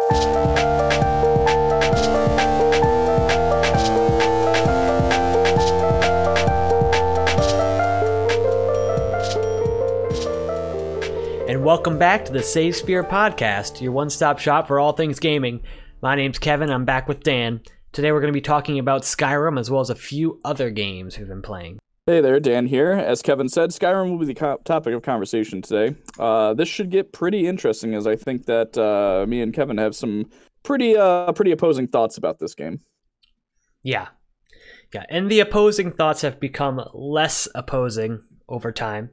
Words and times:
And 0.00 0.08
welcome 11.64 11.98
back 11.98 12.24
to 12.24 12.32
the 12.32 12.42
Save 12.42 12.76
Sphere 12.76 13.04
podcast, 13.04 13.82
your 13.82 13.92
one 13.92 14.08
stop 14.08 14.38
shop 14.38 14.68
for 14.68 14.80
all 14.80 14.92
things 14.92 15.18
gaming. 15.18 15.60
My 16.00 16.14
name's 16.14 16.38
Kevin, 16.38 16.70
I'm 16.70 16.86
back 16.86 17.06
with 17.06 17.22
Dan. 17.22 17.60
Today 17.92 18.12
we're 18.12 18.20
going 18.20 18.32
to 18.32 18.34
be 18.36 18.40
talking 18.40 18.78
about 18.78 19.02
Skyrim 19.02 19.60
as 19.60 19.70
well 19.70 19.82
as 19.82 19.90
a 19.90 19.94
few 19.94 20.40
other 20.44 20.70
games 20.70 21.18
we've 21.18 21.28
been 21.28 21.42
playing. 21.42 21.78
Hey 22.06 22.20
there, 22.20 22.40
Dan 22.40 22.66
here. 22.66 22.92
As 22.92 23.22
Kevin 23.22 23.48
said, 23.48 23.70
Skyrim 23.70 24.10
will 24.10 24.18
be 24.18 24.26
the 24.26 24.34
co- 24.34 24.60
topic 24.64 24.94
of 24.94 25.02
conversation 25.02 25.62
today. 25.62 25.96
Uh, 26.18 26.54
this 26.54 26.68
should 26.68 26.90
get 26.90 27.12
pretty 27.12 27.46
interesting, 27.46 27.94
as 27.94 28.06
I 28.06 28.16
think 28.16 28.46
that 28.46 28.76
uh, 28.76 29.26
me 29.26 29.40
and 29.40 29.54
Kevin 29.54 29.78
have 29.78 29.94
some 29.94 30.30
pretty 30.62 30.96
uh, 30.96 31.32
pretty 31.32 31.52
opposing 31.52 31.86
thoughts 31.86 32.16
about 32.16 32.38
this 32.38 32.54
game. 32.54 32.80
Yeah. 33.82 34.08
Yeah, 34.92 35.04
and 35.08 35.30
the 35.30 35.40
opposing 35.40 35.92
thoughts 35.92 36.22
have 36.22 36.40
become 36.40 36.82
less 36.92 37.46
opposing 37.54 38.22
over 38.48 38.72
time 38.72 39.10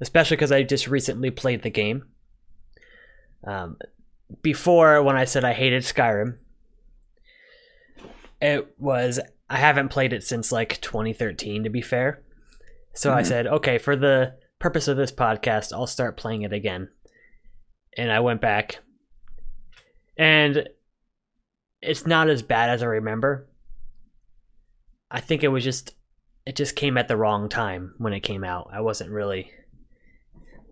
especially 0.00 0.36
because 0.36 0.52
I 0.52 0.62
just 0.62 0.88
recently 0.88 1.30
played 1.30 1.62
the 1.62 1.70
game. 1.70 2.04
Um, 3.46 3.76
before, 4.42 5.02
when 5.02 5.16
I 5.16 5.24
said 5.24 5.44
I 5.44 5.52
hated 5.52 5.82
Skyrim, 5.82 6.38
it 8.40 8.74
was 8.78 9.20
I 9.50 9.56
haven't 9.56 9.88
played 9.88 10.12
it 10.12 10.22
since 10.22 10.52
like 10.52 10.80
2013, 10.80 11.64
to 11.64 11.70
be 11.70 11.82
fair. 11.82 12.22
So 12.94 13.10
mm-hmm. 13.10 13.18
I 13.18 13.22
said, 13.24 13.46
okay, 13.48 13.78
for 13.78 13.96
the 13.96 14.36
purpose 14.60 14.86
of 14.86 14.96
this 14.96 15.10
podcast, 15.10 15.72
I'll 15.72 15.88
start 15.88 16.16
playing 16.16 16.42
it 16.42 16.52
again. 16.52 16.88
And 17.96 18.12
I 18.12 18.20
went 18.20 18.40
back, 18.40 18.78
and 20.16 20.68
it's 21.82 22.06
not 22.06 22.30
as 22.30 22.42
bad 22.42 22.70
as 22.70 22.84
I 22.84 22.86
remember. 22.86 23.48
I 25.10 25.18
think 25.18 25.42
it 25.42 25.48
was 25.48 25.64
just 25.64 25.94
it 26.46 26.54
just 26.54 26.76
came 26.76 26.96
at 26.96 27.08
the 27.08 27.16
wrong 27.16 27.48
time 27.48 27.94
when 27.98 28.12
it 28.12 28.20
came 28.20 28.44
out. 28.44 28.70
I 28.72 28.80
wasn't 28.80 29.10
really 29.10 29.50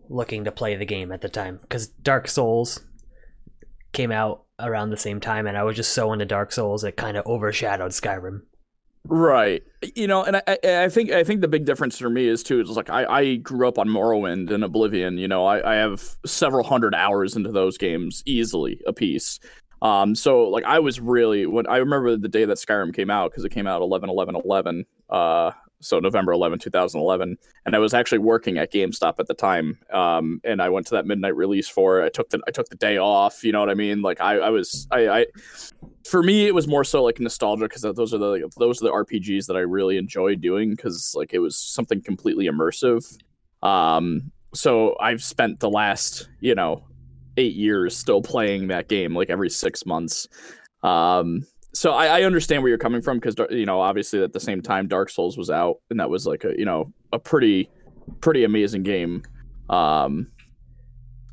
looking 0.08 0.44
to 0.44 0.52
play 0.52 0.76
the 0.76 0.86
game 0.86 1.10
at 1.10 1.20
the 1.20 1.28
time 1.28 1.58
because 1.60 1.88
Dark 1.88 2.28
Souls 2.28 2.84
came 3.92 4.12
out 4.12 4.44
around 4.60 4.90
the 4.90 4.96
same 4.96 5.18
time, 5.18 5.48
and 5.48 5.58
I 5.58 5.64
was 5.64 5.74
just 5.74 5.92
so 5.92 6.12
into 6.12 6.24
Dark 6.24 6.52
Souls 6.52 6.84
it 6.84 6.96
kind 6.96 7.16
of 7.16 7.26
overshadowed 7.26 7.90
Skyrim. 7.90 8.42
Right. 9.04 9.62
You 9.94 10.06
know, 10.06 10.24
and 10.24 10.36
I, 10.36 10.58
I 10.64 10.88
think 10.88 11.10
I 11.10 11.24
think 11.24 11.40
the 11.40 11.48
big 11.48 11.64
difference 11.64 11.98
for 11.98 12.10
me 12.10 12.26
is 12.26 12.42
too 12.42 12.60
is 12.60 12.70
like 12.70 12.90
I, 12.90 13.04
I 13.06 13.34
grew 13.36 13.66
up 13.66 13.78
on 13.78 13.88
Morrowind 13.88 14.50
and 14.50 14.64
Oblivion. 14.64 15.18
You 15.18 15.28
know, 15.28 15.46
I, 15.46 15.72
I 15.72 15.76
have 15.76 16.16
several 16.26 16.64
hundred 16.64 16.94
hours 16.94 17.36
into 17.36 17.50
those 17.50 17.78
games 17.78 18.22
easily 18.26 18.80
a 18.86 18.92
piece. 18.92 19.40
Um, 19.80 20.14
so 20.14 20.42
like 20.48 20.64
I 20.64 20.80
was 20.80 21.00
really 21.00 21.46
when 21.46 21.66
I 21.68 21.78
remember 21.78 22.16
the 22.16 22.28
day 22.28 22.44
that 22.44 22.58
Skyrim 22.58 22.92
came 22.94 23.10
out 23.10 23.30
because 23.30 23.44
it 23.44 23.50
came 23.50 23.66
out 23.66 23.80
11 23.80 24.10
11 24.10 24.36
11 24.44 24.84
uh 25.08 25.52
so 25.80 26.00
November 26.00 26.32
11, 26.32 26.58
2011. 26.58 27.36
And 27.64 27.76
I 27.76 27.78
was 27.78 27.94
actually 27.94 28.18
working 28.18 28.58
at 28.58 28.72
GameStop 28.72 29.18
at 29.18 29.26
the 29.26 29.34
time. 29.34 29.78
Um, 29.92 30.40
and 30.44 30.60
I 30.60 30.68
went 30.68 30.86
to 30.88 30.94
that 30.94 31.06
midnight 31.06 31.36
release 31.36 31.68
for 31.68 32.00
it. 32.00 32.06
I 32.06 32.08
took 32.08 32.30
the 32.30 32.40
I 32.46 32.50
took 32.50 32.68
the 32.68 32.76
day 32.76 32.98
off. 32.98 33.44
You 33.44 33.52
know 33.52 33.60
what 33.60 33.70
I 33.70 33.74
mean? 33.74 34.02
Like 34.02 34.20
I, 34.20 34.38
I 34.38 34.50
was 34.50 34.86
I, 34.90 35.08
I 35.08 35.26
for 36.08 36.22
me 36.22 36.46
it 36.46 36.54
was 36.54 36.66
more 36.66 36.84
so 36.84 37.02
like 37.02 37.20
nostalgia 37.20 37.64
because 37.64 37.82
those 37.82 38.14
are 38.14 38.18
the 38.18 38.26
like, 38.26 38.42
those 38.58 38.82
are 38.82 38.86
the 38.86 38.92
RPGs 38.92 39.46
that 39.46 39.56
I 39.56 39.60
really 39.60 39.96
enjoy 39.96 40.34
doing 40.34 40.70
because 40.70 41.14
like 41.16 41.32
it 41.32 41.38
was 41.38 41.56
something 41.56 42.02
completely 42.02 42.46
immersive. 42.46 43.04
Um, 43.62 44.32
so 44.54 44.96
I've 45.00 45.22
spent 45.22 45.60
the 45.60 45.70
last 45.70 46.28
you 46.40 46.54
know 46.54 46.84
eight 47.36 47.54
years 47.54 47.96
still 47.96 48.20
playing 48.20 48.68
that 48.68 48.88
game 48.88 49.14
like 49.14 49.30
every 49.30 49.50
six 49.50 49.86
months. 49.86 50.26
Um, 50.82 51.44
so 51.74 51.92
I, 51.92 52.20
I, 52.20 52.22
understand 52.22 52.62
where 52.62 52.70
you're 52.70 52.78
coming 52.78 53.02
from 53.02 53.18
because 53.18 53.36
you 53.50 53.66
know 53.66 53.80
obviously 53.80 54.22
at 54.22 54.32
the 54.32 54.40
same 54.40 54.62
time 54.62 54.88
Dark 54.88 55.10
Souls 55.10 55.36
was 55.36 55.50
out 55.50 55.76
and 55.90 56.00
that 56.00 56.10
was 56.10 56.26
like 56.26 56.44
a 56.44 56.58
you 56.58 56.64
know 56.64 56.92
a 57.12 57.18
pretty 57.18 57.70
pretty 58.20 58.44
amazing 58.44 58.82
game. 58.82 59.22
Um, 59.68 60.28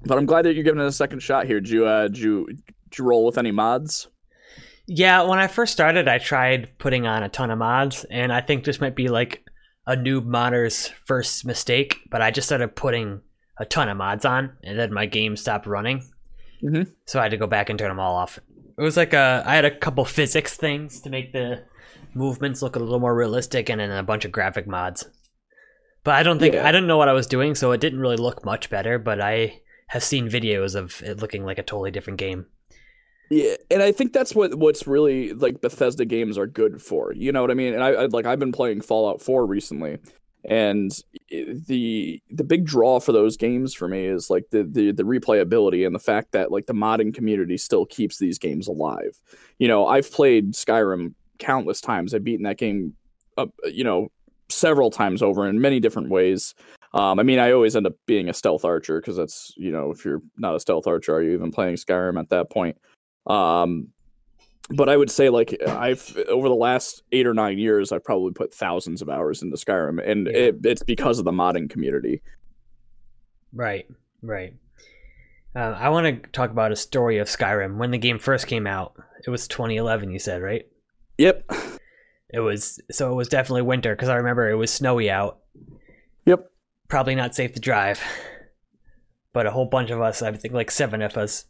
but 0.04 0.18
I'm 0.18 0.26
glad 0.26 0.46
that 0.46 0.54
you're 0.54 0.64
giving 0.64 0.82
it 0.82 0.88
a 0.88 0.92
second 0.92 1.22
shot 1.22 1.46
here. 1.46 1.60
Did 1.60 1.70
you 1.70 1.86
uh, 1.86 2.08
did 2.08 2.20
you, 2.20 2.46
did 2.46 3.00
you 3.00 3.06
roll 3.06 3.26
with 3.26 3.38
any 3.38 3.52
mods? 3.52 4.08
Yeah, 4.88 5.24
when 5.24 5.40
I 5.40 5.48
first 5.48 5.74
started, 5.74 6.08
I 6.08 6.20
tried 6.20 6.78
putting 6.78 7.08
on 7.08 7.24
a 7.24 7.30
ton 7.30 7.50
of 7.50 7.58
mods, 7.58 8.06
and 8.12 8.32
I 8.32 8.42
think 8.42 8.64
this 8.64 8.80
might 8.80 8.96
be 8.96 9.08
like 9.08 9.44
a 9.88 9.96
noob 9.96 10.26
modder's 10.26 10.92
first 11.06 11.44
mistake. 11.46 11.98
But 12.12 12.22
I 12.22 12.30
just 12.30 12.48
started 12.48 12.76
putting 12.76 13.22
a 13.58 13.66
ton 13.66 13.90
of 13.90 13.98
mods 13.98 14.26
on, 14.26 14.52
and 14.64 14.78
then 14.78 14.94
my 14.94 15.08
game 15.08 15.38
stopped 15.38 15.66
running. 15.66 16.04
Mm-hmm. 16.64 16.92
So 17.06 17.20
I 17.20 17.24
had 17.24 17.32
to 17.32 17.38
go 17.38 17.48
back 17.48 17.70
and 17.70 17.80
turn 17.80 17.90
them 17.90 18.00
all 18.00 18.16
off 18.16 18.40
it 18.78 18.82
was 18.82 18.98
like 18.98 19.14
a 19.14 19.44
I 19.46 19.56
had 19.56 19.66
a 19.66 19.76
couple 19.76 20.06
physics 20.06 20.56
things 20.56 21.02
to 21.02 21.10
make 21.10 21.34
the 21.34 21.64
movements 22.14 22.62
look 22.62 22.76
a 22.76 22.80
little 22.80 23.00
more 23.00 23.16
realistic, 23.16 23.70
and 23.70 23.80
then 23.80 23.92
a 23.92 24.04
bunch 24.04 24.26
of 24.26 24.32
graphic 24.32 24.68
mods. 24.68 25.08
But 26.04 26.16
I 26.16 26.24
don't 26.24 26.40
think 26.40 26.54
yeah. 26.54 26.68
I 26.68 26.72
didn't 26.72 26.88
know 26.88 26.98
what 26.98 27.10
I 27.10 27.14
was 27.14 27.28
doing, 27.28 27.56
so 27.56 27.72
it 27.72 27.82
didn't 27.82 28.00
really 28.00 28.18
look 28.18 28.46
much 28.46 28.70
better. 28.70 29.00
But 29.00 29.22
I 29.22 29.62
have 29.88 30.04
seen 30.04 30.30
videos 30.30 30.76
of 30.76 31.02
it 31.04 31.20
looking 31.20 31.46
like 31.46 31.58
a 31.58 31.64
totally 31.64 31.92
different 31.92 32.20
game. 32.20 32.46
Yeah, 33.30 33.56
and 33.72 33.82
I 33.82 33.92
think 33.92 34.14
that's 34.14 34.36
what 34.36 34.56
what's 34.56 34.86
really 34.86 35.34
like 35.34 35.62
Bethesda 35.62 36.06
games 36.06 36.38
are 36.38 36.48
good 36.48 36.82
for. 36.82 37.14
You 37.14 37.32
know 37.32 37.42
what 37.42 37.52
I 37.52 37.56
mean? 37.56 37.74
And 37.74 37.84
I, 37.84 37.90
I 37.90 38.06
like 38.06 38.26
I've 38.26 38.40
been 38.40 38.52
playing 38.52 38.82
Fallout 38.82 39.22
4 39.22 39.46
recently, 39.48 39.98
and 40.50 40.92
the 41.32 42.22
the 42.30 42.44
big 42.44 42.66
draw 42.66 43.00
for 43.00 43.12
those 43.12 43.38
games 43.38 43.74
for 43.74 43.88
me 43.88 44.06
is 44.06 44.30
like 44.30 44.50
the, 44.52 44.64
the 44.64 44.92
the 44.92 45.04
replayability 45.04 45.86
and 45.86 45.96
the 45.96 46.00
fact 46.00 46.32
that 46.32 46.52
like 46.52 46.68
the 46.68 46.74
modding 46.74 47.14
community 47.14 47.58
still 47.58 47.86
keeps 47.86 48.18
these 48.18 48.38
games 48.38 48.68
alive. 48.68 49.20
You 49.58 49.68
know, 49.68 49.88
I've 49.88 50.12
played 50.12 50.54
Skyrim 50.54 51.14
countless 51.40 51.82
times. 51.82 52.14
I've 52.14 52.24
beaten 52.24 52.44
that 52.44 52.58
game 52.58 52.94
up, 53.38 53.50
you 53.66 53.84
know, 53.84 54.10
several 54.50 54.92
times 54.92 55.22
over 55.22 55.48
in 55.48 55.60
many 55.60 55.80
different 55.80 56.10
ways. 56.10 56.54
Um, 56.94 57.20
I 57.20 57.24
mean, 57.24 57.40
I 57.40 57.52
always 57.52 57.76
end 57.76 57.88
up 57.88 57.96
being 58.06 58.30
a 58.30 58.34
stealth 58.34 58.64
archer 58.64 59.02
because 59.02 59.18
that's 59.18 59.54
you 59.58 59.72
know, 59.72 59.92
if 59.92 60.06
you're 60.06 60.22
not 60.38 60.56
a 60.56 60.60
stealth 60.60 60.88
archer, 60.88 61.16
are 61.16 61.24
you 61.24 61.34
even 61.34 61.52
playing 61.52 61.76
Skyrim 61.76 62.20
at 62.20 62.30
that 62.30 62.50
point? 62.50 62.78
Um, 63.28 63.90
but 64.70 64.90
I 64.90 64.98
would 64.98 65.12
say 65.12 65.30
like 65.30 65.56
I've 65.68 66.18
over 66.28 66.50
the 66.50 66.56
last 66.56 67.04
eight 67.12 67.28
or 67.28 67.34
nine 67.34 67.58
years, 67.58 67.92
I've 67.92 68.04
probably 68.04 68.32
put 68.32 68.54
thousands 68.54 69.02
of 69.02 69.10
hours 69.10 69.42
into 69.42 69.58
Skyrim, 69.58 70.06
and 70.06 70.28
yeah. 70.28 70.34
it, 70.34 70.56
it's 70.64 70.84
because 70.84 71.20
of 71.20 71.26
the 71.26 71.32
modding 71.32 71.70
community. 71.70 72.22
Right, 73.54 73.88
right. 74.22 74.54
Uh, 75.56 75.78
I 75.80 75.90
want 75.90 76.24
to 76.24 76.30
talk 76.32 76.52
about 76.52 76.72
a 76.72 76.76
story 76.76 77.20
of 77.20 77.28
Skyrim 77.28 77.78
when 77.78 77.92
the 77.92 77.98
game 77.98 78.20
first 78.20 78.48
came 78.48 78.68
out. 78.68 78.96
It 79.26 79.30
was 79.30 79.48
2011, 79.48 80.12
you 80.12 80.20
said, 80.20 80.42
right? 80.42 80.66
Yep. 81.18 81.50
It 82.34 82.40
was 82.40 82.82
so 82.92 83.12
it 83.12 83.16
was 83.16 83.30
definitely 83.30 83.62
winter 83.62 83.96
because 83.96 84.10
I 84.10 84.16
remember 84.16 84.50
it 84.50 84.56
was 84.56 84.74
snowy 84.74 85.10
out. 85.10 85.40
Yep. 86.26 86.50
Probably 86.90 87.16
not 87.16 87.36
safe 87.36 87.54
to 87.54 87.62
drive, 87.62 88.02
but 89.32 89.46
a 89.46 89.52
whole 89.52 89.68
bunch 89.68 89.90
of 89.92 90.02
us, 90.02 90.22
I 90.22 90.32
think 90.34 90.54
like 90.54 90.72
seven 90.72 91.02
of 91.02 91.16
us, 91.16 91.46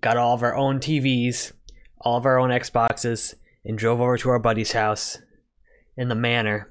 got 0.00 0.18
all 0.18 0.34
of 0.34 0.42
our 0.42 0.54
own 0.54 0.78
TVs 0.78 1.52
all 2.00 2.16
of 2.16 2.26
our 2.26 2.38
own 2.38 2.50
Xboxes 2.50 3.34
and 3.64 3.76
drove 3.76 4.00
over 4.00 4.16
to 4.18 4.30
our 4.30 4.38
buddy's 4.38 4.72
house 4.72 5.18
in 5.96 6.08
the 6.08 6.14
manor. 6.14 6.70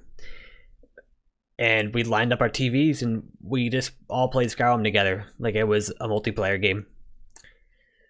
And 1.57 1.94
we 1.94 2.03
lined 2.03 2.31
up 2.31 2.41
our 2.41 2.50
TVs 2.50 3.01
and 3.01 3.23
we 3.44 3.69
just 3.69 3.91
all 4.09 4.29
played 4.29 4.50
Skyrim 4.50 4.84
together 4.84 5.25
like 5.40 5.56
it 5.56 5.66
was 5.66 5.90
a 6.00 6.07
multiplayer 6.07 6.62
game. 6.62 6.85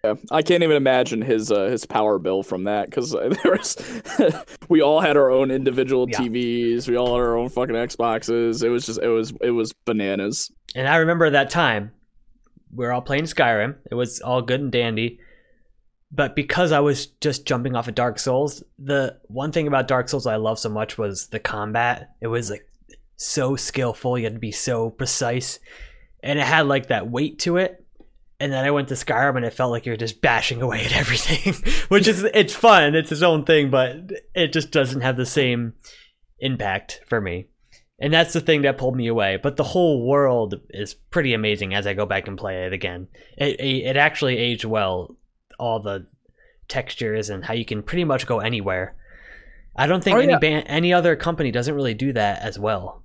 Yeah, 0.04 0.14
I 0.30 0.40
can't 0.40 0.62
even 0.62 0.76
imagine 0.76 1.20
his 1.20 1.52
uh, 1.52 1.64
his 1.64 1.84
power 1.84 2.18
bill 2.18 2.42
from 2.42 2.64
that 2.64 2.86
because 2.86 3.10
there 3.12 3.52
was 3.52 3.76
we 4.68 4.80
all 4.80 5.00
had 5.00 5.16
our 5.16 5.30
own 5.30 5.50
individual 5.50 6.08
yeah. 6.08 6.18
TVs, 6.18 6.88
we 6.88 6.96
all 6.96 7.14
had 7.16 7.20
our 7.20 7.36
own 7.36 7.50
fucking 7.50 7.74
Xboxes. 7.74 8.62
It 8.62 8.70
was 8.70 8.86
just 8.86 9.00
it 9.02 9.08
was 9.08 9.34
it 9.42 9.50
was 9.50 9.74
bananas. 9.84 10.50
And 10.74 10.88
I 10.88 10.96
remember 10.96 11.28
that 11.28 11.50
time 11.50 11.92
we 12.74 12.86
were 12.86 12.92
all 12.92 13.02
playing 13.02 13.24
Skyrim. 13.24 13.76
It 13.90 13.94
was 13.94 14.20
all 14.20 14.40
good 14.40 14.60
and 14.60 14.72
dandy, 14.72 15.18
but 16.12 16.34
because 16.34 16.72
I 16.72 16.80
was 16.80 17.06
just 17.06 17.46
jumping 17.46 17.76
off 17.76 17.88
of 17.88 17.94
Dark 17.94 18.18
Souls, 18.18 18.62
the 18.78 19.18
one 19.28 19.52
thing 19.52 19.66
about 19.66 19.88
Dark 19.88 20.08
Souls 20.08 20.26
I 20.26 20.36
love 20.36 20.58
so 20.58 20.68
much 20.68 20.98
was 20.98 21.28
the 21.28 21.38
combat. 21.38 22.10
It 22.20 22.26
was 22.26 22.50
like 22.50 22.66
so 23.16 23.54
skillful, 23.54 24.18
you 24.18 24.24
had 24.24 24.34
to 24.34 24.40
be 24.40 24.50
so 24.50 24.90
precise, 24.90 25.60
and 26.22 26.38
it 26.38 26.46
had 26.46 26.66
like 26.66 26.88
that 26.88 27.10
weight 27.10 27.38
to 27.40 27.58
it. 27.58 27.84
And 28.40 28.52
then 28.52 28.64
I 28.64 28.70
went 28.70 28.88
to 28.88 28.94
Skyrim 28.94 29.36
and 29.36 29.44
it 29.44 29.52
felt 29.52 29.70
like 29.70 29.84
you're 29.84 29.98
just 29.98 30.22
bashing 30.22 30.62
away 30.62 30.84
at 30.84 30.92
everything, 30.96 31.54
which 31.88 32.08
is 32.08 32.24
it's 32.34 32.54
fun, 32.54 32.94
it's 32.94 33.12
its 33.12 33.22
own 33.22 33.44
thing, 33.44 33.70
but 33.70 34.10
it 34.34 34.52
just 34.52 34.70
doesn't 34.70 35.02
have 35.02 35.16
the 35.16 35.26
same 35.26 35.74
impact 36.40 37.02
for 37.06 37.20
me. 37.20 37.46
And 38.00 38.14
that's 38.14 38.32
the 38.32 38.40
thing 38.40 38.62
that 38.62 38.78
pulled 38.78 38.96
me 38.96 39.08
away. 39.08 39.38
But 39.40 39.56
the 39.56 39.62
whole 39.64 40.06
world 40.06 40.54
is 40.70 40.94
pretty 40.94 41.34
amazing 41.34 41.74
as 41.74 41.86
I 41.86 41.92
go 41.92 42.06
back 42.06 42.26
and 42.26 42.38
play 42.38 42.64
it 42.64 42.72
again. 42.72 43.08
It, 43.36 43.60
it 43.60 43.96
actually 43.98 44.38
aged 44.38 44.64
well 44.64 45.14
all 45.60 45.80
the 45.80 46.06
textures 46.68 47.30
and 47.30 47.44
how 47.44 47.54
you 47.54 47.64
can 47.64 47.82
pretty 47.82 48.04
much 48.04 48.26
go 48.26 48.40
anywhere. 48.40 48.94
I 49.76 49.86
don't 49.86 50.02
think 50.02 50.16
oh, 50.16 50.20
any 50.20 50.32
yeah. 50.32 50.38
band, 50.38 50.64
any 50.68 50.92
other 50.92 51.14
company 51.16 51.50
doesn't 51.50 51.74
really 51.74 51.94
do 51.94 52.12
that 52.12 52.42
as 52.42 52.58
well. 52.58 53.02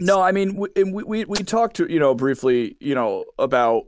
No, 0.00 0.20
I 0.20 0.32
mean 0.32 0.56
we, 0.56 0.84
we 0.84 1.24
we 1.24 1.38
talked 1.38 1.76
to 1.76 1.92
you 1.92 1.98
know 1.98 2.14
briefly 2.14 2.76
you 2.80 2.94
know 2.94 3.24
about 3.38 3.84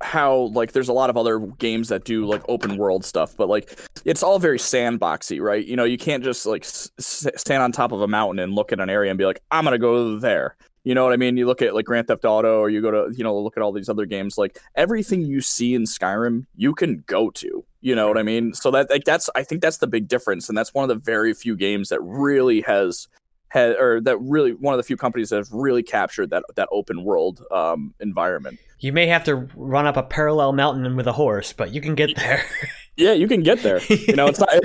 how 0.00 0.50
like 0.52 0.72
there's 0.72 0.88
a 0.88 0.92
lot 0.92 1.10
of 1.10 1.16
other 1.16 1.38
games 1.58 1.88
that 1.88 2.04
do 2.04 2.24
like 2.24 2.42
open 2.48 2.76
world 2.76 3.04
stuff 3.04 3.36
but 3.36 3.48
like 3.48 3.76
it's 4.04 4.22
all 4.22 4.38
very 4.38 4.58
sandboxy 4.58 5.40
right 5.40 5.66
you 5.66 5.74
know 5.74 5.82
you 5.82 5.98
can't 5.98 6.22
just 6.22 6.46
like 6.46 6.62
s- 6.62 6.88
stand 6.98 7.62
on 7.62 7.72
top 7.72 7.90
of 7.90 8.00
a 8.00 8.06
mountain 8.06 8.38
and 8.38 8.54
look 8.54 8.70
at 8.72 8.78
an 8.78 8.88
area 8.88 9.10
and 9.10 9.18
be 9.18 9.24
like 9.24 9.40
i'm 9.50 9.64
gonna 9.64 9.76
go 9.76 10.16
there 10.16 10.56
you 10.88 10.94
know 10.94 11.04
what 11.04 11.12
i 11.12 11.18
mean 11.18 11.36
you 11.36 11.44
look 11.44 11.60
at 11.60 11.74
like 11.74 11.84
grand 11.84 12.06
theft 12.06 12.24
auto 12.24 12.60
or 12.60 12.70
you 12.70 12.80
go 12.80 12.90
to 12.90 13.14
you 13.14 13.22
know 13.22 13.38
look 13.38 13.58
at 13.58 13.62
all 13.62 13.72
these 13.72 13.90
other 13.90 14.06
games 14.06 14.38
like 14.38 14.58
everything 14.74 15.20
you 15.20 15.42
see 15.42 15.74
in 15.74 15.84
skyrim 15.84 16.46
you 16.56 16.74
can 16.74 17.04
go 17.06 17.28
to 17.28 17.62
you 17.82 17.94
know 17.94 18.08
what 18.08 18.16
i 18.16 18.22
mean 18.22 18.54
so 18.54 18.70
that 18.70 18.88
like 18.88 19.04
that's 19.04 19.28
i 19.34 19.42
think 19.42 19.60
that's 19.60 19.76
the 19.76 19.86
big 19.86 20.08
difference 20.08 20.48
and 20.48 20.56
that's 20.56 20.72
one 20.72 20.82
of 20.82 20.88
the 20.88 21.04
very 21.04 21.34
few 21.34 21.54
games 21.54 21.90
that 21.90 22.00
really 22.00 22.62
has 22.62 23.06
had 23.48 23.76
or 23.76 24.00
that 24.00 24.16
really 24.18 24.52
one 24.52 24.72
of 24.72 24.78
the 24.78 24.82
few 24.82 24.96
companies 24.96 25.28
that 25.28 25.36
have 25.36 25.52
really 25.52 25.82
captured 25.82 26.30
that 26.30 26.42
that 26.56 26.68
open 26.70 27.04
world 27.04 27.42
um, 27.50 27.94
environment. 28.00 28.58
You 28.80 28.92
may 28.92 29.06
have 29.06 29.24
to 29.24 29.48
run 29.56 29.86
up 29.86 29.96
a 29.96 30.02
parallel 30.02 30.52
mountain 30.52 30.96
with 30.96 31.06
a 31.06 31.12
horse, 31.12 31.52
but 31.52 31.72
you 31.72 31.80
can 31.80 31.94
get 31.94 32.14
there. 32.16 32.44
yeah, 32.96 33.12
you 33.12 33.26
can 33.26 33.42
get 33.42 33.62
there. 33.62 33.80
You 33.88 34.14
know, 34.14 34.26
it's 34.26 34.38
not 34.38 34.50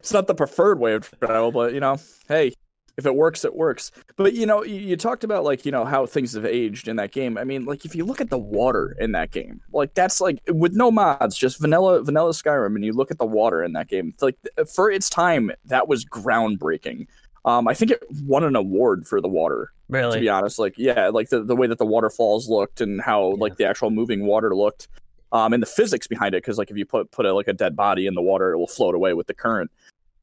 it's 0.00 0.12
not 0.12 0.26
the 0.26 0.34
preferred 0.34 0.80
way 0.80 0.94
of 0.94 1.08
travel, 1.20 1.52
but 1.52 1.72
you 1.72 1.80
know, 1.80 1.96
hey, 2.28 2.52
if 2.96 3.06
it 3.06 3.14
works, 3.14 3.44
it 3.44 3.54
works. 3.54 3.90
But 4.16 4.34
you 4.34 4.46
know, 4.46 4.62
you, 4.62 4.76
you, 4.76 4.96
talked 4.96 5.24
about 5.24 5.44
like 5.44 5.66
you 5.66 5.72
know 5.72 5.84
how 5.84 6.06
things 6.06 6.34
have 6.34 6.44
aged 6.44 6.88
in 6.88 6.96
that 6.96 7.12
game. 7.12 7.36
I 7.36 7.44
mean, 7.44 7.64
like 7.64 7.84
if 7.84 7.94
you 7.94 8.04
look 8.04 8.20
at 8.20 8.30
the 8.30 8.38
water 8.38 8.96
in 8.98 9.12
that 9.12 9.30
game, 9.30 9.60
like 9.72 9.94
that's 9.94 10.20
like 10.20 10.40
with 10.48 10.74
no 10.74 10.90
mods, 10.90 11.36
just 11.36 11.60
vanilla 11.60 12.02
vanilla 12.02 12.30
Skyrim, 12.30 12.74
and 12.74 12.84
you 12.84 12.92
look 12.92 13.10
at 13.10 13.18
the 13.18 13.26
water 13.26 13.62
in 13.62 13.72
that 13.72 13.88
game, 13.88 14.14
like 14.20 14.38
for 14.72 14.90
its 14.90 15.10
time, 15.10 15.50
that 15.64 15.88
was 15.88 16.04
groundbreaking. 16.04 17.06
Um, 17.44 17.68
I 17.68 17.74
think 17.74 17.90
it 17.90 18.02
won 18.22 18.44
an 18.44 18.56
award 18.56 19.06
for 19.06 19.20
the 19.20 19.28
water. 19.28 19.72
Really? 19.88 20.14
To 20.14 20.20
be 20.20 20.28
honest, 20.28 20.58
like 20.58 20.74
yeah, 20.78 21.08
like 21.08 21.28
the, 21.28 21.42
the 21.42 21.56
way 21.56 21.66
that 21.66 21.78
the 21.78 21.86
waterfalls 21.86 22.48
looked 22.48 22.80
and 22.80 23.00
how 23.02 23.30
yeah. 23.30 23.34
like 23.38 23.56
the 23.56 23.66
actual 23.66 23.90
moving 23.90 24.24
water 24.24 24.54
looked, 24.54 24.88
um, 25.32 25.52
and 25.52 25.62
the 25.62 25.66
physics 25.66 26.06
behind 26.06 26.34
it. 26.34 26.42
Because 26.42 26.58
like 26.58 26.70
if 26.70 26.76
you 26.76 26.86
put 26.86 27.10
put 27.10 27.26
a, 27.26 27.34
like 27.34 27.48
a 27.48 27.52
dead 27.52 27.76
body 27.76 28.06
in 28.06 28.14
the 28.14 28.22
water, 28.22 28.52
it 28.52 28.58
will 28.58 28.68
float 28.68 28.94
away 28.94 29.12
with 29.14 29.26
the 29.26 29.34
current. 29.34 29.70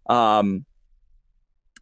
Um, 0.08 0.66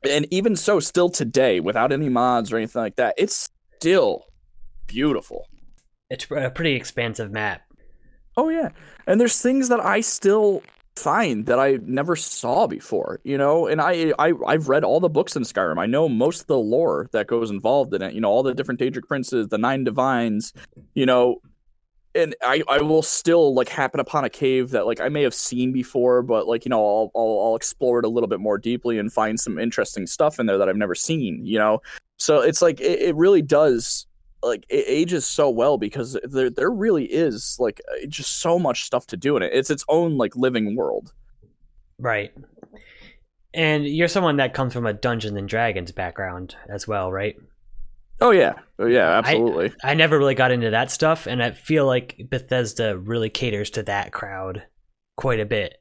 and 0.08 0.28
even 0.32 0.56
so, 0.56 0.80
still 0.80 1.10
today, 1.10 1.60
without 1.60 1.92
any 1.92 2.10
mods 2.10 2.52
or 2.52 2.58
anything 2.58 2.82
like 2.82 2.96
that, 2.96 3.16
it's 3.18 3.50
still 3.78 4.26
beautiful. 4.88 5.48
It's 6.10 6.26
a 6.32 6.50
pretty 6.50 6.74
expansive 6.74 7.32
map. 7.32 7.62
Oh 8.38 8.50
yeah, 8.50 8.70
and 9.06 9.20
there's 9.20 9.42
things 9.42 9.70
that 9.70 9.80
I 9.80 10.02
still 10.02 10.64
find 10.96 11.46
that 11.46 11.60
I 11.60 11.80
never 11.84 12.16
saw 12.16 12.68
before, 12.68 13.20
you 13.24 13.38
know. 13.38 13.68
And 13.68 13.82
I, 13.82 14.14
I 14.20 14.34
I've 14.48 14.70
read 14.70 14.84
all 14.84 15.00
the 15.00 15.10
books 15.10 15.36
in 15.36 15.44
Skyrim. 15.44 15.80
I 15.80 15.86
know 15.86 16.10
most 16.10 16.42
of 16.42 16.48
the 16.48 16.58
lore 16.58 17.10
that 17.12 17.28
goes 17.28 17.52
involved 17.52 17.94
in 17.94 18.02
it. 18.02 18.14
You 18.14 18.22
know, 18.22 18.30
all 18.30 18.44
the 18.44 18.54
different 18.54 18.80
Daedric 18.80 19.08
princes, 19.08 19.48
the 19.48 19.58
nine 19.58 19.84
divines, 19.84 20.54
you 20.94 21.06
know. 21.06 21.38
And 22.16 22.36
I, 22.42 22.64
I 22.68 22.82
will 22.82 23.04
still 23.04 23.54
like 23.54 23.70
happen 23.70 24.00
upon 24.00 24.26
a 24.26 24.30
cave 24.30 24.72
that 24.72 24.88
like 24.88 25.00
I 25.00 25.10
may 25.10 25.22
have 25.22 25.34
seen 25.34 25.72
before, 25.72 26.24
but 26.24 26.48
like 26.48 26.66
you 26.66 26.70
know 26.70 26.84
I'll, 26.84 27.12
I'll 27.16 27.40
I'll 27.46 27.56
explore 27.56 28.00
it 28.00 28.06
a 28.06 28.10
little 28.10 28.28
bit 28.28 28.40
more 28.40 28.58
deeply 28.58 28.98
and 28.98 29.14
find 29.14 29.40
some 29.40 29.60
interesting 29.60 30.08
stuff 30.08 30.40
in 30.40 30.48
there 30.48 30.58
that 30.58 30.68
I've 30.68 30.76
never 30.76 30.96
seen. 30.96 31.46
You 31.46 31.60
know, 31.60 31.82
so 32.18 32.42
it's 32.42 32.62
like 32.62 32.82
it, 32.82 33.00
it 33.00 33.16
really 33.16 33.44
does 33.44 34.08
like 34.42 34.66
it 34.70 34.86
ages 34.88 35.26
so 35.26 35.50
well 35.50 35.78
because 35.78 36.18
there 36.24 36.50
there 36.50 36.72
really 36.72 37.06
is 37.06 37.58
like 37.60 37.82
uh, 37.92 38.08
just 38.08 38.40
so 38.40 38.58
much 38.58 38.84
stuff 38.84 39.06
to 39.08 39.18
do 39.18 39.38
in 39.38 39.44
it. 39.44 39.52
It's 39.54 39.70
its 39.70 39.86
own 39.88 40.18
like 40.18 40.36
living 40.36 40.76
world. 40.76 41.14
Right. 42.00 42.32
And 43.54 43.86
you're 43.86 44.08
someone 44.08 44.38
that 44.38 44.54
comes 44.54 44.74
from 44.74 44.86
a 44.86 44.94
Dungeons 44.94 45.36
and 45.36 45.50
Dragons 45.50 45.92
background 45.92 46.56
as 46.70 46.88
well, 46.88 47.12
right? 47.12 47.36
Oh 48.22 48.32
yeah. 48.32 48.54
Oh 48.78 48.86
yeah, 48.86 49.18
absolutely. 49.18 49.74
I, 49.84 49.92
I 49.92 49.94
never 49.94 50.18
really 50.18 50.36
got 50.36 50.52
into 50.52 50.72
that 50.72 50.92
stuff 50.92 51.28
and 51.28 51.42
I 51.42 51.52
feel 51.52 51.86
like 51.86 52.20
Bethesda 52.30 52.98
really 52.98 53.30
caters 53.30 53.70
to 53.72 53.84
that 53.84 54.12
crowd 54.12 54.64
quite 55.16 55.40
a 55.40 55.46
bit. 55.46 55.78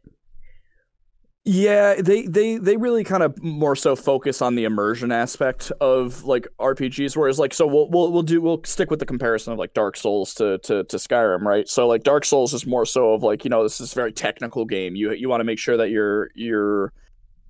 Yeah, 1.51 1.95
they 1.95 2.27
they 2.27 2.59
they 2.59 2.77
really 2.77 3.05
kind 3.05 3.23
of 3.23 3.43
more 3.43 3.75
so 3.75 3.97
focus 3.97 4.43
on 4.43 4.55
the 4.55 4.65
immersion 4.65 5.11
aspect 5.11 5.73
of 5.81 6.25
like 6.25 6.47
RPGs, 6.61 7.17
whereas 7.17 7.39
like 7.39 7.55
so 7.55 7.67
we'll 7.67 7.89
we'll 7.89 8.13
we'll 8.13 8.23
do 8.23 8.43
we'll 8.43 8.63
stick 8.65 8.91
with 8.91 8.99
the 8.99 9.07
comparison 9.07 9.55
of 9.55 9.59
like 9.59 9.73
Dark 9.73 9.97
Souls 9.97 10.35
to 10.35 10.59
to 10.59 10.85
to 10.85 10.97
Skyrim, 10.99 11.41
right? 11.47 11.67
So 11.67 11.89
like 11.89 12.03
Dark 12.03 12.27
Souls 12.27 12.53
is 12.53 12.67
more 12.67 12.85
so 12.85 13.15
of 13.15 13.23
like 13.23 13.45
you 13.45 13.51
know 13.51 13.63
this 13.63 13.81
is 13.81 13.93
a 13.93 13.95
very 13.95 14.13
technical 14.13 14.67
game. 14.67 14.95
You 14.95 15.13
you 15.13 15.31
want 15.31 15.41
to 15.41 15.45
make 15.45 15.59
sure 15.59 15.79
that 15.79 15.89
your 15.89 16.29
your 16.35 16.93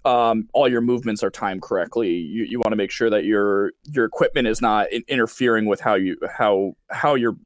um 0.04 0.48
all 0.52 0.68
your 0.68 0.80
movements 0.80 1.22
are 1.22 1.30
timed 1.30 1.62
correctly. 1.62 2.10
You 2.10 2.44
you 2.44 2.58
want 2.58 2.72
to 2.72 2.76
make 2.76 2.90
sure 2.90 3.10
that 3.10 3.24
your 3.24 3.72
your 3.84 4.04
equipment 4.04 4.48
is 4.48 4.60
not 4.60 4.92
in- 4.92 5.04
interfering 5.08 5.66
with 5.66 5.80
how 5.80 5.94
you 5.94 6.16
how 6.30 6.74
how 6.90 7.14
your 7.14 7.36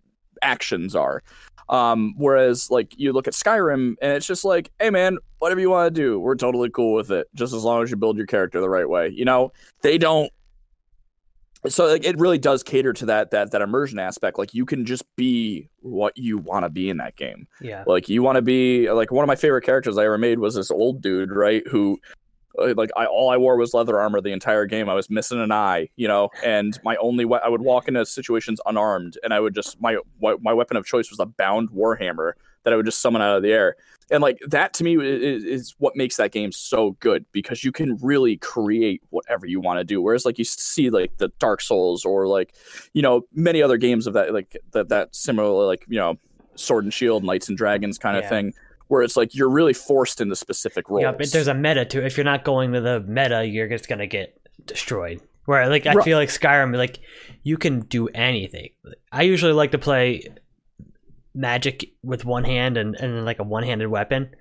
actions 0.43 0.95
are. 0.95 1.23
Um, 1.69 2.15
whereas 2.17 2.71
like 2.71 2.93
you 2.99 3.13
look 3.13 3.27
at 3.27 3.35
Skyrim 3.35 3.95
and 4.03 4.13
it's 4.13 4.27
just 4.27 4.45
like, 4.45 4.71
hey 4.79 4.91
man, 4.91 5.19
whatever 5.39 5.61
you 5.61 5.71
want 5.71 5.95
to 5.95 6.01
do, 6.01 6.21
we're 6.21 6.35
totally 6.35 6.69
cool 6.69 6.95
with 6.95 7.11
it, 7.11 7.29
just 7.35 7.55
as 7.55 7.65
long 7.65 7.83
as 7.83 7.91
you 7.91 7.97
build 7.97 8.17
your 8.17 8.27
character 8.27 8.61
the 8.61 8.69
right 8.69 8.89
way. 8.89 9.09
You 9.09 9.25
know, 9.25 9.53
they 9.81 9.97
don't. 9.97 10.31
So 11.69 11.87
like, 11.87 12.05
it 12.05 12.19
really 12.19 12.39
does 12.39 12.65
cater 12.65 12.93
to 12.93 13.07
that 13.07 13.31
that 13.31 13.53
that 13.53 13.63
immersion 13.63 13.99
aspect. 14.01 14.37
Like 14.37 14.53
you 14.53 14.67
can 14.67 14.85
just 14.85 15.05
be 15.17 15.69
what 15.81 16.13
you 16.19 16.37
want 16.37 16.65
to 16.65 16.69
be 16.69 16.91
in 16.91 16.97
that 16.99 17.17
game. 17.17 17.47
Yeah. 17.61 17.85
Like 17.87 18.09
you 18.09 18.23
want 18.23 18.37
to 18.37 18.43
be 18.43 18.91
like 18.91 19.13
one 19.13 19.23
of 19.23 19.29
my 19.29 19.37
favorite 19.37 19.63
characters 19.63 19.97
I 19.97 20.05
ever 20.05 20.19
made 20.19 20.41
was 20.41 20.57
this 20.57 20.71
old 20.71 21.01
dude, 21.01 21.31
right? 21.31 21.67
Who 21.69 21.99
Uh, 22.59 22.75
like 22.77 22.91
I 22.97 23.07
all 23.07 23.31
I 23.31 23.37
wore 23.37 23.57
was 23.57 23.75
leather 23.75 24.01
armor 24.01 24.21
the 24.21 24.33
entire 24.33 24.67
game. 24.67 24.89
I 24.89 24.95
was 24.95 25.09
missing 25.09 25.41
an 25.41 25.53
eye, 25.53 25.89
you 25.97 26.09
know, 26.09 26.31
and 26.45 26.79
my 26.85 26.97
only 26.97 27.25
we- 27.25 27.39
I 27.43 27.49
would 27.49 27.63
walk 27.63 27.89
into 27.89 28.05
situations 28.05 28.61
unarmed, 28.67 29.19
and 29.23 29.33
I 29.33 29.41
would 29.41 29.55
just 29.55 29.81
my 29.81 29.99
my 30.21 30.53
weapon 30.53 30.77
of 30.77 30.85
choice 30.85 31.11
was 31.11 31.21
a 31.21 31.27
bound 31.27 31.71
warhammer 31.71 32.33
that 32.65 32.73
I 32.73 32.77
would 32.77 32.87
just 32.87 33.01
summon 33.01 33.23
out 33.23 33.37
of 33.37 33.43
the 33.43 33.53
air, 33.53 33.77
and 34.11 34.23
like 34.23 34.39
that 34.47 34.75
to 34.75 34.85
me 34.85 34.97
is, 34.97 35.45
is 35.45 35.75
what 35.79 35.97
makes 35.97 36.17
that 36.17 36.33
game 36.33 36.53
so 36.53 36.93
good 37.01 37.25
because 37.33 37.65
you 37.65 37.73
can 37.73 37.97
really 37.97 38.37
create 38.37 39.03
whatever 39.11 39.47
you 39.47 39.61
want 39.61 39.79
to 39.81 39.85
do. 39.85 40.01
Whereas 40.01 40.25
like 40.25 40.39
you 40.39 40.45
see 40.45 40.91
like 40.91 41.17
the 41.19 41.29
Dark 41.39 41.61
Souls 41.61 42.05
or 42.05 42.27
like 42.27 42.55
you 42.93 43.03
know 43.03 43.23
many 43.33 43.63
other 43.63 43.79
games 43.79 44.07
of 44.07 44.15
that 44.15 44.33
like 44.33 44.57
that 44.73 44.89
that 44.91 45.15
similar 45.15 45.67
like 45.67 45.85
you 45.89 45.99
know 45.99 46.19
Sword 46.55 46.85
and 46.85 46.93
Shield, 46.93 47.25
Knights 47.25 47.49
and 47.49 47.57
Dragons 47.57 47.99
kind 47.99 48.17
of 48.17 48.25
yeah. 48.25 48.29
thing 48.29 48.55
where 48.93 49.01
it's 49.01 49.17
like 49.17 49.35
you're 49.35 49.49
really 49.49 49.73
forced 49.73 50.21
into 50.21 50.37
specific 50.37 50.91
roles. 50.91 51.01
Yeah, 51.01 51.13
but 51.13 51.33
there's 51.33 51.49
a 51.49 51.55
meta 51.55 51.87
to 51.87 52.03
it. 52.03 52.05
If 52.05 52.19
you're 52.19 52.25
not 52.25 52.45
going 52.45 52.75
to 52.75 52.81
the 52.83 53.01
meta, 53.01 53.43
you're 53.43 53.67
just 53.67 53.89
gonna 53.89 54.07
get 54.07 54.39
destroyed. 54.67 55.23
Where 55.47 55.67
like 55.71 55.87
I 55.87 55.95
right. 55.95 56.05
feel 56.05 56.19
like 56.19 56.29
Skyrim, 56.29 56.77
like 56.77 57.01
you 57.43 57.57
can 57.57 57.81
do 57.81 58.09
anything. 58.09 58.69
I 59.11 59.23
usually 59.23 59.55
like 59.55 59.71
to 59.71 59.79
play 59.79 60.25
magic 61.35 61.95
with 62.03 62.27
one 62.27 62.45
hand 62.45 62.77
and, 62.77 62.95
and 62.97 63.25
like 63.25 63.39
a 63.39 63.45
one-handed 63.45 63.89
weapon. 63.89 64.37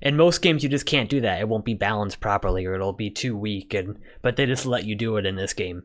In 0.00 0.16
most 0.16 0.40
games, 0.40 0.62
you 0.62 0.70
just 0.70 0.86
can't 0.86 1.10
do 1.10 1.20
that. 1.20 1.40
It 1.40 1.48
won't 1.50 1.66
be 1.66 1.74
balanced 1.74 2.18
properly, 2.18 2.64
or 2.64 2.74
it'll 2.74 2.94
be 2.94 3.10
too 3.10 3.36
weak. 3.36 3.74
And 3.74 3.98
but 4.22 4.36
they 4.36 4.46
just 4.46 4.64
let 4.64 4.86
you 4.86 4.94
do 4.94 5.18
it 5.18 5.26
in 5.26 5.36
this 5.36 5.52
game, 5.52 5.82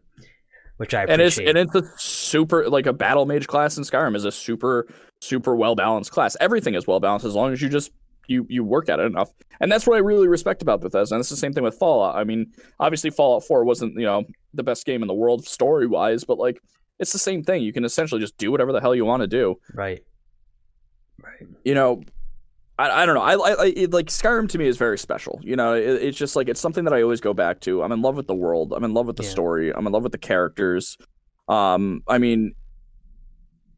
which 0.78 0.94
I 0.94 1.04
appreciate. 1.04 1.50
And 1.50 1.58
it's 1.58 1.76
and 1.76 1.82
it's 1.84 1.94
a 1.94 2.00
super 2.00 2.70
like 2.70 2.86
a 2.86 2.94
battle 2.94 3.26
mage 3.26 3.48
class 3.48 3.78
in 3.78 3.84
Skyrim 3.84 4.16
is 4.16 4.24
a 4.24 4.32
super 4.32 4.88
super 5.22 5.56
well 5.56 5.76
balanced 5.76 6.12
class. 6.12 6.36
Everything 6.40 6.76
is 6.76 6.88
well 6.88 7.00
balanced 7.00 7.26
as 7.26 7.36
long 7.36 7.54
as 7.54 7.62
you 7.62 7.70
just 7.70 7.92
you 8.28 8.46
you 8.50 8.64
work 8.64 8.90
at 8.90 9.00
it 9.00 9.06
enough. 9.06 9.32
And 9.60 9.72
that's 9.72 9.88
what 9.88 9.96
I 9.96 10.00
really 10.00 10.28
respect 10.28 10.62
about 10.62 10.82
Bethesda. 10.82 11.16
And 11.16 11.22
it's 11.22 11.30
the 11.30 11.36
same 11.36 11.54
thing 11.54 11.64
with 11.64 11.76
Fallout. 11.78 12.16
I 12.16 12.24
mean, 12.24 12.52
obviously 12.80 13.10
Fallout 13.10 13.44
4 13.44 13.64
wasn't, 13.64 13.96
you 13.96 14.06
know, 14.06 14.24
the 14.54 14.64
best 14.64 14.86
game 14.86 15.02
in 15.02 15.08
the 15.08 15.14
world 15.14 15.46
story 15.46 15.88
wise, 15.88 16.24
but 16.24 16.38
like 16.38 16.62
it's 17.00 17.14
the 17.14 17.20
same 17.20 17.44
thing. 17.44 17.64
You 17.64 17.74
can 17.74 17.86
essentially 17.86 18.22
just 18.22 18.38
do 18.38 18.52
whatever 18.52 18.72
the 18.72 18.82
hell 18.82 18.96
you 18.96 19.06
want 19.06 19.22
to 19.22 19.28
do. 19.28 19.56
Right. 19.74 20.04
Right. 21.22 21.48
You 21.64 21.74
know, 21.74 22.04
I, 22.78 23.04
I 23.04 23.06
don't 23.06 23.16
know. 23.16 23.22
I, 23.22 23.34
I, 23.34 23.52
I 23.54 23.66
it, 23.76 23.94
like 23.94 24.08
Skyrim 24.08 24.50
to 24.50 24.58
me 24.58 24.68
is 24.68 24.78
very 24.78 24.98
special. 24.98 25.40
You 25.42 25.56
know, 25.56 25.74
it, 25.74 25.84
it's 25.84 26.18
just 26.18 26.36
like 26.36 26.48
it's 26.48 26.60
something 26.60 26.84
that 26.86 26.94
I 26.94 27.02
always 27.02 27.22
go 27.22 27.34
back 27.34 27.60
to. 27.62 27.82
I'm 27.82 27.92
in 27.92 28.02
love 28.02 28.16
with 28.16 28.28
the 28.28 28.36
world. 28.36 28.74
I'm 28.74 28.84
in 28.84 28.94
love 28.94 29.08
with 29.08 29.16
the 29.16 29.24
yeah. 29.24 29.30
story. 29.30 29.74
I'm 29.74 29.88
in 29.88 29.94
love 29.94 30.04
with 30.04 30.12
the 30.12 30.18
characters. 30.18 30.98
Um, 31.48 32.04
I 32.08 32.18
mean, 32.18 32.54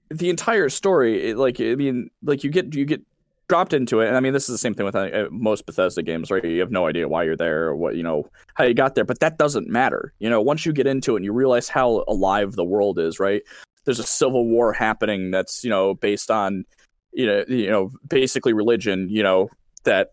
the 0.10 0.30
entire 0.30 0.70
story, 0.70 1.34
like 1.34 1.60
I 1.60 1.76
mean, 1.76 2.10
like 2.24 2.44
you 2.44 2.50
get 2.50 2.74
you 2.76 2.86
get 2.86 3.02
dropped 3.48 3.74
into 3.74 4.00
it. 4.00 4.08
And 4.08 4.16
I 4.16 4.20
mean, 4.20 4.34
this 4.34 4.44
is 4.44 4.54
the 4.54 4.58
same 4.60 4.74
thing 4.74 4.86
with 4.86 4.96
uh, 4.96 5.28
most 5.32 5.66
Bethesda 5.66 6.04
games, 6.04 6.32
right? 6.32 6.44
You 6.44 6.60
have 6.62 6.72
no 6.72 6.88
idea 6.88 7.08
why 7.08 7.24
you're 7.24 7.36
there 7.36 7.66
or 7.66 7.76
what 7.76 7.96
you 7.96 8.04
know 8.04 8.30
how 8.54 8.64
you 8.64 8.74
got 8.74 8.96
there, 8.96 9.06
but 9.06 9.20
that 9.20 9.38
doesn't 9.38 9.68
matter. 9.68 10.14
You 10.20 10.30
know, 10.30 10.42
once 10.42 10.66
you 10.66 10.72
get 10.72 10.88
into 10.88 11.14
it 11.14 11.18
and 11.18 11.26
you 11.26 11.34
realize 11.34 11.68
how 11.68 12.04
alive 12.08 12.54
the 12.54 12.64
world 12.64 13.00
is, 13.00 13.20
right? 13.20 13.42
There's 13.86 14.00
a 14.00 14.04
civil 14.04 14.48
war 14.48 14.74
happening 14.74 15.32
that's 15.32 15.64
you 15.64 15.70
know 15.70 15.96
based 15.96 16.32
on 16.32 16.66
you 17.12 17.26
know 17.26 17.44
you 17.48 17.70
know 17.70 17.92
basically 18.08 18.54
religion. 18.54 19.10
You 19.10 19.24
know 19.24 19.50
that 19.84 20.12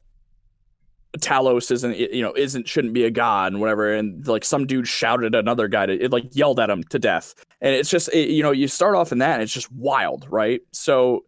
Talos 1.18 1.70
isn't 1.70 1.96
you 1.96 2.22
know 2.22 2.32
isn't 2.34 2.68
shouldn't 2.68 2.94
be 2.94 3.04
a 3.04 3.10
god 3.10 3.52
and 3.52 3.60
whatever 3.60 3.92
and 3.92 4.26
like 4.26 4.44
some 4.44 4.66
dude 4.66 4.88
shouted 4.88 5.34
at 5.34 5.38
another 5.38 5.68
guy 5.68 5.86
to 5.86 5.92
it 5.92 6.10
like 6.10 6.24
yelled 6.32 6.60
at 6.60 6.70
him 6.70 6.82
to 6.84 6.98
death 6.98 7.34
and 7.60 7.74
it's 7.74 7.90
just 7.90 8.08
it, 8.12 8.30
you 8.30 8.42
know 8.42 8.52
you 8.52 8.68
start 8.68 8.94
off 8.94 9.12
in 9.12 9.18
that 9.18 9.34
and 9.34 9.42
it's 9.42 9.52
just 9.52 9.70
wild 9.72 10.26
right 10.30 10.60
so 10.72 11.24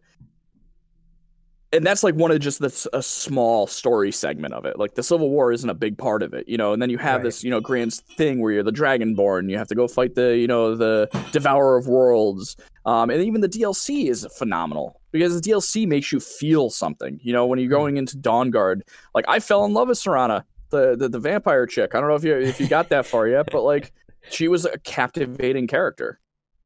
and 1.71 1.85
that's 1.85 2.03
like 2.03 2.15
one 2.15 2.31
of 2.31 2.39
just 2.39 2.59
this 2.59 2.87
a 2.93 3.03
small 3.03 3.67
story 3.67 4.11
segment 4.11 4.53
of 4.53 4.65
it 4.65 4.77
like 4.77 4.95
the 4.95 5.03
civil 5.03 5.29
war 5.29 5.51
isn't 5.51 5.69
a 5.69 5.75
big 5.75 5.97
part 5.97 6.23
of 6.23 6.33
it 6.33 6.47
you 6.47 6.57
know 6.57 6.73
and 6.73 6.81
then 6.81 6.89
you 6.89 6.97
have 6.97 7.17
right. 7.17 7.23
this 7.23 7.43
you 7.43 7.49
know 7.49 7.59
grand 7.59 7.93
thing 7.93 8.41
where 8.41 8.51
you're 8.51 8.63
the 8.63 8.71
dragonborn 8.71 9.49
you 9.49 9.57
have 9.57 9.67
to 9.67 9.75
go 9.75 9.87
fight 9.87 10.15
the 10.15 10.37
you 10.37 10.47
know 10.47 10.75
the 10.75 11.07
devourer 11.31 11.77
of 11.77 11.87
worlds 11.87 12.55
um 12.85 13.09
and 13.09 13.21
even 13.21 13.41
the 13.41 13.49
dlc 13.49 14.09
is 14.09 14.27
phenomenal 14.37 14.99
because 15.11 15.39
the 15.39 15.49
DLC 15.49 15.87
makes 15.87 16.11
you 16.11 16.19
feel 16.19 16.69
something. 16.69 17.19
You 17.23 17.33
know, 17.33 17.45
when 17.45 17.59
you're 17.59 17.69
going 17.69 17.97
into 17.97 18.17
Dawnguard, 18.17 18.81
like 19.13 19.25
I 19.27 19.39
fell 19.39 19.65
in 19.65 19.73
love 19.73 19.87
with 19.87 19.97
Serana, 19.97 20.43
the, 20.69 20.95
the 20.95 21.09
the 21.09 21.19
vampire 21.19 21.65
chick. 21.65 21.95
I 21.95 21.99
don't 21.99 22.09
know 22.09 22.15
if 22.15 22.23
you 22.23 22.37
if 22.37 22.59
you 22.59 22.67
got 22.67 22.89
that 22.89 23.05
far 23.05 23.27
yet, 23.27 23.47
but 23.51 23.63
like 23.63 23.91
she 24.29 24.47
was 24.47 24.65
a 24.65 24.77
captivating 24.79 25.67
character. 25.67 26.19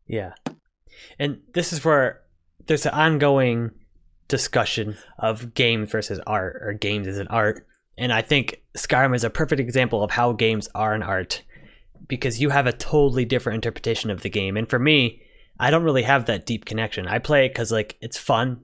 Yeah. 0.08 0.34
And 1.20 1.42
this 1.54 1.74
is 1.74 1.84
where 1.84 2.22
there's 2.66 2.86
an 2.86 2.94
ongoing 2.94 3.72
discussion 4.28 4.98
of 5.20 5.54
games 5.54 5.92
versus 5.92 6.20
art 6.26 6.58
or 6.62 6.74
games 6.74 7.08
as 7.08 7.18
an 7.18 7.28
art. 7.28 7.68
And 7.98 8.12
I 8.12 8.22
think 8.22 8.62
Skyrim 8.78 9.16
is 9.16 9.24
a 9.24 9.30
perfect 9.30 9.60
example 9.60 10.04
of 10.04 10.12
how 10.12 10.34
games 10.34 10.68
are 10.74 10.94
an 10.94 11.04
art 11.04 11.44
because 12.08 12.42
you 12.42 12.50
have 12.50 12.68
a 12.68 12.74
totally 12.74 13.26
different 13.26 13.56
interpretation 13.56 14.10
of 14.10 14.22
the 14.22 14.30
game. 14.30 14.58
And 14.58 14.68
for 14.68 14.80
me, 14.80 15.22
I 15.60 15.70
don't 15.72 15.84
really 15.84 16.04
have 16.04 16.26
that 16.26 16.46
deep 16.46 16.66
connection. 16.66 17.08
I 17.08 17.20
play 17.20 17.46
it 17.46 17.50
because 17.50 17.72
like 17.72 17.98
it's 18.02 18.18
fun, 18.18 18.64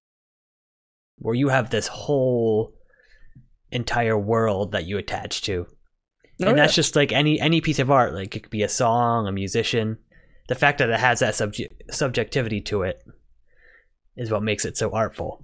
where 1.17 1.35
you 1.35 1.49
have 1.49 1.69
this 1.69 1.87
whole 1.87 2.73
entire 3.71 4.17
world 4.17 4.71
that 4.71 4.85
you 4.85 4.97
attach 4.97 5.41
to, 5.43 5.67
oh, 6.41 6.47
and 6.47 6.57
yeah. 6.57 6.63
that's 6.63 6.75
just 6.75 6.95
like 6.95 7.11
any 7.11 7.39
any 7.39 7.61
piece 7.61 7.79
of 7.79 7.91
art. 7.91 8.13
Like 8.13 8.35
it 8.35 8.43
could 8.43 8.49
be 8.49 8.63
a 8.63 8.69
song, 8.69 9.27
a 9.27 9.31
musician. 9.31 9.97
The 10.47 10.55
fact 10.55 10.79
that 10.79 10.89
it 10.89 10.99
has 10.99 11.19
that 11.19 11.35
subject 11.35 11.93
subjectivity 11.93 12.61
to 12.61 12.83
it 12.83 13.03
is 14.15 14.31
what 14.31 14.43
makes 14.43 14.65
it 14.65 14.77
so 14.77 14.91
artful. 14.91 15.43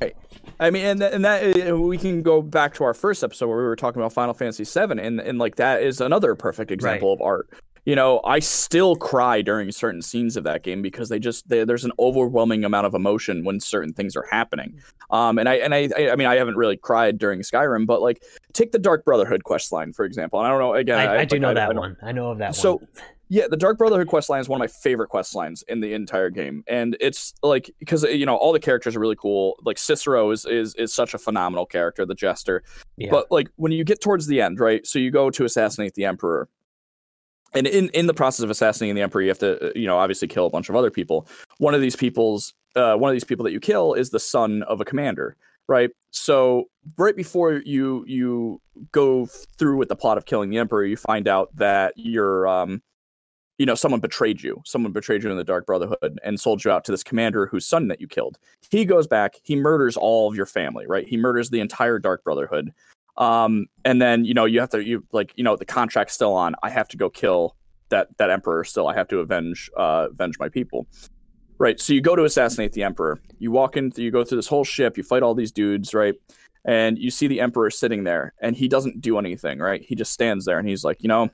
Right. 0.00 0.16
I 0.60 0.70
mean, 0.70 0.84
and 0.84 1.02
and 1.02 1.24
that 1.24 1.70
uh, 1.70 1.76
we 1.76 1.98
can 1.98 2.22
go 2.22 2.42
back 2.42 2.74
to 2.74 2.84
our 2.84 2.94
first 2.94 3.24
episode 3.24 3.48
where 3.48 3.58
we 3.58 3.64
were 3.64 3.76
talking 3.76 4.00
about 4.00 4.12
Final 4.12 4.34
Fantasy 4.34 4.64
VII, 4.64 5.00
and 5.00 5.20
and 5.20 5.38
like 5.38 5.56
that 5.56 5.82
is 5.82 6.00
another 6.00 6.34
perfect 6.34 6.70
example 6.70 7.10
right. 7.10 7.14
of 7.14 7.22
art 7.22 7.50
you 7.86 7.94
know, 7.94 8.20
I 8.24 8.40
still 8.40 8.96
cry 8.96 9.40
during 9.42 9.70
certain 9.70 10.02
scenes 10.02 10.36
of 10.36 10.44
that 10.44 10.64
game 10.64 10.82
because 10.82 11.08
they 11.08 11.20
just 11.20 11.48
they, 11.48 11.64
there's 11.64 11.84
an 11.84 11.92
overwhelming 12.00 12.64
amount 12.64 12.86
of 12.86 12.94
emotion 12.94 13.44
when 13.44 13.60
certain 13.60 13.94
things 13.94 14.16
are 14.16 14.26
happening. 14.28 14.80
Um, 15.10 15.38
and 15.38 15.48
I 15.48 15.54
and 15.54 15.72
I 15.72 15.88
I 16.10 16.16
mean 16.16 16.26
I 16.26 16.34
haven't 16.34 16.56
really 16.56 16.76
cried 16.76 17.16
during 17.16 17.40
Skyrim, 17.40 17.86
but 17.86 18.02
like 18.02 18.22
take 18.52 18.72
the 18.72 18.78
Dark 18.80 19.04
Brotherhood 19.04 19.44
quest 19.44 19.70
line 19.70 19.92
for 19.92 20.04
example. 20.04 20.40
And 20.40 20.48
I 20.48 20.50
don't 20.50 20.58
know 20.58 20.74
again. 20.74 20.98
I, 20.98 21.04
I, 21.04 21.18
I 21.20 21.24
do 21.24 21.38
know 21.38 21.50
I, 21.50 21.54
that 21.54 21.76
one. 21.76 21.96
I 22.02 22.10
know 22.10 22.32
of 22.32 22.38
that 22.38 22.56
so, 22.56 22.74
one. 22.74 22.88
So 22.92 23.02
yeah, 23.28 23.46
the 23.48 23.56
Dark 23.56 23.78
Brotherhood 23.78 24.06
quest 24.06 24.30
line 24.30 24.40
is 24.40 24.48
one 24.48 24.60
of 24.60 24.60
my 24.60 24.72
favorite 24.82 25.08
quest 25.08 25.34
lines 25.34 25.64
in 25.66 25.80
the 25.80 25.94
entire 25.94 26.30
game, 26.30 26.62
and 26.68 26.96
it's 27.00 27.34
like 27.42 27.70
because 27.80 28.04
you 28.04 28.26
know 28.26 28.36
all 28.36 28.52
the 28.52 28.60
characters 28.60 28.94
are 28.94 29.00
really 29.00 29.16
cool. 29.16 29.56
Like 29.62 29.78
Cicero 29.78 30.30
is 30.30 30.44
is 30.44 30.74
is 30.76 30.94
such 30.94 31.14
a 31.14 31.18
phenomenal 31.18 31.66
character, 31.66 32.06
the 32.06 32.14
Jester. 32.14 32.62
Yeah. 32.96 33.10
But 33.10 33.30
like 33.30 33.48
when 33.56 33.72
you 33.72 33.82
get 33.82 34.00
towards 34.00 34.26
the 34.28 34.40
end, 34.40 34.60
right? 34.60 34.86
So 34.86 34.98
you 34.98 35.10
go 35.10 35.30
to 35.30 35.44
assassinate 35.44 35.94
the 35.94 36.04
Emperor, 36.04 36.48
and 37.56 37.66
in 37.66 37.88
in 37.90 38.06
the 38.06 38.14
process 38.14 38.44
of 38.44 38.50
assassinating 38.50 38.94
the 38.94 39.02
emperor 39.02 39.22
you 39.22 39.28
have 39.28 39.38
to 39.38 39.68
uh, 39.68 39.72
you 39.74 39.86
know 39.86 39.98
obviously 39.98 40.28
kill 40.28 40.46
a 40.46 40.50
bunch 40.50 40.68
of 40.68 40.76
other 40.76 40.90
people. 40.90 41.26
One 41.58 41.74
of 41.74 41.80
these 41.80 41.96
people's 41.96 42.54
uh, 42.74 42.96
one 42.96 43.10
of 43.10 43.14
these 43.14 43.24
people 43.24 43.44
that 43.44 43.52
you 43.52 43.60
kill 43.60 43.94
is 43.94 44.10
the 44.10 44.20
son 44.20 44.62
of 44.64 44.80
a 44.80 44.84
commander 44.84 45.36
right? 45.68 45.90
So 46.10 46.64
right 46.96 47.16
before 47.16 47.54
you 47.64 48.04
you 48.06 48.60
go 48.92 49.26
through 49.26 49.76
with 49.76 49.88
the 49.88 49.96
plot 49.96 50.18
of 50.18 50.26
killing 50.26 50.50
the 50.50 50.58
emperor 50.58 50.84
you 50.84 50.96
find 50.96 51.28
out 51.28 51.54
that 51.56 51.94
you're 51.96 52.46
um 52.46 52.82
you 53.58 53.66
know 53.66 53.74
someone 53.74 54.00
betrayed 54.00 54.42
you. 54.42 54.62
Someone 54.64 54.92
betrayed 54.92 55.22
you 55.22 55.30
in 55.30 55.36
the 55.36 55.44
dark 55.44 55.66
brotherhood 55.66 56.18
and 56.22 56.38
sold 56.38 56.64
you 56.64 56.70
out 56.70 56.84
to 56.84 56.92
this 56.92 57.02
commander 57.02 57.46
whose 57.46 57.66
son 57.66 57.88
that 57.88 58.00
you 58.00 58.06
killed. 58.06 58.38
He 58.70 58.84
goes 58.84 59.06
back 59.06 59.36
he 59.42 59.56
murders 59.56 59.96
all 59.96 60.28
of 60.28 60.36
your 60.36 60.46
family 60.46 60.86
right? 60.86 61.06
He 61.06 61.16
murders 61.16 61.50
the 61.50 61.60
entire 61.60 61.98
dark 61.98 62.22
brotherhood 62.24 62.72
um, 63.18 63.66
and 63.84 64.00
then 64.00 64.24
you 64.24 64.34
know 64.34 64.44
you 64.44 64.60
have 64.60 64.70
to 64.70 64.84
you 64.84 65.04
like 65.12 65.32
you 65.36 65.44
know 65.44 65.56
the 65.56 65.64
contract's 65.64 66.14
still 66.14 66.34
on. 66.34 66.54
I 66.62 66.70
have 66.70 66.88
to 66.88 66.96
go 66.96 67.08
kill 67.08 67.56
that 67.88 68.08
that 68.18 68.30
emperor. 68.30 68.64
Still, 68.64 68.88
I 68.88 68.94
have 68.94 69.08
to 69.08 69.18
avenge 69.18 69.70
uh, 69.76 70.08
avenge 70.10 70.38
my 70.38 70.48
people. 70.48 70.86
Right. 71.58 71.80
So 71.80 71.94
you 71.94 72.02
go 72.02 72.14
to 72.14 72.24
assassinate 72.24 72.72
the 72.72 72.82
emperor. 72.82 73.20
You 73.38 73.50
walk 73.50 73.76
in. 73.76 73.92
You 73.96 74.10
go 74.10 74.24
through 74.24 74.36
this 74.36 74.48
whole 74.48 74.64
ship. 74.64 74.96
You 74.96 75.02
fight 75.02 75.22
all 75.22 75.34
these 75.34 75.52
dudes. 75.52 75.94
Right. 75.94 76.14
And 76.66 76.98
you 76.98 77.10
see 77.10 77.28
the 77.28 77.40
emperor 77.40 77.70
sitting 77.70 78.04
there, 78.04 78.34
and 78.40 78.56
he 78.56 78.68
doesn't 78.68 79.00
do 79.00 79.18
anything. 79.18 79.60
Right. 79.60 79.82
He 79.82 79.94
just 79.94 80.12
stands 80.12 80.44
there, 80.44 80.58
and 80.58 80.68
he's 80.68 80.84
like, 80.84 81.02
you 81.02 81.08
know, 81.08 81.30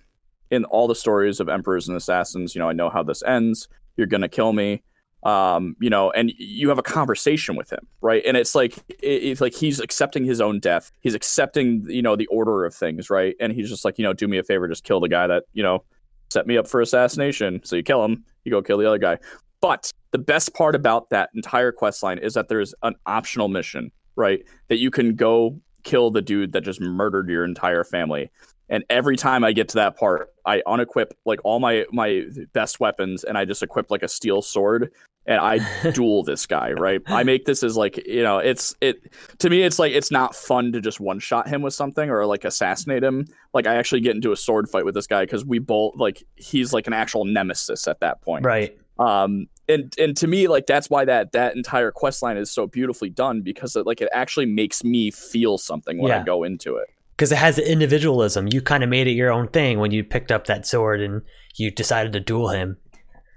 in 0.51 0.65
all 0.67 0.87
the 0.87 0.95
stories 0.95 1.41
of 1.41 1.49
emperors 1.49 1.89
and 1.89 1.97
assassins, 1.97 2.55
you 2.55 2.61
know, 2.61 2.69
I 2.69 2.73
know 2.73 2.91
how 2.91 3.03
this 3.03 3.23
ends. 3.25 3.69
You're 3.97 4.07
gonna 4.07 4.29
kill 4.29 4.53
me 4.53 4.83
um, 5.23 5.77
you 5.81 5.89
know, 5.89 6.11
and 6.11 6.33
you 6.37 6.69
have 6.69 6.79
a 6.79 6.83
conversation 6.83 7.55
with 7.55 7.73
him, 7.73 7.87
right? 8.01 8.23
And 8.27 8.37
it's 8.37 8.55
like 8.55 8.77
it's 8.89 9.41
like 9.41 9.55
he's 9.55 9.79
accepting 9.81 10.25
his 10.25 10.41
own 10.41 10.59
death. 10.59 10.91
He's 11.01 11.15
accepting, 11.15 11.85
you 11.89 12.03
know, 12.03 12.17
the 12.17 12.27
order 12.27 12.65
of 12.65 12.75
things, 12.75 13.09
right? 13.09 13.37
And 13.39 13.53
he's 13.53 13.69
just 13.69 13.85
like, 13.85 13.99
you 13.99 14.05
know, 14.05 14.13
do 14.13 14.27
me 14.27 14.39
a 14.39 14.43
favor, 14.43 14.67
just 14.67 14.85
kill 14.85 15.01
the 15.01 15.09
guy 15.09 15.27
that 15.27 15.45
you 15.53 15.63
know 15.63 15.85
set 16.31 16.47
me 16.47 16.57
up 16.57 16.67
for 16.67 16.81
assassination. 16.81 17.61
So 17.65 17.77
you 17.77 17.83
kill 17.83 18.05
him, 18.05 18.25
you 18.45 18.51
go 18.51 18.63
kill 18.63 18.79
the 18.79 18.87
other 18.87 18.99
guy. 18.99 19.19
But 19.61 19.93
the 20.11 20.19
best 20.19 20.55
part 20.55 20.75
about 20.75 21.11
that 21.11 21.31
entire 21.35 21.71
quest 21.71 22.03
line 22.03 22.19
is 22.19 22.35
that 22.35 22.49
there's 22.49 22.75
an 22.83 22.95
optional 23.07 23.49
mission, 23.49 23.93
right? 24.17 24.43
That 24.69 24.79
you 24.79 24.91
can 24.91 25.15
go 25.15 25.61
kill 25.85 26.11
the 26.11 26.23
dude 26.23 26.53
that 26.53 26.63
just 26.63 26.81
murdered 26.81 27.29
your 27.29 27.45
entire 27.45 27.85
family. 27.85 28.31
And 28.69 28.85
every 28.89 29.17
time 29.17 29.45
I 29.45 29.53
get 29.53 29.69
to 29.69 29.75
that 29.77 29.97
part, 29.97 30.31
I 30.47 30.63
unequip 30.67 31.13
like 31.25 31.41
all 31.45 31.61
my 31.61 31.85
my 31.93 32.25
best 32.53 32.81
weapons 32.81 33.23
and 33.23 33.37
I 33.37 33.45
just 33.45 33.63
equip 33.63 33.91
like 33.91 34.03
a 34.03 34.09
steel 34.09 34.43
sword 34.43 34.91
and 35.27 35.39
I 35.39 35.91
duel 35.93 36.23
this 36.23 36.47
guy, 36.47 36.73
right? 36.73 37.01
I 37.07 37.23
make 37.23 37.45
this 37.45 37.63
as 37.63 37.77
like, 37.77 38.07
you 38.07 38.23
know, 38.23 38.39
it's 38.39 38.75
it 38.81 39.13
to 39.39 39.51
me 39.51 39.63
it's 39.63 39.79
like 39.79 39.93
it's 39.93 40.11
not 40.11 40.35
fun 40.35 40.73
to 40.73 40.81
just 40.81 41.01
one 41.01 41.19
shot 41.19 41.49
him 41.49 41.63
with 41.63 41.75
something 41.75 42.11
or 42.11 42.27
like 42.27 42.45
assassinate 42.45 43.03
him. 43.03 43.27
Like 43.55 43.67
I 43.67 43.77
actually 43.77 44.01
get 44.01 44.15
into 44.15 44.33
a 44.33 44.37
sword 44.37 44.69
fight 44.69 44.85
with 44.85 44.95
this 44.95 45.07
guy 45.07 45.25
cuz 45.27 45.45
we 45.45 45.59
both 45.59 45.95
like 45.97 46.25
he's 46.37 46.73
like 46.73 46.87
an 46.87 46.93
actual 46.93 47.25
nemesis 47.25 47.87
at 47.87 48.01
that 48.01 48.21
point. 48.23 48.45
Right. 48.45 48.77
Um 48.99 49.47
and 49.69 49.95
and 49.99 50.17
to 50.17 50.27
me 50.27 50.49
like 50.49 50.67
that's 50.67 50.91
why 50.91 51.05
that 51.05 51.33
that 51.33 51.55
entire 51.55 51.91
quest 51.93 52.23
line 52.23 52.37
is 52.37 52.51
so 52.51 52.67
beautifully 52.67 53.11
done 53.11 53.43
because 53.43 53.77
it, 53.77 53.87
like 53.87 54.01
it 54.01 54.09
actually 54.13 54.47
makes 54.47 54.83
me 54.83 55.11
feel 55.11 55.57
something 55.57 55.99
when 55.99 56.11
yeah. 56.11 56.21
I 56.21 56.25
go 56.25 56.43
into 56.43 56.77
it. 56.77 56.89
Cuz 57.17 57.31
it 57.31 57.39
has 57.39 57.59
individualism. 57.59 58.49
You 58.53 58.61
kind 58.61 58.83
of 58.83 58.91
made 58.91 59.07
it 59.07 59.13
your 59.13 59.31
own 59.31 59.47
thing 59.49 59.79
when 59.79 59.93
you 59.93 60.03
picked 60.03 60.33
up 60.33 60.47
that 60.47 60.67
sword 60.67 61.01
and 61.01 61.23
you 61.55 61.71
decided 61.71 62.13
to 62.15 62.21
duel 62.21 62.49
him. 62.49 62.79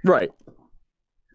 Right. 0.03 0.31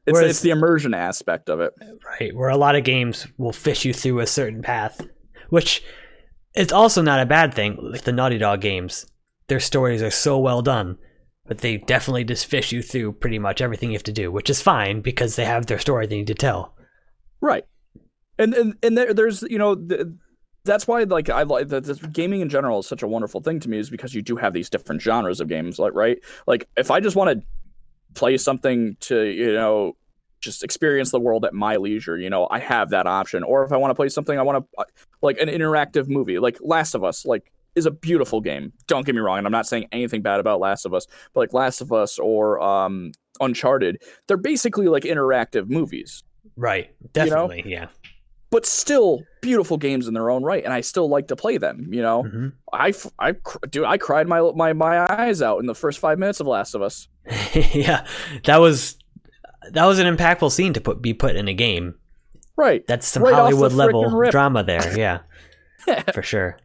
It's, 0.06 0.14
Whereas, 0.16 0.30
it's 0.30 0.40
the 0.40 0.50
immersion 0.50 0.94
aspect 0.94 1.48
of 1.48 1.60
it. 1.60 1.72
Right. 2.04 2.34
Where 2.34 2.48
a 2.48 2.56
lot 2.56 2.74
of 2.74 2.84
games 2.84 3.26
will 3.36 3.52
fish 3.52 3.84
you 3.84 3.92
through 3.92 4.20
a 4.20 4.26
certain 4.26 4.62
path, 4.62 5.06
which 5.50 5.82
it's 6.54 6.72
also 6.72 7.02
not 7.02 7.20
a 7.20 7.26
bad 7.26 7.54
thing. 7.54 7.78
Like 7.80 8.02
the 8.02 8.12
Naughty 8.12 8.38
Dog 8.38 8.60
games, 8.60 9.06
their 9.48 9.60
stories 9.60 10.02
are 10.02 10.10
so 10.10 10.38
well 10.38 10.62
done, 10.62 10.96
but 11.46 11.58
they 11.58 11.76
definitely 11.76 12.24
just 12.24 12.46
fish 12.46 12.72
you 12.72 12.82
through 12.82 13.12
pretty 13.12 13.38
much 13.38 13.60
everything 13.60 13.90
you 13.90 13.96
have 13.96 14.02
to 14.04 14.12
do, 14.12 14.32
which 14.32 14.48
is 14.48 14.62
fine 14.62 15.00
because 15.00 15.36
they 15.36 15.44
have 15.44 15.66
their 15.66 15.78
story 15.78 16.06
they 16.06 16.16
need 16.16 16.26
to 16.28 16.34
tell. 16.34 16.74
Right. 17.40 17.64
And 18.38 18.54
and, 18.54 18.74
and 18.82 18.96
there, 18.96 19.12
there's, 19.12 19.42
you 19.42 19.58
know, 19.58 19.74
the, 19.74 20.16
that's 20.64 20.86
why 20.86 21.02
like 21.04 21.28
I 21.28 21.42
like 21.42 21.68
that 21.68 22.12
gaming 22.12 22.40
in 22.40 22.48
general 22.48 22.80
is 22.80 22.86
such 22.86 23.02
a 23.02 23.08
wonderful 23.08 23.40
thing 23.40 23.60
to 23.60 23.68
me 23.68 23.78
is 23.78 23.90
because 23.90 24.14
you 24.14 24.22
do 24.22 24.36
have 24.36 24.52
these 24.52 24.70
different 24.70 25.00
genres 25.00 25.40
of 25.40 25.48
games 25.48 25.78
like 25.78 25.94
right 25.94 26.18
like 26.46 26.68
if 26.76 26.90
I 26.90 27.00
just 27.00 27.16
want 27.16 27.30
to 27.30 27.46
play 28.14 28.36
something 28.36 28.96
to 29.00 29.24
you 29.24 29.52
know 29.52 29.96
just 30.40 30.64
experience 30.64 31.10
the 31.10 31.20
world 31.20 31.44
at 31.44 31.52
my 31.52 31.76
leisure 31.76 32.18
you 32.18 32.30
know 32.30 32.48
i 32.50 32.58
have 32.58 32.90
that 32.90 33.06
option. 33.06 33.42
Or 33.42 33.64
if 33.64 33.72
i 33.72 33.76
want 33.76 33.90
to 33.90 33.94
play 33.94 34.08
something 34.08 34.38
i 34.38 34.42
want 34.42 34.64
to 34.64 34.80
uh, 34.80 34.84
like 35.22 35.38
an 35.38 35.48
interactive 35.48 36.08
movie 36.08 36.38
like 36.38 36.58
last 36.60 36.94
of 36.94 37.04
us 37.04 37.24
like 37.24 37.52
is 37.76 37.86
a 37.86 37.90
beautiful 37.90 38.40
game 38.40 38.72
don't 38.88 39.06
get 39.06 39.14
me 39.14 39.20
wrong 39.20 39.38
and 39.38 39.46
i'm 39.46 39.52
not 39.52 39.66
saying 39.66 39.86
anything 39.92 40.22
bad 40.22 40.40
about 40.40 40.58
last 40.58 40.84
of 40.84 40.92
us 40.92 41.06
but 41.34 41.40
like 41.40 41.52
last 41.52 41.80
of 41.80 41.92
us 41.92 42.18
or 42.18 42.60
um 42.60 43.12
uncharted 43.40 44.02
they're 44.26 44.36
basically 44.36 44.86
like 44.86 45.02
interactive 45.04 45.68
movies. 45.68 46.22
Right. 46.56 46.90
Definitely 47.12 47.58
you 47.58 47.64
know? 47.64 47.70
yeah 47.70 47.86
but 48.50 48.66
still 48.66 49.22
beautiful 49.40 49.76
games 49.76 50.06
in 50.06 50.14
their 50.14 50.30
own 50.30 50.42
right 50.42 50.64
and 50.64 50.72
i 50.72 50.80
still 50.80 51.08
like 51.08 51.28
to 51.28 51.36
play 51.36 51.56
them 51.56 51.88
you 51.92 52.02
know? 52.02 52.24
Mm-hmm. 52.24 52.48
i 52.72 52.92
i 53.18 53.34
dude 53.70 53.84
i 53.84 53.96
cried 53.96 54.28
my 54.28 54.40
my 54.54 54.72
my 54.72 55.06
eyes 55.10 55.40
out 55.40 55.58
in 55.60 55.66
the 55.66 55.74
first 55.74 55.98
5 55.98 56.18
minutes 56.18 56.40
of 56.40 56.46
last 56.46 56.74
of 56.74 56.82
us. 56.82 57.08
Yeah 57.54 58.06
that 58.44 58.58
was 58.58 58.96
that 59.72 59.84
was 59.84 59.98
an 59.98 60.14
impactful 60.14 60.50
scene 60.52 60.72
to 60.72 60.80
put 60.80 61.00
be 61.00 61.14
put 61.14 61.36
in 61.36 61.46
a 61.46 61.54
game. 61.54 61.94
Right. 62.56 62.86
That's 62.86 63.06
some 63.06 63.22
right 63.22 63.34
hollywood 63.34 63.72
level 63.72 64.28
drama 64.30 64.62
there 64.64 64.98
yeah. 64.98 65.20
For 66.12 66.22
sure 66.22 66.58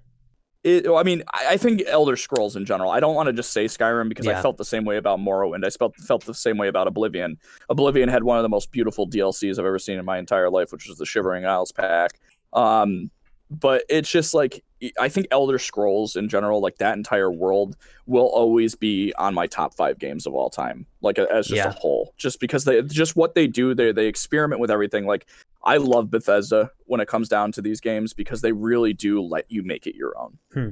it, 0.66 0.88
I 0.90 1.04
mean, 1.04 1.22
I 1.32 1.58
think 1.58 1.84
Elder 1.86 2.18
Scrolls 2.18 2.56
in 2.56 2.66
general. 2.66 2.90
I 2.90 3.00
don't 3.00 3.14
want 3.14 3.28
to 3.28 3.34
just 3.34 3.54
say 3.54 3.66
Skyrim 3.66 4.10
because 4.10 4.26
yeah. 4.26 4.40
I 4.40 4.42
felt 4.42 4.58
the 4.58 4.66
same 4.66 4.84
way 4.84 4.98
about 4.98 5.20
Morrowind. 5.20 5.64
I 5.64 5.70
felt 5.70 5.96
felt 5.98 6.26
the 6.26 6.34
same 6.34 6.58
way 6.58 6.68
about 6.68 6.88
Oblivion. 6.88 7.38
Oblivion 7.70 8.10
had 8.10 8.24
one 8.24 8.38
of 8.38 8.44
the 8.44 8.50
most 8.50 8.72
beautiful 8.72 9.08
DLCs 9.08 9.60
I've 9.60 9.66
ever 9.66 9.78
seen 9.78 10.00
in 10.00 10.06
my 10.06 10.18
entire 10.18 10.50
life, 10.50 10.72
which 10.72 10.88
was 10.88 10.98
the 10.98 11.06
Shivering 11.06 11.46
Isles 11.46 11.72
pack. 11.72 12.20
Um, 12.54 13.12
but 13.52 13.84
it's 13.90 14.10
just 14.10 14.34
like 14.34 14.64
I 15.00 15.10
think 15.10 15.28
Elder 15.32 15.60
Scrolls 15.60 16.16
in 16.16 16.30
general, 16.30 16.62
like 16.62 16.78
that 16.78 16.98
entire 16.98 17.32
world, 17.32 17.76
will 18.06 18.28
always 18.28 18.76
be 18.76 19.14
on 19.18 19.34
my 19.34 19.48
top 19.48 19.76
five 19.76 20.00
games 20.00 20.26
of 20.26 20.34
all 20.34 20.50
time, 20.50 20.86
like 21.02 21.18
as 21.18 21.48
just 21.48 21.58
yeah. 21.58 21.70
a 21.70 21.72
whole. 21.72 22.14
Just 22.18 22.40
because 22.40 22.66
they 22.66 22.82
just 22.82 23.16
what 23.16 23.36
they 23.36 23.48
do, 23.48 23.74
they 23.74 23.92
they 23.92 24.08
experiment 24.08 24.62
with 24.62 24.72
everything. 24.72 25.06
Like 25.06 25.28
I 25.64 25.78
love 25.78 26.12
Bethesda 26.12 26.72
when 26.86 27.02
it 27.02 27.08
comes 27.08 27.30
down 27.30 27.52
to 27.54 27.62
these 27.62 27.82
games 27.82 28.14
because 28.14 28.42
they 28.42 28.52
really 28.52 28.94
do 28.94 29.22
let 29.22 29.50
you 29.50 29.64
make 29.64 29.88
it 29.88 29.96
your 29.96 30.14
own. 30.18 30.38
Hmm. 30.54 30.70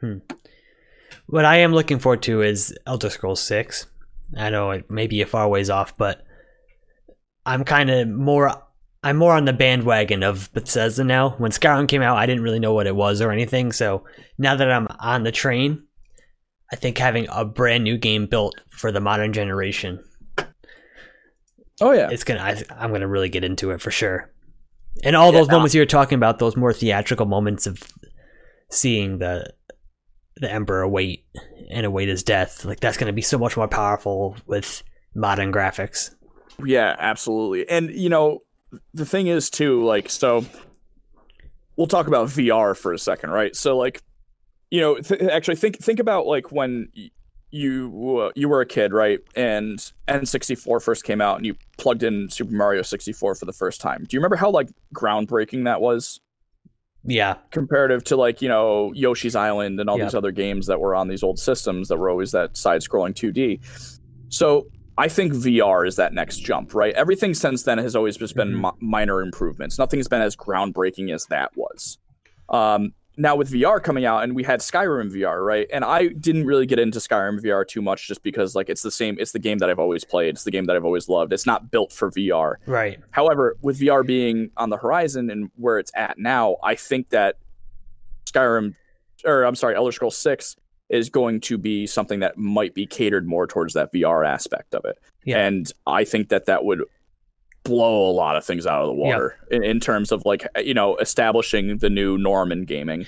Hmm. 0.00 0.18
What 1.26 1.44
I 1.44 1.56
am 1.58 1.72
looking 1.72 1.98
forward 1.98 2.22
to 2.22 2.42
is 2.42 2.76
Elder 2.86 3.10
Scrolls 3.10 3.42
Six. 3.42 3.86
I 4.36 4.50
know 4.50 4.70
it 4.70 4.90
may 4.90 5.06
be 5.06 5.22
a 5.22 5.26
far 5.26 5.48
ways 5.48 5.70
off, 5.70 5.96
but 5.96 6.24
I'm 7.44 7.64
kind 7.64 7.90
of 7.90 8.08
more 8.08 8.52
I'm 9.02 9.16
more 9.16 9.32
on 9.34 9.46
the 9.46 9.52
bandwagon 9.54 10.22
of 10.22 10.52
Bethesda 10.52 11.04
now. 11.04 11.30
When 11.38 11.50
Skyrim 11.52 11.88
came 11.88 12.02
out, 12.02 12.18
I 12.18 12.26
didn't 12.26 12.42
really 12.42 12.58
know 12.58 12.74
what 12.74 12.86
it 12.86 12.94
was 12.94 13.20
or 13.22 13.30
anything. 13.30 13.72
So 13.72 14.04
now 14.36 14.56
that 14.56 14.70
I'm 14.70 14.88
on 14.98 15.22
the 15.22 15.32
train, 15.32 15.84
I 16.70 16.76
think 16.76 16.98
having 16.98 17.26
a 17.30 17.44
brand 17.44 17.82
new 17.84 17.96
game 17.96 18.26
built 18.26 18.60
for 18.70 18.92
the 18.92 19.00
modern 19.00 19.32
generation, 19.32 20.04
Oh 21.82 21.92
yeah, 21.92 22.10
it's 22.10 22.24
gonna. 22.24 22.40
I, 22.42 22.62
I'm 22.78 22.92
gonna 22.92 23.08
really 23.08 23.30
get 23.30 23.42
into 23.42 23.70
it 23.70 23.80
for 23.80 23.90
sure. 23.90 24.30
And 25.02 25.16
all 25.16 25.32
those 25.32 25.46
Yeah. 25.46 25.54
moments 25.54 25.74
you 25.74 25.80
were 25.80 25.86
talking 25.86 26.16
about, 26.16 26.38
those 26.38 26.54
more 26.56 26.74
theatrical 26.74 27.24
moments 27.24 27.66
of 27.66 27.82
seeing 28.70 29.18
the 29.18 29.50
the 30.36 30.52
Emperor 30.52 30.82
await 30.82 31.24
and 31.70 31.86
await 31.86 32.08
his 32.10 32.22
death, 32.22 32.66
like 32.66 32.80
that's 32.80 32.98
gonna 32.98 33.14
be 33.14 33.22
so 33.22 33.38
much 33.38 33.56
more 33.56 33.66
powerful 33.66 34.36
with 34.46 34.82
modern 35.14 35.50
graphics. 35.52 36.14
Yeah, 36.62 36.94
absolutely. 36.98 37.66
And 37.66 37.88
you 37.90 38.10
know, 38.10 38.40
the 38.94 39.04
thing 39.06 39.26
is 39.26 39.50
too, 39.50 39.84
like, 39.84 40.08
so 40.10 40.44
we'll 41.76 41.86
talk 41.86 42.06
about 42.06 42.28
VR 42.28 42.76
for 42.76 42.92
a 42.92 42.98
second, 42.98 43.30
right? 43.30 43.54
So, 43.56 43.76
like, 43.76 44.02
you 44.70 44.80
know, 44.80 44.96
th- 44.98 45.20
actually 45.22 45.56
think 45.56 45.78
think 45.78 45.98
about 45.98 46.26
like 46.26 46.52
when 46.52 46.88
y- 46.96 47.10
you 47.50 48.18
uh, 48.20 48.30
you 48.36 48.48
were 48.48 48.60
a 48.60 48.66
kid, 48.66 48.92
right? 48.92 49.18
And 49.34 49.78
N64 50.06 50.80
first 50.82 51.02
came 51.04 51.20
out, 51.20 51.36
and 51.36 51.44
you 51.46 51.56
plugged 51.78 52.02
in 52.04 52.28
Super 52.28 52.52
Mario 52.54 52.82
64 52.82 53.34
for 53.34 53.44
the 53.44 53.52
first 53.52 53.80
time. 53.80 54.04
Do 54.08 54.14
you 54.16 54.20
remember 54.20 54.36
how 54.36 54.50
like 54.50 54.68
groundbreaking 54.94 55.64
that 55.64 55.80
was? 55.80 56.20
Yeah, 57.02 57.36
comparative 57.50 58.04
to 58.04 58.16
like 58.16 58.42
you 58.42 58.48
know 58.48 58.92
Yoshi's 58.94 59.34
Island 59.34 59.80
and 59.80 59.88
all 59.90 59.98
Yeah. 59.98 60.04
these 60.04 60.14
other 60.14 60.30
games 60.32 60.66
that 60.68 60.78
were 60.80 60.94
on 60.94 61.08
these 61.08 61.22
old 61.24 61.38
systems 61.40 61.88
that 61.88 61.96
were 61.96 62.10
always 62.10 62.30
that 62.32 62.56
side-scrolling 62.56 63.14
2D. 63.14 63.58
So 64.28 64.68
I 65.00 65.08
think 65.08 65.32
VR 65.32 65.86
is 65.86 65.96
that 65.96 66.12
next 66.12 66.38
jump, 66.38 66.74
right? 66.74 66.94
Everything 66.94 67.32
since 67.34 67.62
then 67.62 67.78
has 67.78 67.96
always 67.96 68.16
just 68.18 68.34
been 68.36 68.52
Mhm. 68.52 68.60
mi- 68.80 68.86
minor 68.86 69.22
improvements. 69.22 69.78
Nothing's 69.78 70.08
been 70.08 70.20
as 70.22 70.36
groundbreaking 70.36 71.12
as 71.12 71.24
that 71.26 71.50
was. 71.56 71.98
Um, 72.50 72.92
now 73.16 73.34
with 73.36 73.50
VR 73.50 73.80
coming 73.80 74.04
out, 74.04 74.22
and 74.22 74.34
we 74.34 74.44
had 74.44 74.60
Skyrim 74.60 75.10
VR, 75.10 75.42
right? 75.44 75.66
And 75.72 75.84
I 75.84 76.08
didn't 76.08 76.46
really 76.46 76.66
get 76.66 76.78
into 76.78 76.98
Skyrim 76.98 77.40
VR 77.42 77.64
too 77.66 77.82
much, 77.82 78.06
just 78.08 78.22
because 78.22 78.54
like 78.54 78.68
it's 78.68 78.82
the 78.82 78.90
same. 78.90 79.16
It's 79.18 79.32
the 79.32 79.38
game 79.38 79.58
that 79.58 79.68
I've 79.70 79.78
always 79.78 80.04
played. 80.04 80.30
It's 80.34 80.44
the 80.44 80.50
game 80.50 80.66
that 80.66 80.76
I've 80.76 80.84
always 80.84 81.08
loved. 81.08 81.32
It's 81.32 81.46
not 81.46 81.70
built 81.70 81.92
for 81.92 82.10
VR. 82.10 82.56
right. 82.66 82.98
However, 83.10 83.56
with 83.62 83.78
VR 83.80 84.02
being 84.06 84.50
on 84.56 84.68
the 84.70 84.76
horizon 84.78 85.30
and 85.30 85.50
where 85.56 85.78
it's 85.78 85.92
at 85.94 86.18
now, 86.18 86.56
I 86.62 86.74
think 86.74 87.08
that 87.10 87.36
Skyrim, 88.26 88.74
or 89.24 89.42
I'm 89.44 89.54
sorry, 89.54 89.74
Elder 89.76 89.92
Scrolls 89.92 90.16
Six 90.16 90.56
is 90.90 91.08
going 91.08 91.40
to 91.40 91.56
be 91.56 91.86
something 91.86 92.20
that 92.20 92.36
might 92.36 92.74
be 92.74 92.86
catered 92.86 93.26
more 93.26 93.46
towards 93.46 93.74
that 93.74 93.92
VR 93.92 94.26
aspect 94.26 94.74
of 94.74 94.84
it. 94.84 94.98
Yeah. 95.24 95.38
And 95.38 95.70
I 95.86 96.04
think 96.04 96.28
that 96.28 96.46
that 96.46 96.64
would 96.64 96.82
blow 97.62 98.10
a 98.10 98.12
lot 98.12 98.36
of 98.36 98.44
things 98.44 98.66
out 98.66 98.82
of 98.82 98.88
the 98.88 98.94
water 98.94 99.36
in, 99.50 99.62
in 99.62 99.80
terms 99.80 100.10
of 100.12 100.24
like 100.24 100.46
you 100.62 100.74
know 100.74 100.96
establishing 100.96 101.78
the 101.78 101.90
new 101.90 102.18
norm 102.18 102.52
in 102.52 102.64
gaming. 102.64 103.06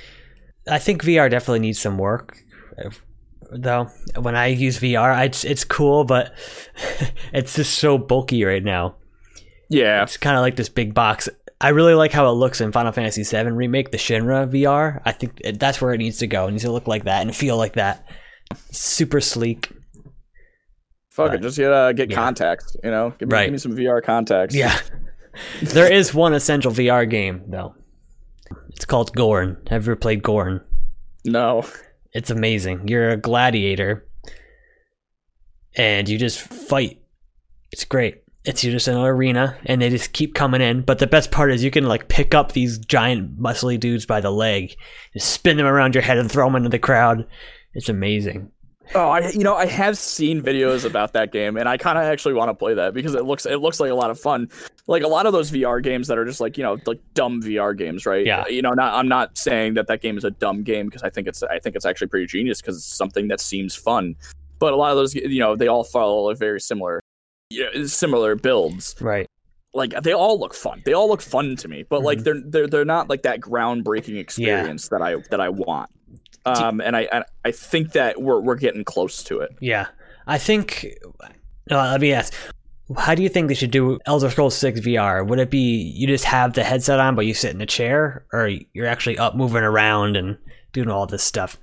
I 0.68 0.78
think 0.78 1.02
VR 1.02 1.30
definitely 1.30 1.60
needs 1.60 1.80
some 1.80 1.98
work. 1.98 2.38
Though 3.50 3.88
when 4.16 4.36
I 4.36 4.46
use 4.46 4.78
VR, 4.78 5.12
I, 5.12 5.24
it's 5.24 5.44
it's 5.44 5.64
cool, 5.64 6.04
but 6.04 6.32
it's 7.32 7.56
just 7.56 7.78
so 7.78 7.98
bulky 7.98 8.44
right 8.44 8.62
now. 8.62 8.96
Yeah, 9.68 10.02
It's 10.02 10.18
kind 10.18 10.36
of 10.36 10.42
like 10.42 10.56
this 10.56 10.68
big 10.68 10.92
box. 10.92 11.30
I 11.62 11.68
really 11.68 11.94
like 11.94 12.10
how 12.12 12.28
it 12.28 12.32
looks 12.34 12.60
in 12.60 12.72
Final 12.72 12.90
Fantasy 12.92 13.22
VII 13.22 13.52
remake, 13.52 13.92
the 13.92 13.96
Shinra 13.96 14.50
VR. 14.50 15.00
I 15.04 15.12
think 15.12 15.40
that's 15.58 15.80
where 15.80 15.94
it 15.94 15.98
needs 15.98 16.18
to 16.18 16.26
go. 16.26 16.48
It 16.48 16.50
needs 16.50 16.64
to 16.64 16.72
look 16.72 16.88
like 16.88 17.04
that 17.04 17.22
and 17.22 17.34
feel 17.34 17.56
like 17.56 17.74
that. 17.74 18.04
Super 18.72 19.20
sleek. 19.20 19.70
fuck 21.10 21.28
But- 21.28 21.34
it, 21.36 21.42
just 21.42 21.56
get 21.58 21.72
uh, 21.72 21.92
get 21.92 22.10
yeah. 22.10 22.16
contacts. 22.16 22.76
You 22.82 22.90
know, 22.90 23.10
give 23.18 23.28
me, 23.28 23.32
Right. 23.34 23.44
give 23.44 23.52
me 23.52 23.58
some 23.58 23.76
VR 23.76 24.02
contacts. 24.02 24.54
Yeah. 24.54 24.76
there 25.62 25.90
is 25.90 26.12
one 26.12 26.34
essential 26.34 26.72
VR 26.72 27.08
game 27.08 27.44
though. 27.46 27.74
It's 28.70 28.84
called 28.84 29.14
Gorn. 29.14 29.56
Have 29.70 29.86
you 29.86 29.92
ever 29.92 29.96
played 29.96 30.22
Gorn? 30.22 30.60
No. 31.24 31.64
It's 32.12 32.30
amazing. 32.30 32.88
You're 32.88 33.10
a 33.10 33.16
gladiator 33.16 34.04
and 35.76 36.08
you 36.08 36.18
just 36.18 36.40
fight. 36.40 37.00
It's 37.70 37.84
great. 37.84 38.21
It's 38.44 38.62
just 38.62 38.88
an 38.88 38.96
arena 38.96 39.56
and 39.66 39.80
they 39.80 39.88
just 39.88 40.12
keep 40.12 40.34
coming 40.34 40.60
in. 40.60 40.82
But 40.82 40.98
the 40.98 41.06
best 41.06 41.30
part 41.30 41.52
is 41.52 41.62
you 41.62 41.70
can 41.70 41.86
like 41.86 42.08
pick 42.08 42.34
up 42.34 42.52
these 42.52 42.78
giant 42.78 43.40
muscly 43.40 43.78
dudes 43.78 44.04
by 44.04 44.20
the 44.20 44.32
leg, 44.32 44.74
just 45.12 45.30
spin 45.30 45.56
them 45.56 45.66
around 45.66 45.94
your 45.94 46.02
head 46.02 46.18
and 46.18 46.30
throw 46.30 46.46
them 46.46 46.56
into 46.56 46.68
the 46.68 46.78
crowd. 46.78 47.26
It's 47.74 47.88
amazing. 47.88 48.50
Oh, 48.94 49.08
I 49.08 49.30
you 49.30 49.44
know 49.44 49.54
I 49.54 49.66
have 49.66 49.96
seen 49.96 50.42
videos 50.42 50.84
about 50.84 51.12
that 51.14 51.32
game, 51.32 51.56
and 51.56 51.68
I 51.68 51.76
kind 51.76 51.96
of 51.96 52.04
actually 52.04 52.34
want 52.34 52.50
to 52.50 52.54
play 52.54 52.74
that 52.74 52.92
because 52.92 53.14
it 53.14 53.24
looks 53.24 53.46
it 53.46 53.56
looks 53.56 53.80
like 53.80 53.90
a 53.90 53.94
lot 53.94 54.10
of 54.10 54.20
fun. 54.20 54.48
Like 54.86 55.02
a 55.02 55.08
lot 55.08 55.24
of 55.24 55.32
those 55.32 55.50
VR 55.50 55.82
games 55.82 56.08
that 56.08 56.18
are 56.18 56.24
just 56.24 56.40
like 56.40 56.58
you 56.58 56.64
know 56.64 56.76
like 56.84 57.00
dumb 57.14 57.40
VR 57.40 57.76
games, 57.76 58.04
right? 58.04 58.26
Yeah. 58.26 58.46
You 58.48 58.60
know, 58.60 58.72
not 58.72 58.92
I'm 58.94 59.08
not 59.08 59.38
saying 59.38 59.74
that 59.74 59.86
that 59.86 60.02
game 60.02 60.18
is 60.18 60.24
a 60.24 60.30
dumb 60.30 60.62
game 60.62 60.86
because 60.86 61.02
I 61.02 61.10
think 61.10 61.26
it's 61.26 61.42
I 61.42 61.58
think 61.58 61.76
it's 61.76 61.86
actually 61.86 62.08
pretty 62.08 62.26
genius 62.26 62.60
because 62.60 62.76
it's 62.76 62.84
something 62.84 63.28
that 63.28 63.40
seems 63.40 63.74
fun. 63.74 64.16
But 64.58 64.72
a 64.72 64.76
lot 64.76 64.90
of 64.90 64.96
those, 64.96 65.14
you 65.14 65.40
know, 65.40 65.56
they 65.56 65.66
all 65.66 65.82
follow 65.82 66.30
a 66.30 66.36
very 66.36 66.60
similar, 66.60 67.01
know, 67.74 67.84
similar 67.86 68.34
builds. 68.36 68.94
Right. 69.00 69.26
Like 69.74 70.02
they 70.02 70.12
all 70.12 70.38
look 70.38 70.54
fun. 70.54 70.82
They 70.84 70.92
all 70.92 71.08
look 71.08 71.22
fun 71.22 71.56
to 71.56 71.68
me, 71.68 71.84
but 71.88 72.02
like 72.02 72.18
Mhm. 72.18 72.24
they're 72.24 72.40
they're 72.44 72.66
they're 72.66 72.84
not 72.84 73.08
like 73.08 73.22
that 73.22 73.40
groundbreaking 73.40 74.18
experience 74.18 74.88
that 74.88 75.00
I 75.02 75.16
that 75.30 75.40
I 75.40 75.48
want. 75.48 75.88
Um, 76.44 76.80
and 76.80 76.94
I, 76.96 77.08
I 77.12 77.22
I 77.44 77.50
think 77.52 77.92
that 77.92 78.20
we're 78.20 78.40
we're 78.40 78.56
getting 78.56 78.84
close 78.84 79.22
to 79.24 79.40
it. 79.40 79.50
Yeah. 79.60 79.86
I 80.26 80.38
think 80.38 80.86
no, 81.70 81.76
let 81.78 82.00
me 82.00 82.12
ask. 82.12 82.34
How 82.98 83.14
do 83.14 83.22
you 83.22 83.28
think 83.30 83.48
they 83.48 83.54
should 83.54 83.70
do 83.70 83.98
Elder 84.04 84.28
Scrolls 84.28 84.54
6 84.56 84.80
VR? 84.80 85.26
Would 85.26 85.38
it 85.38 85.50
be 85.50 85.58
you 85.96 86.06
just 86.06 86.24
have 86.24 86.52
the 86.52 86.62
headset 86.64 87.00
on 87.00 87.14
but 87.14 87.24
you 87.24 87.32
sit 87.32 87.54
in 87.54 87.60
a 87.62 87.66
chair 87.66 88.26
or 88.32 88.50
you're 88.74 88.86
actually 88.86 89.16
up 89.16 89.34
moving 89.36 89.62
around 89.62 90.16
and 90.16 90.36
doing 90.72 90.90
all 90.90 91.06
this 91.06 91.22
stuff? 91.22 91.56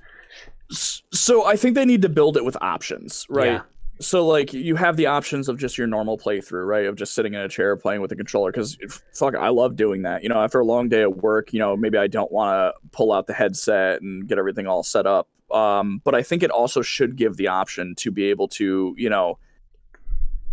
So 1.12 1.44
I 1.46 1.56
think 1.56 1.74
they 1.74 1.84
need 1.84 2.02
to 2.02 2.08
build 2.08 2.36
it 2.36 2.44
with 2.44 2.56
options, 2.60 3.26
right? 3.28 3.46
Yeah. 3.52 3.60
So 4.00 4.26
like 4.26 4.54
you 4.54 4.76
have 4.76 4.96
the 4.96 5.06
options 5.06 5.48
of 5.48 5.58
just 5.58 5.76
your 5.76 5.86
normal 5.86 6.16
playthrough, 6.16 6.66
right? 6.66 6.86
Of 6.86 6.96
just 6.96 7.14
sitting 7.14 7.34
in 7.34 7.40
a 7.40 7.48
chair 7.48 7.76
playing 7.76 8.00
with 8.00 8.08
the 8.08 8.16
controller 8.16 8.50
because 8.50 8.78
fuck, 9.12 9.34
I 9.34 9.50
love 9.50 9.76
doing 9.76 10.02
that. 10.02 10.22
You 10.22 10.30
know, 10.30 10.40
after 10.40 10.58
a 10.58 10.64
long 10.64 10.88
day 10.88 11.02
at 11.02 11.18
work, 11.18 11.52
you 11.52 11.58
know, 11.58 11.76
maybe 11.76 11.98
I 11.98 12.06
don't 12.06 12.32
want 12.32 12.50
to 12.52 12.88
pull 12.92 13.12
out 13.12 13.26
the 13.26 13.34
headset 13.34 14.00
and 14.00 14.26
get 14.26 14.38
everything 14.38 14.66
all 14.66 14.82
set 14.82 15.06
up. 15.06 15.28
Um, 15.50 16.00
but 16.02 16.14
I 16.14 16.22
think 16.22 16.42
it 16.42 16.50
also 16.50 16.80
should 16.80 17.16
give 17.16 17.36
the 17.36 17.48
option 17.48 17.94
to 17.96 18.10
be 18.10 18.24
able 18.30 18.48
to, 18.48 18.94
you 18.96 19.10
know, 19.10 19.38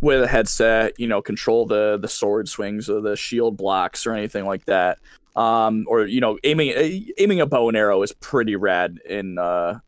with 0.01 0.23
a 0.23 0.27
headset, 0.27 0.93
you 0.99 1.07
know, 1.07 1.21
control 1.21 1.65
the 1.65 1.97
the 1.97 2.07
sword 2.09 2.49
swings 2.49 2.89
or 2.89 2.99
the 2.99 3.15
shield 3.15 3.55
blocks 3.55 4.05
or 4.05 4.13
anything 4.13 4.45
like 4.45 4.65
that. 4.65 4.99
Um, 5.37 5.85
or 5.87 6.05
you 6.05 6.19
know, 6.19 6.37
aiming 6.43 7.13
aiming 7.17 7.39
a 7.39 7.45
bow 7.45 7.69
and 7.69 7.77
arrow 7.77 8.01
is 8.01 8.11
pretty 8.11 8.55
rad 8.55 8.99
in 9.07 9.37
uh, 9.37 9.79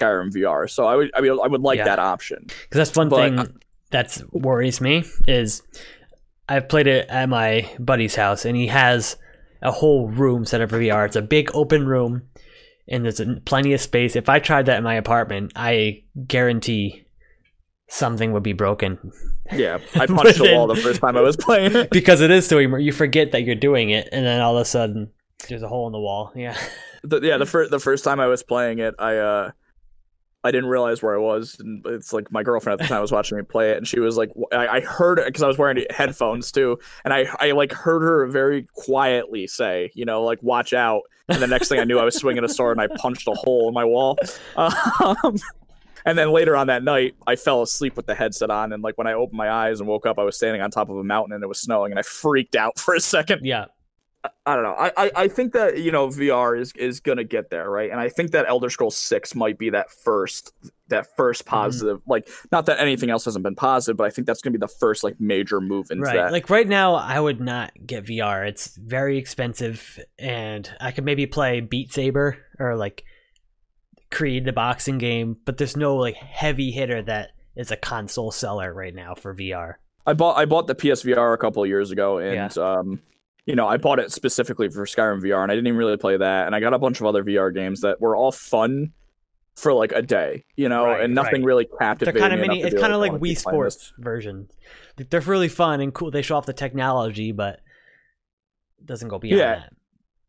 Skyrim 0.00 0.32
VR. 0.32 0.68
So 0.68 0.86
I 0.86 0.96
would 0.96 1.10
I 1.14 1.20
mean 1.20 1.32
I 1.42 1.46
would 1.46 1.60
like 1.62 1.78
Yeah. 1.78 1.84
that 1.84 1.98
option. 1.98 2.44
Because 2.46 2.88
that's 2.88 2.96
one 2.96 3.08
But, 3.08 3.16
thing 3.16 3.38
uh, 3.38 3.46
that 3.90 4.22
worries 4.32 4.80
me 4.80 5.04
is 5.28 5.62
I've 6.48 6.68
played 6.68 6.86
it 6.86 7.08
at 7.08 7.28
my 7.28 7.68
buddy's 7.78 8.14
house 8.16 8.44
and 8.44 8.56
he 8.56 8.68
has 8.68 9.16
a 9.62 9.70
whole 9.70 10.08
room 10.08 10.44
set 10.44 10.60
up 10.60 10.70
for 10.70 10.78
VR. 10.80 11.06
It's 11.06 11.16
a 11.16 11.22
big 11.22 11.50
open 11.54 11.86
room 11.86 12.22
and 12.88 13.04
there's 13.04 13.20
plenty 13.44 13.72
of 13.72 13.80
space. 13.80 14.16
If 14.16 14.28
I 14.28 14.38
tried 14.40 14.66
that 14.66 14.78
in 14.78 14.84
my 14.84 14.94
apartment, 14.94 15.52
I 15.54 16.02
guarantee 16.26 17.04
something 17.88 18.32
would 18.32 18.42
be 18.44 18.52
broken 18.52 18.98
Yeah, 19.52 19.78
I 19.94 20.06
punched 20.06 20.38
a 20.40 20.54
wall 20.54 20.66
the 20.68 20.76
first 20.76 21.00
time 21.00 21.16
I 21.16 21.20
was 21.20 21.36
playing 21.36 21.74
it. 21.74 21.90
because 21.92 22.20
it 22.20 22.30
is 22.30 22.46
so 22.46 22.58
you 22.58 22.92
forget 22.92 23.32
that 23.32 23.42
you're 23.42 23.56
doing 23.56 23.90
it 23.90 24.08
and 24.12 24.24
then 24.24 24.40
all 24.40 24.56
of 24.56 24.62
a 24.62 24.64
sudden 24.64 25.10
there's 25.48 25.62
a 25.62 25.68
hole 25.68 25.86
in 25.86 25.92
the 25.92 25.98
wall. 25.98 26.32
Yeah. 26.36 26.56
The, 27.02 27.18
yeah, 27.20 27.38
the 27.38 27.46
first 27.54 27.70
the 27.70 27.80
first 27.80 28.04
time 28.04 28.20
I 28.20 28.26
was 28.26 28.42
playing 28.42 28.78
it, 28.78 28.94
I 28.98 29.16
uh 29.16 29.50
I 30.42 30.50
didn't 30.50 30.70
realize 30.70 31.02
where 31.02 31.14
I 31.14 31.18
was, 31.18 31.58
and 31.60 31.84
it's 31.86 32.12
like 32.12 32.32
my 32.32 32.42
girlfriend 32.42 32.80
at 32.80 32.84
the 32.84 32.88
time 32.88 33.02
was 33.02 33.12
watching 33.12 33.36
me 33.36 33.44
play 33.44 33.72
it, 33.72 33.76
and 33.76 33.86
she 33.86 34.00
was 34.00 34.16
like, 34.16 34.30
I, 34.52 34.68
I 34.68 34.80
heard 34.80 35.18
it 35.18 35.26
because 35.26 35.42
I 35.42 35.46
was 35.46 35.58
wearing 35.58 35.84
headphones 35.90 36.50
too, 36.50 36.78
and 37.04 37.12
I 37.12 37.26
I 37.40 37.50
like 37.52 37.72
heard 37.72 38.02
her 38.02 38.26
very 38.26 38.66
quietly 38.74 39.46
say, 39.46 39.90
you 39.94 40.06
know, 40.06 40.22
like 40.22 40.42
watch 40.42 40.72
out, 40.72 41.02
and 41.28 41.42
the 41.42 41.46
next 41.46 41.68
thing 41.68 41.78
I 41.78 41.84
knew, 41.84 41.98
I 41.98 42.04
was 42.04 42.16
swinging 42.16 42.42
a 42.42 42.48
sword 42.48 42.78
and 42.78 42.90
I 42.90 42.96
punched 42.96 43.28
a 43.28 43.32
hole 43.32 43.68
in 43.68 43.74
my 43.74 43.84
wall. 43.84 44.18
Um, 44.56 45.36
and 46.06 46.16
then 46.16 46.30
later 46.30 46.56
on 46.56 46.68
that 46.68 46.82
night, 46.82 47.14
I 47.26 47.36
fell 47.36 47.62
asleep 47.62 47.96
with 47.96 48.06
the 48.06 48.14
headset 48.14 48.50
on, 48.50 48.72
and 48.72 48.82
like 48.82 48.96
when 48.96 49.06
I 49.06 49.12
opened 49.12 49.36
my 49.36 49.50
eyes 49.50 49.80
and 49.80 49.88
woke 49.88 50.06
up, 50.06 50.18
I 50.18 50.22
was 50.22 50.36
standing 50.36 50.62
on 50.62 50.70
top 50.70 50.88
of 50.88 50.96
a 50.96 51.04
mountain 51.04 51.34
and 51.34 51.44
it 51.44 51.48
was 51.48 51.60
snowing, 51.60 51.92
and 51.92 51.98
I 51.98 52.02
freaked 52.02 52.56
out 52.56 52.78
for 52.78 52.94
a 52.94 53.00
second. 53.00 53.44
Yeah. 53.44 53.66
I 54.44 54.54
don't 54.54 54.64
know. 54.64 54.74
I, 54.78 54.92
I, 54.96 55.10
I 55.16 55.28
think 55.28 55.52
that 55.54 55.78
you 55.78 55.90
know 55.92 56.08
VR 56.08 56.58
is 56.58 56.72
is 56.72 57.00
gonna 57.00 57.24
get 57.24 57.48
there, 57.50 57.70
right? 57.70 57.90
And 57.90 57.98
I 57.98 58.08
think 58.10 58.32
that 58.32 58.46
Elder 58.48 58.68
Scrolls 58.68 58.96
Six 58.96 59.34
might 59.34 59.58
be 59.58 59.70
that 59.70 59.90
first 59.90 60.52
that 60.88 61.16
first 61.16 61.44
Mm-hmm. 61.44 61.50
positive. 61.56 62.00
Like, 62.06 62.28
not 62.52 62.66
that 62.66 62.80
anything 62.80 63.08
else 63.10 63.24
hasn't 63.24 63.42
been 63.44 63.54
positive, 63.54 63.96
but 63.96 64.04
I 64.06 64.10
think 64.10 64.26
that's 64.26 64.42
gonna 64.42 64.52
be 64.52 64.58
the 64.58 64.68
first 64.68 65.02
like 65.04 65.18
major 65.20 65.60
move 65.60 65.90
into 65.90 66.02
Right. 66.04 66.16
that. 66.16 66.32
Like 66.32 66.50
right 66.50 66.68
now, 66.68 66.94
I 66.96 67.18
would 67.18 67.40
not 67.40 67.72
get 67.86 68.04
VR. 68.04 68.46
It's 68.46 68.76
very 68.76 69.16
expensive, 69.16 69.98
and 70.18 70.68
I 70.80 70.90
could 70.90 71.04
maybe 71.04 71.26
play 71.26 71.60
Beat 71.60 71.92
Saber 71.92 72.36
or 72.58 72.76
like 72.76 73.04
Creed, 74.10 74.44
the 74.44 74.52
boxing 74.52 74.98
game, 74.98 75.36
but 75.44 75.56
there's 75.56 75.76
no 75.76 75.96
like 75.96 76.16
heavy 76.16 76.72
hitter 76.72 77.00
that 77.02 77.30
is 77.56 77.70
a 77.70 77.76
console 77.76 78.32
seller 78.32 78.74
right 78.74 78.94
now 78.94 79.14
for 79.14 79.34
VR. 79.34 79.74
I 80.06 80.14
bought 80.14 80.36
I 80.36 80.44
bought 80.46 80.66
the 80.66 80.74
PSVR 80.74 81.32
a 81.32 81.38
couple 81.38 81.62
of 81.62 81.68
years 81.68 81.90
ago, 81.92 82.18
and 82.18 82.56
um, 82.58 83.00
you 83.50 83.56
know, 83.56 83.66
I 83.66 83.78
bought 83.78 83.98
it 83.98 84.12
specifically 84.12 84.68
for 84.68 84.86
Skyrim 84.86 85.20
VR, 85.22 85.42
and 85.42 85.50
I 85.50 85.56
didn't 85.56 85.66
even 85.66 85.76
really 85.76 85.96
play 85.96 86.16
that. 86.16 86.46
And 86.46 86.54
I 86.54 86.60
got 86.60 86.72
a 86.72 86.78
bunch 86.78 87.00
of 87.00 87.06
other 87.06 87.24
VR 87.24 87.52
games 87.52 87.80
that 87.80 88.00
were 88.00 88.14
all 88.14 88.30
fun 88.30 88.92
for 89.56 89.72
like 89.72 89.90
a 89.90 90.02
day, 90.02 90.44
you 90.54 90.68
know, 90.68 90.86
Right, 90.86 91.02
and 91.02 91.16
nothing 91.16 91.42
right. 91.42 91.46
really 91.46 91.68
They're 91.98 92.12
kind 92.12 92.32
of 92.32 92.38
mini. 92.38 92.62
It's 92.62 92.80
kind 92.80 92.92
of 92.92 93.00
like 93.00 93.10
oh, 93.10 93.16
Wii 93.16 93.18
playing 93.18 93.34
this. 93.34 93.40
Sports 93.40 93.92
version. 93.98 94.48
They're 94.96 95.20
really 95.22 95.48
fun 95.48 95.80
and 95.80 95.92
cool. 95.92 96.12
They 96.12 96.22
show 96.22 96.36
off 96.36 96.46
the 96.46 96.52
technology, 96.52 97.32
but 97.32 97.54
it 98.78 98.86
doesn't 98.86 99.08
go 99.08 99.18
beyond 99.18 99.40
Yeah. 99.40 99.54
that. 99.56 99.72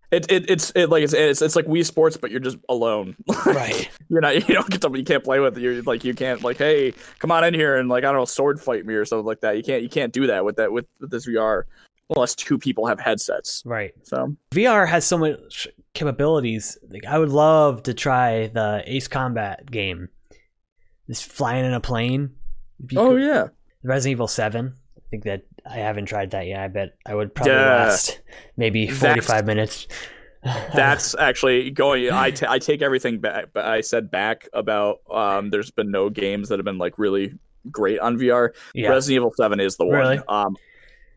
It, 0.10 0.30
it 0.30 0.50
it's 0.50 0.72
it 0.76 0.90
like 0.90 1.04
it's, 1.04 1.14
it's 1.14 1.42
it's 1.44 1.56
like 1.56 1.68
Wii 1.68 1.86
Sports, 1.86 2.18
but 2.18 2.32
you're 2.32 2.42
just 2.42 2.58
alone. 2.68 3.16
Right. 3.46 3.88
you're 4.10 4.20
not 4.20 4.36
you 4.50 4.56
don't 4.56 4.70
get 4.70 4.82
to 4.82 4.92
you 4.94 5.06
can't 5.06 5.24
play 5.24 5.40
with 5.40 5.56
it. 5.58 5.62
You're 5.62 5.84
like 5.84 6.04
you 6.04 6.14
can't 6.16 6.44
like 6.44 6.58
hey 6.58 6.94
come 7.20 7.32
on 7.32 7.44
in 7.46 7.54
here 7.54 7.78
and 7.78 7.88
like 7.88 8.04
I 8.04 8.08
don't 8.08 8.16
know 8.18 8.26
sword 8.26 8.60
fight 8.60 8.84
me 8.86 8.96
or 8.96 9.06
something 9.06 9.26
like 9.28 9.42
that. 9.42 9.56
You 9.56 9.64
can't 9.64 9.84
you 9.84 9.90
can't 9.90 10.12
do 10.12 10.28
that 10.28 10.44
with 10.44 10.58
that 10.58 10.74
with, 10.74 10.88
with 11.00 11.12
this 11.12 11.28
VR 11.28 11.64
unless 12.10 12.36
two 12.36 12.58
people 12.58 12.88
have 12.88 13.00
headsets. 13.00 13.64
Right. 13.66 13.94
So 14.04 14.36
VR 14.52 14.88
has 14.88 15.06
so 15.06 15.18
much 15.18 15.68
capabilities. 15.94 16.78
Like 16.90 17.06
I 17.06 17.18
would 17.20 17.30
love 17.30 17.84
to 17.84 17.94
try 17.94 18.48
the 18.48 18.84
Ace 18.86 19.08
Combat 19.08 19.70
game. 19.70 20.10
Just 21.08 21.26
flying 21.26 21.66
in 21.66 21.74
a 21.74 21.80
plane. 21.80 22.32
Oh 22.96 23.12
could- 23.12 23.22
yeah, 23.24 23.48
Resident 23.84 24.12
Evil 24.14 24.28
Seven. 24.28 24.76
I 24.98 25.02
think 25.10 25.24
that 25.26 25.44
I 25.70 25.76
haven't 25.78 26.06
tried 26.06 26.32
that 26.32 26.48
yet. 26.48 26.60
I 26.62 26.68
bet 26.68 26.96
I 27.06 27.16
would 27.16 27.36
probably 27.36 27.54
Yeah. 27.54 27.66
last 27.86 28.22
maybe 28.58 28.86
That's- 28.86 29.00
forty-five 29.02 29.46
minutes. 29.46 29.88
that's 30.74 31.14
actually 31.20 31.70
going. 31.70 32.10
I 32.12 32.34
I 32.48 32.58
take 32.58 32.82
everything 32.82 33.20
back. 33.20 33.50
But 33.54 33.66
I 33.66 33.82
said 33.82 34.10
back 34.10 34.48
about 34.54 35.02
um. 35.12 35.50
There's 35.52 35.70
been 35.70 35.92
no 35.92 36.10
games 36.10 36.50
that 36.50 36.58
have 36.58 36.66
been 36.66 36.80
like 36.80 36.98
really 36.98 37.38
great 37.70 38.00
on 38.00 38.18
VR. 38.18 38.50
yeah. 38.74 38.90
Resident 38.90 39.18
Evil 39.18 39.34
Seven 39.38 39.60
is 39.60 39.78
the 39.78 39.86
one. 39.86 40.00
Really? 40.00 40.20
Um, 40.28 40.56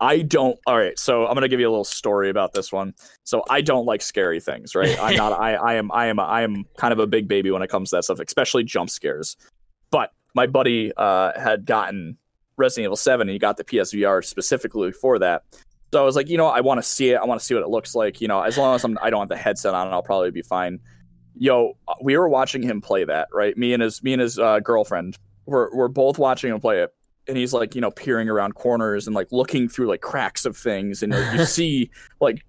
I 0.01 0.23
don't. 0.23 0.59
All 0.67 0.77
right, 0.77 0.99
so 0.99 1.27
I'm 1.27 1.35
gonna 1.35 1.49
give 1.49 1.61
you 1.61 1.69
a 1.69 1.71
little 1.71 1.85
story 1.85 2.31
about 2.31 2.53
this 2.53 2.73
one. 2.73 2.95
So 3.25 3.45
I 3.49 3.61
don't 3.61 3.87
like 3.87 4.03
scary 4.03 4.41
things, 4.41 4.75
right? 4.75 4.99
I'm 5.01 5.17
not. 5.17 5.33
I 5.41 5.55
I 5.55 5.75
am 5.75 5.91
I 5.93 6.07
am 6.07 6.21
I 6.21 6.43
am 6.43 6.65
kind 6.77 6.93
of 6.93 6.99
a 6.99 7.07
big 7.07 7.29
baby 7.29 7.51
when 7.51 7.63
it 7.63 7.69
comes 7.69 7.91
to 7.91 7.97
that 7.97 8.05
stuff, 8.05 8.21
especially 8.21 8.65
jump 8.65 8.91
scares. 8.91 9.37
But 9.91 10.13
my 10.35 10.47
buddy 10.47 10.93
uh 10.97 11.39
had 11.39 11.65
gotten 11.65 12.19
Resident 12.57 12.87
Evil 12.87 12.97
Seven, 12.97 13.29
and 13.29 13.33
he 13.33 13.39
got 13.39 13.57
the 13.57 13.65
PSVR 13.65 14.25
specifically 14.25 14.93
for 14.93 15.19
that. 15.19 15.43
So 15.93 16.03
I 16.03 16.05
was 16.05 16.17
like, 16.17 16.29
you 16.29 16.37
know, 16.37 16.49
I 16.49 16.61
want 16.61 16.79
to 16.79 16.83
see 16.83 17.11
it. 17.11 17.17
I 17.17 17.25
want 17.25 17.41
to 17.41 17.47
see 17.47 17.55
what 17.55 17.63
it 17.63 17.69
looks 17.69 17.95
like. 17.95 18.21
You 18.21 18.27
know, 18.29 18.43
as 18.43 18.59
long 18.59 18.75
as 18.75 18.83
I'm, 18.83 18.99
I 19.01 19.11
don't 19.11 19.21
have 19.21 19.29
the 19.29 19.37
headset 19.37 19.75
on, 19.75 19.89
I'll 19.93 20.03
probably 20.03 20.33
be 20.33 20.43
fine. 20.43 20.81
Yo, 21.37 21.77
we 22.03 22.17
were 22.17 22.29
watching 22.29 22.63
him 22.63 22.81
play 22.81 23.05
that, 23.05 23.29
right? 23.33 23.57
Me 23.57 23.73
and 23.73 23.83
his 23.83 24.03
me 24.03 24.13
and 24.13 24.23
his 24.23 24.39
uh, 24.39 24.61
girlfriend 24.61 25.17
were 25.47 25.71
we're 25.73 25.89
both 25.89 26.19
watching 26.19 26.53
him 26.53 26.61
play 26.61 26.81
it 26.81 26.93
and 27.29 27.37
he's 27.37 27.53
like 27.53 27.75
you 27.75 27.81
know 27.81 27.91
peering 27.91 28.29
around 28.29 28.55
corners 28.55 29.07
and 29.07 29.15
like 29.17 29.29
looking 29.33 29.69
through 29.69 29.89
like 29.89 30.01
cracks 30.01 30.45
of 30.45 30.57
things 30.57 31.03
and 31.03 31.13
like, 31.13 31.39
you 31.39 31.45
see 31.47 31.91
like 32.21 32.45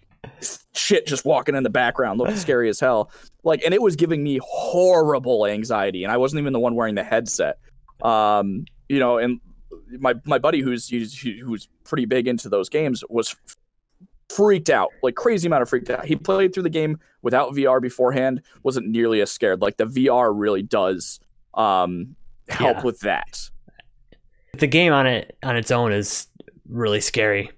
shit 0.74 1.06
just 1.06 1.24
walking 1.24 1.56
in 1.56 1.64
the 1.64 1.70
background 1.70 2.20
looking 2.20 2.36
scary 2.36 2.68
as 2.68 2.80
hell. 2.80 3.12
Like 3.44 3.64
and 3.64 3.74
it 3.74 3.82
was 3.82 3.96
giving 3.96 4.24
me 4.24 4.40
horrible 4.44 5.46
anxiety 5.46 6.04
and 6.04 6.12
i 6.12 6.18
wasn't 6.18 6.40
even 6.42 6.52
the 6.54 6.60
one 6.60 6.76
wearing 6.76 6.96
the 6.96 7.04
headset. 7.04 7.58
Um 8.02 8.66
you 8.90 9.00
know 9.00 9.18
and 9.18 9.40
my 10.00 10.16
my 10.26 10.40
buddy 10.40 10.62
who's 10.62 10.90
who's, 10.90 11.20
who's 11.20 11.70
pretty 11.84 12.06
big 12.06 12.28
into 12.28 12.50
those 12.50 12.70
games 12.70 13.04
was 13.10 13.36
freaked 14.30 14.72
out 14.72 14.90
like 15.04 15.16
crazy 15.16 15.48
amount 15.48 15.62
of 15.62 15.70
freaked 15.70 15.90
out. 15.90 16.04
He 16.06 16.16
played 16.16 16.54
through 16.54 16.64
the 16.64 16.70
game 16.70 16.98
without 17.22 17.54
vr 17.54 17.80
beforehand 17.82 18.42
wasn't 18.64 18.88
nearly 18.88 19.22
as 19.22 19.32
scared. 19.32 19.62
Like 19.62 19.78
the 19.78 19.86
vr 19.86 20.32
really 20.36 20.64
does 20.64 21.20
um 21.54 22.16
help 22.50 22.78
Yeah. 22.78 22.84
with 22.84 23.00
that 23.02 23.50
the 24.60 24.68
game 24.68 24.94
on 24.94 25.08
it 25.08 25.38
on 25.44 25.56
its 25.56 25.72
own 25.72 25.92
is 25.92 26.28
really 26.70 27.02
scary 27.02 27.52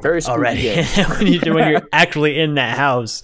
very 0.00 0.20
spooky 0.20 0.36
already. 0.38 0.82
when, 1.18 1.26
you, 1.26 1.54
when 1.54 1.70
you're 1.70 1.88
actually 1.92 2.38
in 2.38 2.54
that 2.54 2.76
house, 2.76 3.22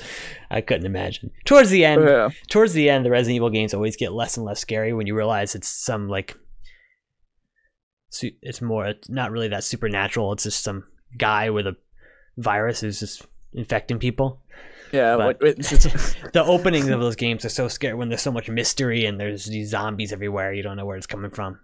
I 0.50 0.60
couldn't 0.60 0.86
imagine. 0.86 1.30
Towards 1.44 1.70
the 1.70 1.84
end, 1.84 2.02
yeah 2.04 2.30
towards 2.48 2.72
the 2.72 2.90
end, 2.90 3.04
the 3.04 3.10
Resident 3.10 3.36
Evil 3.36 3.50
games 3.50 3.74
always 3.74 3.96
get 3.96 4.12
less 4.12 4.36
and 4.36 4.44
less 4.46 4.60
scary 4.60 4.92
when 4.92 5.06
you 5.06 5.14
realize 5.14 5.54
it's 5.54 5.68
some 5.68 6.08
like 6.08 6.36
it's 8.42 8.62
more 8.62 8.86
it's 8.86 9.08
not 9.08 9.30
really 9.30 9.48
that 9.48 9.64
supernatural. 9.64 10.32
It's 10.32 10.44
just 10.44 10.62
some 10.62 10.84
guy 11.16 11.50
with 11.50 11.66
a 11.66 11.76
virus 12.36 12.80
who's 12.80 13.00
just 13.00 13.26
infecting 13.52 13.98
people. 13.98 14.40
yeah 14.92 15.16
But- 15.16 15.26
like 15.26 15.58
it's, 15.58 15.72
it's, 15.84 16.14
The 16.32 16.44
openings 16.44 16.88
of 16.88 17.00
those 17.00 17.16
games 17.16 17.44
are 17.44 17.48
so 17.50 17.68
scary 17.68 17.94
when 17.94 18.08
there's 18.08 18.22
so 18.22 18.32
much 18.32 18.48
mystery 18.48 19.04
and 19.04 19.18
there's 19.18 19.46
these 19.46 19.70
zombies 19.70 20.12
everywhere. 20.12 20.52
You 20.52 20.62
don't 20.62 20.76
know 20.76 20.86
where 20.86 20.96
it's 20.96 21.06
coming 21.06 21.30
from. 21.30 21.58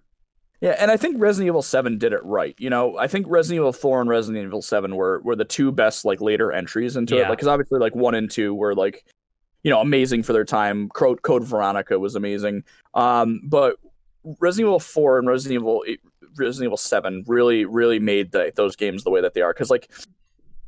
Yeah, 0.60 0.76
and 0.78 0.90
I 0.90 0.96
think 0.98 1.16
Resident 1.18 1.48
Evil 1.48 1.62
7 1.62 1.96
did 1.96 2.12
it 2.12 2.22
right. 2.22 2.54
You 2.58 2.68
know, 2.68 2.98
I 2.98 3.06
think 3.06 3.26
Resident 3.28 3.60
Evil 3.60 3.72
4 3.72 4.02
and 4.02 4.10
Resident 4.10 4.44
Evil 4.44 4.60
7 4.60 4.94
were 4.94 5.20
were 5.20 5.34
the 5.36 5.44
two 5.44 5.72
best 5.72 6.04
like 6.04 6.20
later 6.20 6.52
entries 6.52 6.96
into 6.96 7.16
it. 7.26 7.28
Like 7.30 7.38
cuz 7.38 7.48
obviously 7.48 7.78
like 7.78 7.94
1 7.94 8.14
and 8.14 8.30
2 8.30 8.54
were 8.54 8.74
like 8.74 9.04
you 9.62 9.70
know, 9.70 9.80
amazing 9.80 10.22
for 10.22 10.32
their 10.32 10.44
time. 10.44 10.88
Code 10.90 11.22
Code 11.22 11.44
Veronica 11.44 11.98
was 11.98 12.14
amazing. 12.14 12.64
Um 12.94 13.40
but 13.44 13.76
Resident 14.38 14.68
Evil 14.68 14.80
4 14.80 15.18
and 15.20 15.28
Resident 15.28 15.60
Evil 15.60 15.82
Resident 16.36 16.68
Evil 16.68 16.76
7 16.76 17.24
really 17.26 17.64
really 17.64 17.98
made 17.98 18.32
the, 18.32 18.52
those 18.54 18.76
games 18.76 19.02
the 19.02 19.10
way 19.10 19.22
that 19.22 19.32
they 19.32 19.40
are 19.40 19.54
cuz 19.54 19.70
like 19.70 19.90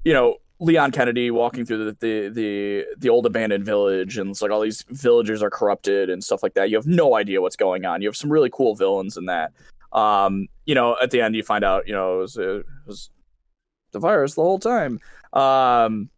you 0.05 0.13
know, 0.13 0.39
Leon 0.59 0.91
Kennedy 0.91 1.31
walking 1.31 1.67
through 1.67 1.85
the, 1.85 1.97
the 2.01 2.29
the 2.29 2.87
the 2.97 3.09
old 3.11 3.27
abandoned 3.27 3.67
village 3.67 4.17
and 4.17 4.31
it's 4.31 4.41
like 4.41 4.51
all 4.51 4.61
these 4.61 4.85
villagers 4.89 5.43
are 5.43 5.51
corrupted 5.51 6.09
and 6.09 6.25
stuff 6.25 6.43
like 6.43 6.55
that. 6.55 6.71
You 6.71 6.77
have 6.77 6.87
no 6.87 7.15
idea 7.15 7.43
what's 7.43 7.57
going 7.57 7.85
on. 7.85 8.01
You 8.01 8.09
have 8.09 8.17
some 8.17 8.33
really 8.33 8.51
cool 8.51 8.75
villains 8.75 9.19
in 9.19 9.27
that 9.27 9.53
um 9.93 10.47
you 10.67 10.75
know 10.75 10.97
at 11.03 11.11
the 11.11 11.21
end 11.21 11.35
you 11.35 11.43
find 11.43 11.65
out 11.65 11.87
you 11.87 11.93
know 11.93 12.17
it 12.17 12.19
was, 12.21 12.37
it 12.37 12.65
was 12.87 13.11
the 13.93 13.99
virus 13.99 14.35
the 14.35 14.43
whole 14.43 14.59
time. 14.59 14.99
Um 15.33 16.11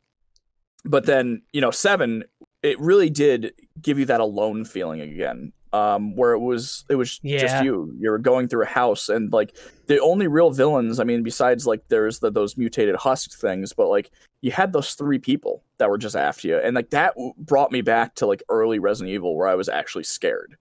but 0.85 1.07
then 1.07 1.43
you 1.53 1.61
know 1.61 1.71
seven 1.71 2.25
it 2.63 2.79
really 2.81 3.11
did 3.11 3.53
give 3.83 3.99
you 3.99 4.05
that 4.07 4.21
alone 4.21 4.65
feeling 4.65 5.01
again 5.01 5.53
um 5.73 6.15
where 6.15 6.33
it 6.33 6.39
was 6.39 6.85
it 6.89 6.95
was 6.95 7.19
Yeah. 7.23 7.39
just 7.39 7.65
you. 7.65 7.93
You 7.99 8.11
were 8.11 8.19
going 8.19 8.47
through 8.49 8.63
a 8.63 8.67
house 8.67 9.09
and 9.09 9.33
like 9.33 9.57
the 9.87 10.01
only 10.01 10.29
real 10.29 10.51
villains 10.51 11.01
i 11.01 11.05
mean 11.05 11.23
besides 11.23 11.67
like 11.67 11.89
there's 11.89 12.21
the, 12.21 12.31
those 12.31 12.57
mutated 12.57 12.95
husk 12.97 13.33
things 13.39 13.73
but 13.73 13.89
like 13.89 14.11
you 14.41 14.51
had 14.53 14.73
those 14.73 14.95
three 14.95 15.19
people 15.19 15.63
that 15.79 15.89
were 15.89 15.97
just 15.99 16.15
after 16.15 16.47
you. 16.49 16.59
And 16.59 16.77
like 16.77 16.91
that 16.91 17.15
brought 17.39 17.73
me 17.73 17.81
back 17.81 18.15
to 18.17 18.27
like 18.27 18.43
early 18.51 18.79
resident 18.79 19.15
evil 19.15 19.35
where 19.37 19.49
i 19.49 19.55
was 19.55 19.71
actually 19.71 20.05
scared. 20.05 20.57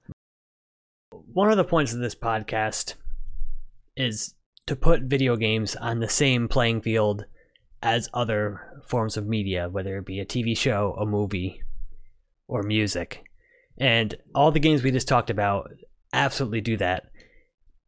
One 1.34 1.52
of 1.52 1.58
the 1.58 1.65
points 1.65 1.93
of 1.93 1.99
this 1.99 2.15
podcast 2.15 2.95
is 3.95 4.36
to 4.65 4.75
put 4.75 5.03
video 5.03 5.36
games 5.36 5.75
on 5.75 5.99
the 5.99 6.10
same 6.10 6.47
playing 6.47 6.82
field 6.82 7.25
as 7.82 8.10
other 8.13 8.82
forms 8.88 9.17
of 9.17 9.27
media, 9.27 9.69
whether 9.69 9.97
it 9.97 10.06
be 10.06 10.19
a 10.19 10.25
TV 10.25 10.58
show, 10.58 10.95
a 10.99 11.06
movie, 11.06 11.62
or 12.47 12.63
music. 12.63 13.23
And 13.77 14.15
all 14.34 14.51
the 14.51 14.60
games 14.60 14.84
we 14.84 14.91
just 14.91 15.08
talked 15.08 15.29
about 15.29 15.71
absolutely 16.13 16.62
do 16.62 16.77
that. 16.77 17.08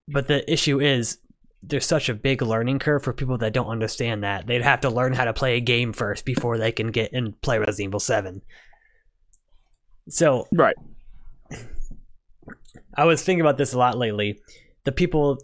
But 0.07 0.27
the 0.27 0.51
issue 0.51 0.81
is 0.81 1.19
there's 1.63 1.85
such 1.85 2.09
a 2.09 2.13
big 2.13 2.41
learning 2.41 2.79
curve 2.79 3.03
for 3.03 3.13
people 3.13 3.37
that 3.39 3.53
don't 3.53 3.67
understand 3.67 4.23
that. 4.23 4.45
They'd 4.47 4.61
have 4.61 4.81
to 4.81 4.89
learn 4.89 5.13
how 5.13 5.25
to 5.25 5.33
play 5.33 5.57
a 5.57 5.61
game 5.61 5.93
first 5.93 6.25
before 6.25 6.57
they 6.57 6.71
can 6.71 6.91
get 6.91 7.13
and 7.13 7.39
play 7.41 7.57
Resident 7.57 7.89
Evil 7.89 7.99
7. 7.99 8.41
So 10.07 10.47
right 10.51 10.75
I 12.95 13.05
was 13.05 13.23
thinking 13.23 13.41
about 13.41 13.57
this 13.57 13.73
a 13.73 13.77
lot 13.77 13.97
lately. 13.97 14.39
The 14.83 14.91
people, 14.91 15.39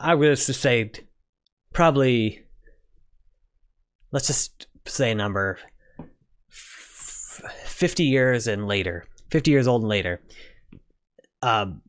I 0.00 0.14
was 0.14 0.46
to 0.46 0.54
say, 0.54 0.90
probably, 1.72 2.44
let's 4.12 4.26
just 4.26 4.66
say 4.86 5.10
a 5.10 5.14
number, 5.14 5.58
f- 6.50 7.42
50 7.66 8.04
years 8.04 8.46
and 8.46 8.66
later, 8.66 9.04
50 9.30 9.50
years 9.50 9.68
old 9.68 9.82
and 9.82 9.88
later, 9.88 10.22
um, 11.42 11.82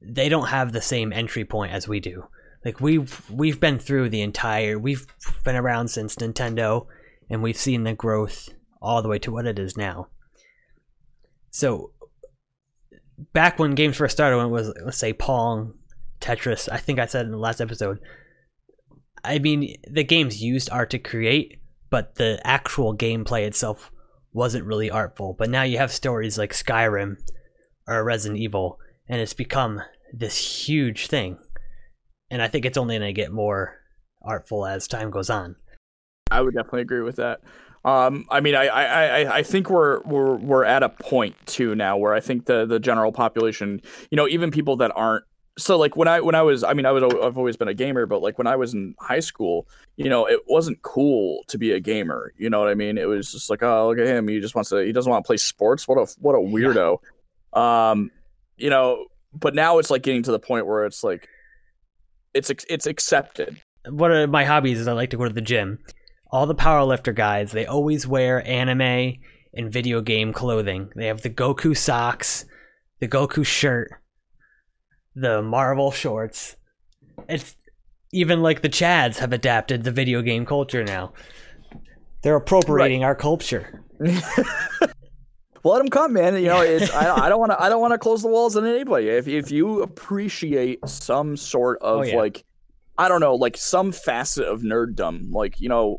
they 0.00 0.28
don't 0.28 0.48
have 0.48 0.72
the 0.72 0.82
same 0.82 1.12
entry 1.12 1.44
point 1.44 1.72
as 1.72 1.88
we 1.88 2.00
do. 2.00 2.24
Like 2.64 2.80
we've 2.80 3.22
we've 3.30 3.60
been 3.60 3.78
through 3.78 4.10
the 4.10 4.22
entire 4.22 4.78
we've 4.78 5.06
been 5.44 5.56
around 5.56 5.88
since 5.88 6.16
Nintendo 6.16 6.86
and 7.30 7.42
we've 7.42 7.56
seen 7.56 7.84
the 7.84 7.94
growth 7.94 8.48
all 8.82 9.00
the 9.00 9.08
way 9.08 9.18
to 9.20 9.32
what 9.32 9.46
it 9.46 9.58
is 9.58 9.76
now. 9.76 10.08
So 11.50 11.92
back 13.32 13.58
when 13.58 13.74
games 13.74 13.96
first 13.96 14.16
started, 14.16 14.36
when 14.36 14.46
it 14.46 14.50
was 14.50 14.72
let's 14.84 14.98
say 14.98 15.12
Pong, 15.12 15.74
Tetris, 16.20 16.68
I 16.70 16.78
think 16.78 16.98
I 16.98 17.06
said 17.06 17.26
in 17.26 17.32
the 17.32 17.38
last 17.38 17.60
episode. 17.60 17.98
I 19.24 19.38
mean, 19.38 19.76
the 19.90 20.04
games 20.04 20.42
used 20.42 20.70
art 20.70 20.90
to 20.90 20.98
create, 20.98 21.60
but 21.90 22.16
the 22.16 22.40
actual 22.44 22.96
gameplay 22.96 23.46
itself 23.46 23.90
wasn't 24.32 24.64
really 24.64 24.90
artful. 24.90 25.34
But 25.38 25.50
now 25.50 25.62
you 25.62 25.78
have 25.78 25.92
stories 25.92 26.38
like 26.38 26.52
Skyrim 26.52 27.16
or 27.86 28.04
Resident 28.04 28.40
Evil, 28.40 28.78
and 29.08 29.20
it's 29.20 29.34
become 29.34 29.82
this 30.12 30.66
huge 30.66 31.08
thing. 31.08 31.38
And 32.30 32.42
I 32.42 32.48
think 32.48 32.64
it's 32.64 32.78
only 32.78 32.98
going 32.98 33.08
to 33.08 33.20
get 33.20 33.32
more 33.32 33.78
artful 34.22 34.66
as 34.66 34.86
time 34.86 35.10
goes 35.10 35.30
on. 35.30 35.56
I 36.30 36.42
would 36.42 36.54
definitely 36.54 36.82
agree 36.82 37.02
with 37.02 37.16
that. 37.16 37.40
Um, 37.84 38.26
I 38.30 38.40
mean, 38.40 38.54
I, 38.54 38.66
I, 38.66 39.36
I, 39.38 39.42
think 39.42 39.70
we're 39.70 40.00
we're 40.02 40.36
we're 40.36 40.64
at 40.64 40.82
a 40.82 40.88
point 40.88 41.36
too 41.46 41.74
now 41.74 41.96
where 41.96 42.12
I 42.12 42.20
think 42.20 42.44
the 42.44 42.66
the 42.66 42.80
general 42.80 43.12
population, 43.12 43.80
you 44.10 44.16
know, 44.16 44.28
even 44.28 44.50
people 44.50 44.76
that 44.76 44.90
aren't 44.94 45.24
so 45.58 45.76
like 45.76 45.96
when 45.96 46.08
I 46.08 46.20
when 46.20 46.34
I 46.34 46.42
was 46.42 46.62
I 46.62 46.72
mean 46.72 46.86
I 46.86 46.92
was 46.92 47.02
I've 47.02 47.36
always 47.36 47.56
been 47.56 47.68
a 47.68 47.74
gamer, 47.74 48.06
but 48.06 48.22
like 48.22 48.38
when 48.38 48.46
I 48.46 48.56
was 48.56 48.74
in 48.74 48.94
high 49.00 49.20
school, 49.20 49.66
you 49.96 50.08
know, 50.08 50.24
it 50.26 50.40
wasn't 50.46 50.80
cool 50.82 51.44
to 51.48 51.58
be 51.58 51.72
a 51.72 51.80
gamer. 51.80 52.32
You 52.38 52.48
know 52.48 52.60
what 52.60 52.68
I 52.68 52.74
mean? 52.74 52.96
It 52.96 53.08
was 53.08 53.32
just 53.32 53.50
like, 53.50 53.62
oh, 53.62 53.88
look 53.88 53.98
at 53.98 54.06
him. 54.06 54.28
He 54.28 54.40
just 54.40 54.54
wants 54.54 54.70
to. 54.70 54.78
He 54.78 54.92
doesn't 54.92 55.10
want 55.10 55.24
to 55.24 55.26
play 55.26 55.36
sports. 55.36 55.88
What 55.88 55.98
a 55.98 56.06
what 56.20 56.34
a 56.34 56.38
weirdo. 56.38 56.98
Yeah. 57.54 57.90
Um, 57.90 58.10
you 58.56 58.70
know, 58.70 59.06
but 59.34 59.54
now 59.54 59.78
it's 59.78 59.90
like 59.90 60.02
getting 60.02 60.22
to 60.24 60.30
the 60.30 60.38
point 60.38 60.66
where 60.66 60.86
it's 60.86 61.02
like, 61.02 61.28
it's 62.34 62.50
it's 62.68 62.86
accepted. 62.86 63.60
One 63.88 64.12
of 64.12 64.30
my 64.30 64.44
hobbies 64.44 64.78
is 64.78 64.86
I 64.86 64.92
like 64.92 65.10
to 65.10 65.16
go 65.16 65.24
to 65.24 65.34
the 65.34 65.40
gym. 65.40 65.80
All 66.30 66.46
the 66.46 66.54
powerlifter 66.54 67.14
guys, 67.14 67.52
they 67.52 67.66
always 67.66 68.06
wear 68.06 68.46
anime 68.46 69.14
and 69.54 69.72
video 69.72 70.02
game 70.02 70.32
clothing. 70.32 70.90
They 70.94 71.06
have 71.06 71.22
the 71.22 71.30
Goku 71.30 71.76
socks, 71.76 72.44
the 73.00 73.08
Goku 73.08 73.44
shirt 73.44 73.92
the 75.20 75.42
Marvel 75.42 75.90
shorts. 75.90 76.56
It's 77.28 77.56
even 78.12 78.42
like 78.42 78.62
the 78.62 78.68
Chads 78.68 79.18
have 79.18 79.32
adapted 79.32 79.84
the 79.84 79.90
video 79.90 80.22
game 80.22 80.46
culture 80.46 80.84
now. 80.84 81.12
They're 82.22 82.36
appropriating 82.36 83.02
right. 83.02 83.08
our 83.08 83.14
culture. 83.14 83.84
Let 85.64 85.78
them 85.78 85.88
come, 85.88 86.12
man. 86.14 86.34
You 86.36 86.46
know, 86.46 86.60
it's 86.60 86.92
I, 86.94 87.28
don't 87.28 87.40
want 87.40 87.52
to. 87.52 87.60
I 87.60 87.68
don't 87.68 87.80
want 87.80 87.92
to 87.92 87.98
close 87.98 88.22
the 88.22 88.28
walls 88.28 88.56
on 88.56 88.64
anybody. 88.64 89.08
If 89.08 89.28
if 89.28 89.50
you 89.50 89.82
appreciate 89.82 90.86
some 90.88 91.36
sort 91.36 91.80
of 91.82 91.98
oh, 91.98 92.02
yeah. 92.02 92.16
like, 92.16 92.44
I 92.96 93.08
don't 93.08 93.20
know, 93.20 93.34
like 93.34 93.56
some 93.56 93.92
facet 93.92 94.46
of 94.46 94.62
nerddom, 94.62 95.32
like 95.32 95.60
you 95.60 95.68
know, 95.68 95.98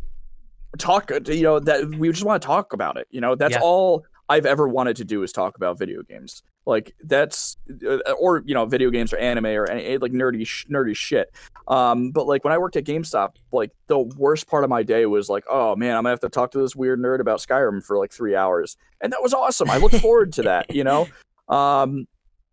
talk. 0.78 1.12
You 1.28 1.44
know 1.44 1.60
that 1.60 1.90
we 1.96 2.10
just 2.10 2.24
want 2.24 2.42
to 2.42 2.46
talk 2.46 2.74
about 2.74 2.98
it. 2.98 3.08
You 3.12 3.22
know, 3.22 3.36
that's 3.36 3.54
yeah. 3.54 3.62
all 3.62 4.06
I've 4.30 4.46
ever 4.46 4.68
wanted 4.68 4.96
to 4.98 5.04
do 5.04 5.24
is 5.24 5.32
talk 5.32 5.58
about 5.58 5.80
video 5.80 6.04
games. 6.04 6.44
Like 6.66 6.96
that's 7.04 7.58
uh, 7.86 7.98
or 8.12 8.44
you 8.46 8.54
know 8.54 8.66
video 8.66 8.92
games 8.92 9.12
or 9.12 9.18
anime 9.18 9.48
or 9.48 9.66
any 9.66 9.98
like 9.98 10.12
nerdy 10.12 10.46
nerdy 10.70 10.96
shit. 10.96 11.34
Um, 11.68 12.12
but 12.12 12.28
like 12.28 12.44
when 12.44 12.54
I 12.54 12.60
worked 12.60 12.76
at 12.76 12.84
GameStop, 12.84 13.36
like 13.52 13.72
the 13.88 13.98
worst 13.98 14.48
part 14.48 14.64
of 14.64 14.70
my 14.70 14.84
day 14.84 15.08
was 15.08 15.30
like, 15.30 15.46
oh 15.50 15.76
man, 15.76 15.96
I'm 15.98 16.04
gonna 16.04 16.10
have 16.10 16.20
to 16.20 16.30
talk 16.30 16.52
to 16.52 16.60
this 16.60 16.76
weird 16.76 17.00
nerd 17.00 17.20
about 17.20 17.40
Skyrim 17.40 17.84
for 17.84 17.98
like 17.98 18.14
three 18.14 18.36
hours, 18.36 18.78
and 19.02 19.12
that 19.12 19.22
was 19.24 19.34
awesome. 19.34 19.70
I 19.70 19.78
look 19.78 19.92
forward 19.94 20.34
to 20.34 20.44
that, 20.44 20.74
you 20.74 20.84
know. 20.84 21.08
Um, 21.48 22.08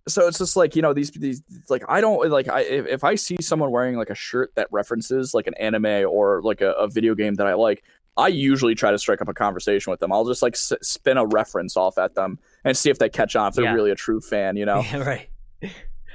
so 0.09 0.29
it's 0.29 0.39
just 0.39 0.57
like 0.57 0.77
you 0.77 0.83
know 0.83 0.93
these 0.93 1.11
these 1.11 1.43
like 1.69 1.83
I 1.89 2.01
don't 2.01 2.31
like 2.31 2.49
I 2.49 2.61
if, 2.61 2.87
if 2.87 3.05
I 3.05 3.17
see 3.17 3.37
someone 3.41 3.71
wearing 3.71 3.97
like 3.97 4.11
a 4.11 4.15
shirt 4.15 4.53
that 4.55 4.69
references 4.71 5.35
like 5.35 5.47
an 5.47 5.55
anime 5.55 6.09
or 6.09 6.41
like 6.43 6.61
a, 6.61 6.73
a 6.73 6.89
video 6.89 7.15
game 7.15 7.35
that 7.35 7.47
I 7.47 7.55
like, 7.55 7.83
I 8.17 8.29
usually 8.29 8.75
try 8.75 8.91
to 8.91 8.99
strike 8.99 9.21
up 9.21 9.29
a 9.29 9.35
conversation 9.35 9.91
with 9.91 10.01
them. 10.01 10.13
I'll 10.13 10.25
just 10.25 10.43
like 10.43 10.55
s- 10.55 10.73
spin 10.83 11.19
a 11.19 11.27
reference 11.27 11.77
off 11.77 11.99
at 11.99 12.15
them 12.15 12.39
and 12.65 12.77
see 12.77 12.89
if 12.89 12.99
they 12.99 13.09
catch 13.09 13.37
on 13.37 13.49
if 13.49 13.55
they're 13.55 13.65
yeah. 13.65 13.75
really 13.75 13.91
a 13.91 13.97
true 13.97 14.21
fan, 14.21 14.57
you 14.57 14.65
know? 14.65 14.83
Yeah, 14.93 14.99
right. 14.99 15.29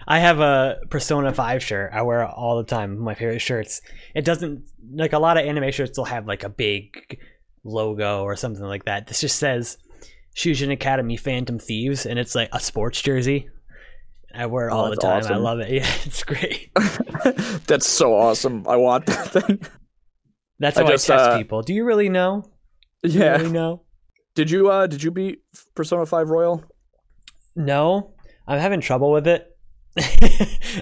I 0.07 0.19
have 0.19 0.39
a 0.39 0.79
Persona 0.89 1.31
5 1.31 1.63
shirt. 1.63 1.91
I 1.93 2.01
wear 2.01 2.23
it 2.23 2.29
all 2.29 2.57
the 2.57 2.63
time. 2.63 2.97
My 2.97 3.13
favorite 3.13 3.39
shirts. 3.39 3.81
It 4.15 4.25
doesn't 4.25 4.63
like 4.93 5.13
a 5.13 5.19
lot 5.19 5.37
of 5.37 5.45
anime 5.45 5.71
shirts 5.71 5.97
will 5.97 6.05
have 6.05 6.25
like 6.25 6.43
a 6.43 6.49
big 6.49 7.19
logo 7.63 8.23
or 8.23 8.35
something 8.35 8.65
like 8.65 8.85
that. 8.85 9.07
This 9.07 9.21
just 9.21 9.37
says 9.37 9.77
Shujin 10.35 10.71
Academy 10.71 11.17
Phantom 11.17 11.59
Thieves 11.59 12.05
and 12.07 12.17
it's 12.17 12.33
like 12.33 12.49
a 12.51 12.59
sports 12.59 13.01
jersey. 13.01 13.49
I 14.33 14.47
wear 14.47 14.69
it 14.69 14.73
oh, 14.73 14.77
all 14.77 14.89
the 14.89 14.95
time. 14.95 15.19
Awesome. 15.19 15.33
I 15.33 15.37
love 15.37 15.59
it. 15.59 15.69
Yeah, 15.71 15.87
it's 16.05 16.23
great. 16.23 16.71
that's 17.67 17.87
so 17.87 18.15
awesome. 18.15 18.65
I 18.67 18.77
want 18.77 19.05
that 19.05 19.27
thing. 19.29 19.59
That's 20.61 20.77
how 20.77 20.85
I, 20.85 20.89
just, 20.91 21.09
I 21.09 21.15
test 21.15 21.29
uh, 21.31 21.37
people. 21.37 21.63
Do 21.63 21.73
you 21.73 21.83
really 21.83 22.07
know? 22.07 22.45
Do 23.03 23.09
yeah. 23.09 23.37
really 23.37 23.51
know? 23.51 23.81
Did 24.35 24.51
you 24.51 24.69
uh 24.69 24.85
did 24.87 25.01
you 25.01 25.09
beat 25.09 25.41
Persona 25.75 26.05
5 26.05 26.29
Royal? 26.29 26.63
No. 27.55 28.13
I'm 28.47 28.59
having 28.59 28.79
trouble 28.79 29.11
with 29.11 29.27
it. 29.27 29.47
okay. 29.97 30.07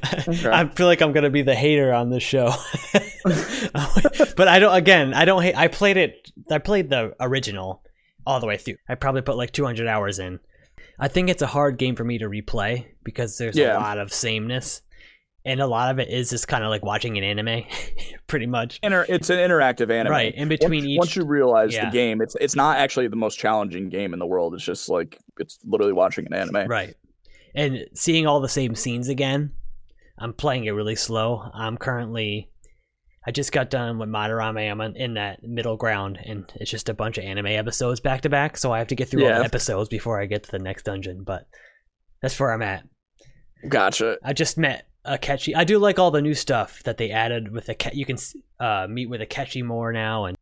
I 0.51 0.69
feel 0.75 0.85
like 0.85 1.01
I'm 1.01 1.13
gonna 1.13 1.29
be 1.29 1.41
the 1.43 1.55
hater 1.55 1.93
on 1.93 2.09
this 2.09 2.21
show, 2.21 2.53
but 4.35 4.47
I 4.47 4.59
don't. 4.59 4.75
Again, 4.75 5.15
I 5.15 5.25
don't 5.25 5.41
hate. 5.41 5.57
I 5.57 5.67
played 5.67 5.97
it. 5.97 6.31
I 6.51 6.59
played 6.59 6.91
the 6.91 7.15
original 7.19 7.81
all 8.27 8.39
the 8.39 8.45
way 8.45 8.57
through. 8.57 8.75
I 8.87 8.93
probably 8.93 9.21
put 9.21 9.35
like 9.35 9.51
200 9.51 9.87
hours 9.87 10.19
in. 10.19 10.39
I 10.99 11.07
think 11.07 11.29
it's 11.29 11.41
a 11.41 11.47
hard 11.47 11.79
game 11.79 11.95
for 11.95 12.03
me 12.03 12.19
to 12.19 12.25
replay 12.29 12.85
because 13.03 13.39
there's 13.39 13.57
yeah. 13.57 13.75
a 13.75 13.79
lot 13.79 13.97
of 13.97 14.13
sameness 14.13 14.83
and 15.45 15.59
a 15.61 15.67
lot 15.67 15.91
of 15.91 15.99
it 15.99 16.09
is 16.09 16.29
just 16.29 16.47
kind 16.47 16.63
of 16.63 16.69
like 16.69 16.83
watching 16.83 17.17
an 17.17 17.23
anime, 17.23 17.63
pretty 18.27 18.45
much. 18.45 18.79
Inter- 18.83 19.05
it's 19.07 19.29
an 19.29 19.37
interactive 19.37 19.89
anime, 19.89 20.11
right? 20.11 20.33
In 20.35 20.49
between 20.49 20.81
once, 20.81 20.85
each, 20.85 20.99
once 20.99 21.15
you 21.15 21.25
realize 21.25 21.73
yeah. 21.73 21.85
the 21.85 21.91
game, 21.91 22.21
it's 22.21 22.35
it's 22.39 22.55
not 22.55 22.77
actually 22.77 23.07
the 23.07 23.15
most 23.15 23.37
challenging 23.37 23.89
game 23.89 24.13
in 24.13 24.19
the 24.19 24.27
world. 24.27 24.53
It's 24.53 24.63
just 24.63 24.89
like 24.89 25.17
it's 25.37 25.59
literally 25.65 25.93
watching 25.93 26.25
an 26.25 26.33
anime, 26.33 26.67
right? 26.67 26.93
And 27.55 27.85
seeing 27.93 28.27
all 28.27 28.41
the 28.41 28.49
same 28.49 28.75
scenes 28.75 29.09
again. 29.09 29.53
I'm 30.21 30.33
playing 30.33 30.65
it 30.65 30.71
really 30.71 30.97
slow. 30.97 31.49
I'm 31.53 31.77
currently, 31.77 32.51
I 33.25 33.31
just 33.31 33.53
got 33.53 33.69
done 33.69 33.97
with 33.99 34.09
Madarame. 34.09 34.69
I'm 34.69 34.81
in 34.81 35.13
that 35.13 35.41
middle 35.43 35.77
ground, 35.77 36.19
and 36.23 36.51
it's 36.55 36.69
just 36.69 36.89
a 36.89 36.93
bunch 36.93 37.17
of 37.17 37.23
anime 37.23 37.45
episodes 37.45 38.01
back 38.01 38.21
to 38.21 38.29
back. 38.29 38.57
So 38.57 38.73
I 38.73 38.79
have 38.79 38.89
to 38.89 38.95
get 38.95 39.07
through 39.07 39.23
yeah. 39.23 39.35
all 39.35 39.39
the 39.39 39.45
episodes 39.45 39.87
before 39.87 40.19
I 40.19 40.25
get 40.25 40.43
to 40.43 40.51
the 40.51 40.59
next 40.59 40.83
dungeon. 40.83 41.23
But 41.23 41.47
that's 42.21 42.37
where 42.37 42.51
I'm 42.51 42.61
at. 42.61 42.83
Gotcha. 43.67 44.17
I 44.23 44.33
just 44.33 44.57
met 44.57 44.88
Akechi. 45.05 45.55
I 45.55 45.63
do 45.63 45.79
like 45.79 45.99
all 45.99 46.11
the 46.11 46.21
new 46.21 46.33
stuff 46.33 46.83
that 46.83 46.97
they 46.97 47.11
added 47.11 47.51
with 47.51 47.65
the 47.67 47.91
you 47.93 48.05
can 48.05 48.17
uh, 48.59 48.87
meet 48.89 49.09
with 49.09 49.21
Akechi 49.21 49.63
more 49.63 49.91
now 49.93 50.25
and 50.25 50.37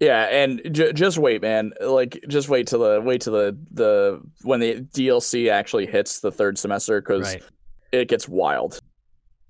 yeah, 0.00 0.22
and 0.30 0.62
j- 0.72 0.94
just 0.94 1.18
wait, 1.18 1.42
man. 1.42 1.72
Like, 1.78 2.24
just 2.26 2.48
wait 2.48 2.66
till 2.66 2.78
the 2.78 3.02
wait 3.02 3.20
till 3.20 3.34
the 3.34 3.56
the 3.70 4.20
when 4.42 4.58
the 4.60 4.80
DLC 4.80 5.50
actually 5.50 5.86
hits 5.86 6.20
the 6.20 6.32
third 6.32 6.58
semester 6.58 7.02
because 7.02 7.34
right. 7.34 7.42
it 7.92 8.08
gets 8.08 8.26
wild. 8.26 8.80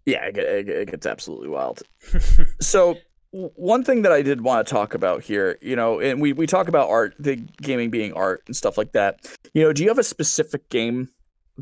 Yeah, 0.07 0.25
it, 0.25 0.37
it, 0.37 0.69
it 0.69 0.91
gets 0.91 1.07
absolutely 1.07 1.51
wild. 1.51 1.83
so, 2.61 2.97
one 3.31 3.85
thing 3.85 4.03
that 4.03 4.11
I 4.11 4.23
did 4.23 4.41
want 4.41 4.67
to 4.67 4.71
talk 4.71 4.93
about 4.93 5.23
here, 5.23 5.57
you 5.63 5.77
know, 5.77 6.01
and 6.01 6.21
we 6.21 6.33
we 6.33 6.49
talk 6.49 6.67
about 6.67 6.91
art, 6.91 7.15
the 7.21 7.37
gaming 7.63 7.91
being 7.91 8.13
art 8.15 8.43
and 8.49 8.57
stuff 8.57 8.77
like 8.77 8.91
that. 8.93 9.21
You 9.55 9.63
know, 9.63 9.73
do 9.73 9.85
you 9.85 9.89
have 9.89 9.99
a 9.99 10.05
specific 10.05 10.69
game 10.69 11.11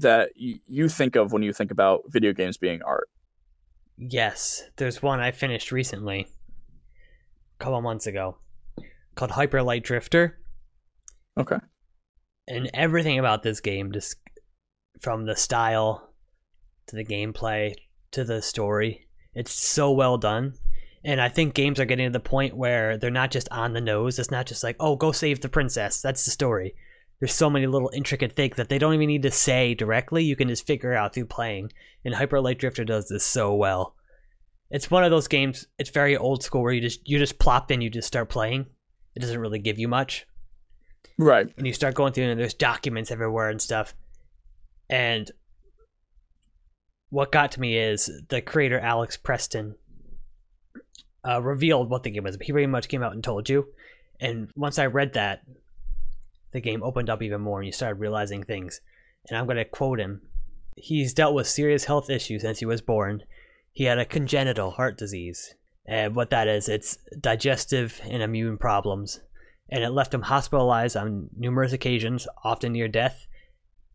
that 0.03 0.31
y- 0.41 0.61
you 0.67 0.89
think 0.89 1.17
of 1.17 1.33
when 1.33 1.43
you 1.43 1.53
think 1.53 1.71
about 1.71 2.05
video 2.09 2.33
games 2.33 2.57
being 2.57 2.83
art? 2.83 3.09
Yes, 3.97 4.65
there's 4.77 5.03
one 5.03 5.21
I 5.21 5.33
finished 5.33 5.73
recently, 5.73 6.29
a 7.59 7.65
couple 7.65 7.81
months 7.81 8.07
ago, 8.07 8.39
called 9.15 9.33
Hyper 9.33 9.63
Light 9.63 9.83
Drifter. 9.83 10.39
Okay. 11.37 11.59
And 12.47 12.71
everything 12.73 13.19
about 13.19 13.43
this 13.43 13.61
game, 13.61 13.93
just 13.93 14.17
from 15.01 15.27
the 15.27 15.37
style 15.37 16.11
to 16.87 16.97
the 16.97 17.05
gameplay 17.05 17.75
to 18.13 18.25
the 18.25 18.41
story, 18.41 19.09
it's 19.35 19.53
so 19.53 19.93
well 19.93 20.17
done. 20.17 20.55
And 21.05 21.21
I 21.21 21.29
think 21.29 21.55
games 21.55 21.79
are 21.79 21.85
getting 21.85 22.07
to 22.07 22.13
the 22.13 22.21
point 22.21 22.57
where 22.57 22.97
they're 22.97 23.11
not 23.11 23.31
just 23.31 23.49
on 23.51 23.73
the 23.73 23.81
nose. 23.81 24.19
It's 24.19 24.31
not 24.31 24.47
just 24.47 24.65
like, 24.65 24.77
oh, 24.81 24.97
go 24.97 25.13
save 25.13 25.41
the 25.41 25.49
princess. 25.49 26.01
That's 26.01 26.25
the 26.25 26.31
story 26.31 26.75
there's 27.21 27.35
so 27.35 27.51
many 27.51 27.67
little 27.67 27.91
intricate 27.93 28.37
things 28.37 28.57
that 28.57 28.69
they 28.69 28.79
don't 28.79 28.95
even 28.95 29.09
need 29.09 29.23
to 29.23 29.31
say 29.31 29.75
directly. 29.75 30.25
You 30.25 30.37
can 30.37 30.49
just 30.49 30.67
figure 30.67 30.95
out 30.95 31.15
through 31.15 31.27
playing. 31.27 31.73
And 32.05 32.15
Hyper 32.15 32.41
Light 32.41 32.59
Drifter 32.59 32.85
does 32.85 33.09
this 33.09 33.25
so 33.25 33.55
well. 33.55 33.95
It's 34.71 34.91
one 34.91 35.03
of 35.03 35.11
those 35.11 35.29
games. 35.29 35.67
It's 35.79 35.91
very 35.91 36.17
old 36.17 36.43
school 36.43 36.63
where 36.63 36.73
you 36.73 36.81
just 36.81 37.09
you 37.09 37.19
just 37.19 37.39
plop 37.39 37.71
in, 37.71 37.81
you 37.81 37.91
just 37.91 38.09
start 38.09 38.29
playing. 38.29 38.67
It 39.15 39.21
doesn't 39.21 39.41
really 39.41 39.59
give 39.59 39.79
you 39.79 39.89
much, 39.89 40.27
right? 41.19 41.47
And 41.57 41.67
you 41.67 41.73
start 41.73 41.95
going 41.95 42.13
through, 42.13 42.25
and 42.25 42.39
there's 42.39 42.55
documents 42.55 43.11
everywhere 43.11 43.49
and 43.49 43.61
stuff. 43.61 43.95
And 44.91 45.31
what 47.11 47.33
got 47.33 47.53
to 47.53 47.61
me 47.61 47.79
is 47.79 48.11
the 48.29 48.43
creator 48.43 48.79
Alex 48.79 49.17
Preston 49.17 49.75
uh, 51.27 51.43
revealed 51.43 51.91
what 51.91 52.03
the 52.03 52.11
game 52.11 52.25
was. 52.25 52.37
He 52.41 52.53
pretty 52.53 52.67
much 52.67 52.89
came 52.89 53.03
out 53.03 53.13
and 53.13 53.25
told 53.25 53.49
you. 53.49 53.67
And 54.21 54.51
once 54.55 54.79
I 54.79 54.87
read 54.87 55.15
that, 55.15 55.43
the 56.53 56.61
game 56.61 56.83
opened 56.83 57.11
up 57.11 57.23
even 57.23 57.41
more 57.41 57.59
and 57.59 57.67
you 57.67 57.73
started 57.73 58.01
realizing 58.01 58.43
things. 58.43 58.81
And 59.29 59.37
I'm 59.39 59.47
going 59.47 59.57
to 59.57 59.65
quote 59.65 60.01
him 60.01 60.23
He's 60.81 61.13
dealt 61.13 61.35
with 61.35 61.49
serious 61.49 61.85
health 61.85 62.09
issues 62.09 62.43
since 62.43 62.61
he 62.61 62.67
was 62.67 62.81
born. 62.81 63.25
He 63.73 63.85
had 63.85 63.99
a 63.99 64.05
congenital 64.05 64.73
heart 64.73 64.97
disease. 64.97 65.55
And 65.87 66.15
what 66.15 66.31
that 66.31 66.49
is, 66.49 66.69
it's 66.69 66.99
digestive 67.19 68.01
and 68.05 68.23
immune 68.23 68.59
problems. 68.59 69.21
And 69.71 69.83
it 69.83 69.91
left 69.91 70.15
him 70.15 70.23
hospitalized 70.23 70.97
on 70.97 71.31
numerous 71.37 71.73
occasions, 71.73 72.29
often 72.45 72.73
near 72.73 72.89
death. 72.89 73.27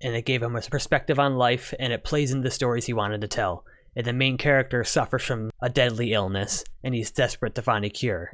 And 0.01 0.15
it 0.15 0.25
gave 0.25 0.43
him 0.43 0.55
a 0.55 0.61
perspective 0.61 1.19
on 1.19 1.35
life, 1.35 1.73
and 1.79 1.93
it 1.93 2.03
plays 2.03 2.31
into 2.31 2.43
the 2.43 2.51
stories 2.51 2.85
he 2.85 2.93
wanted 2.93 3.21
to 3.21 3.27
tell. 3.27 3.63
And 3.95 4.05
the 4.05 4.13
main 4.13 4.37
character 4.37 4.83
suffers 4.83 5.23
from 5.23 5.51
a 5.61 5.69
deadly 5.69 6.13
illness, 6.13 6.63
and 6.83 6.93
he's 6.93 7.11
desperate 7.11 7.55
to 7.55 7.61
find 7.61 7.85
a 7.85 7.89
cure. 7.89 8.33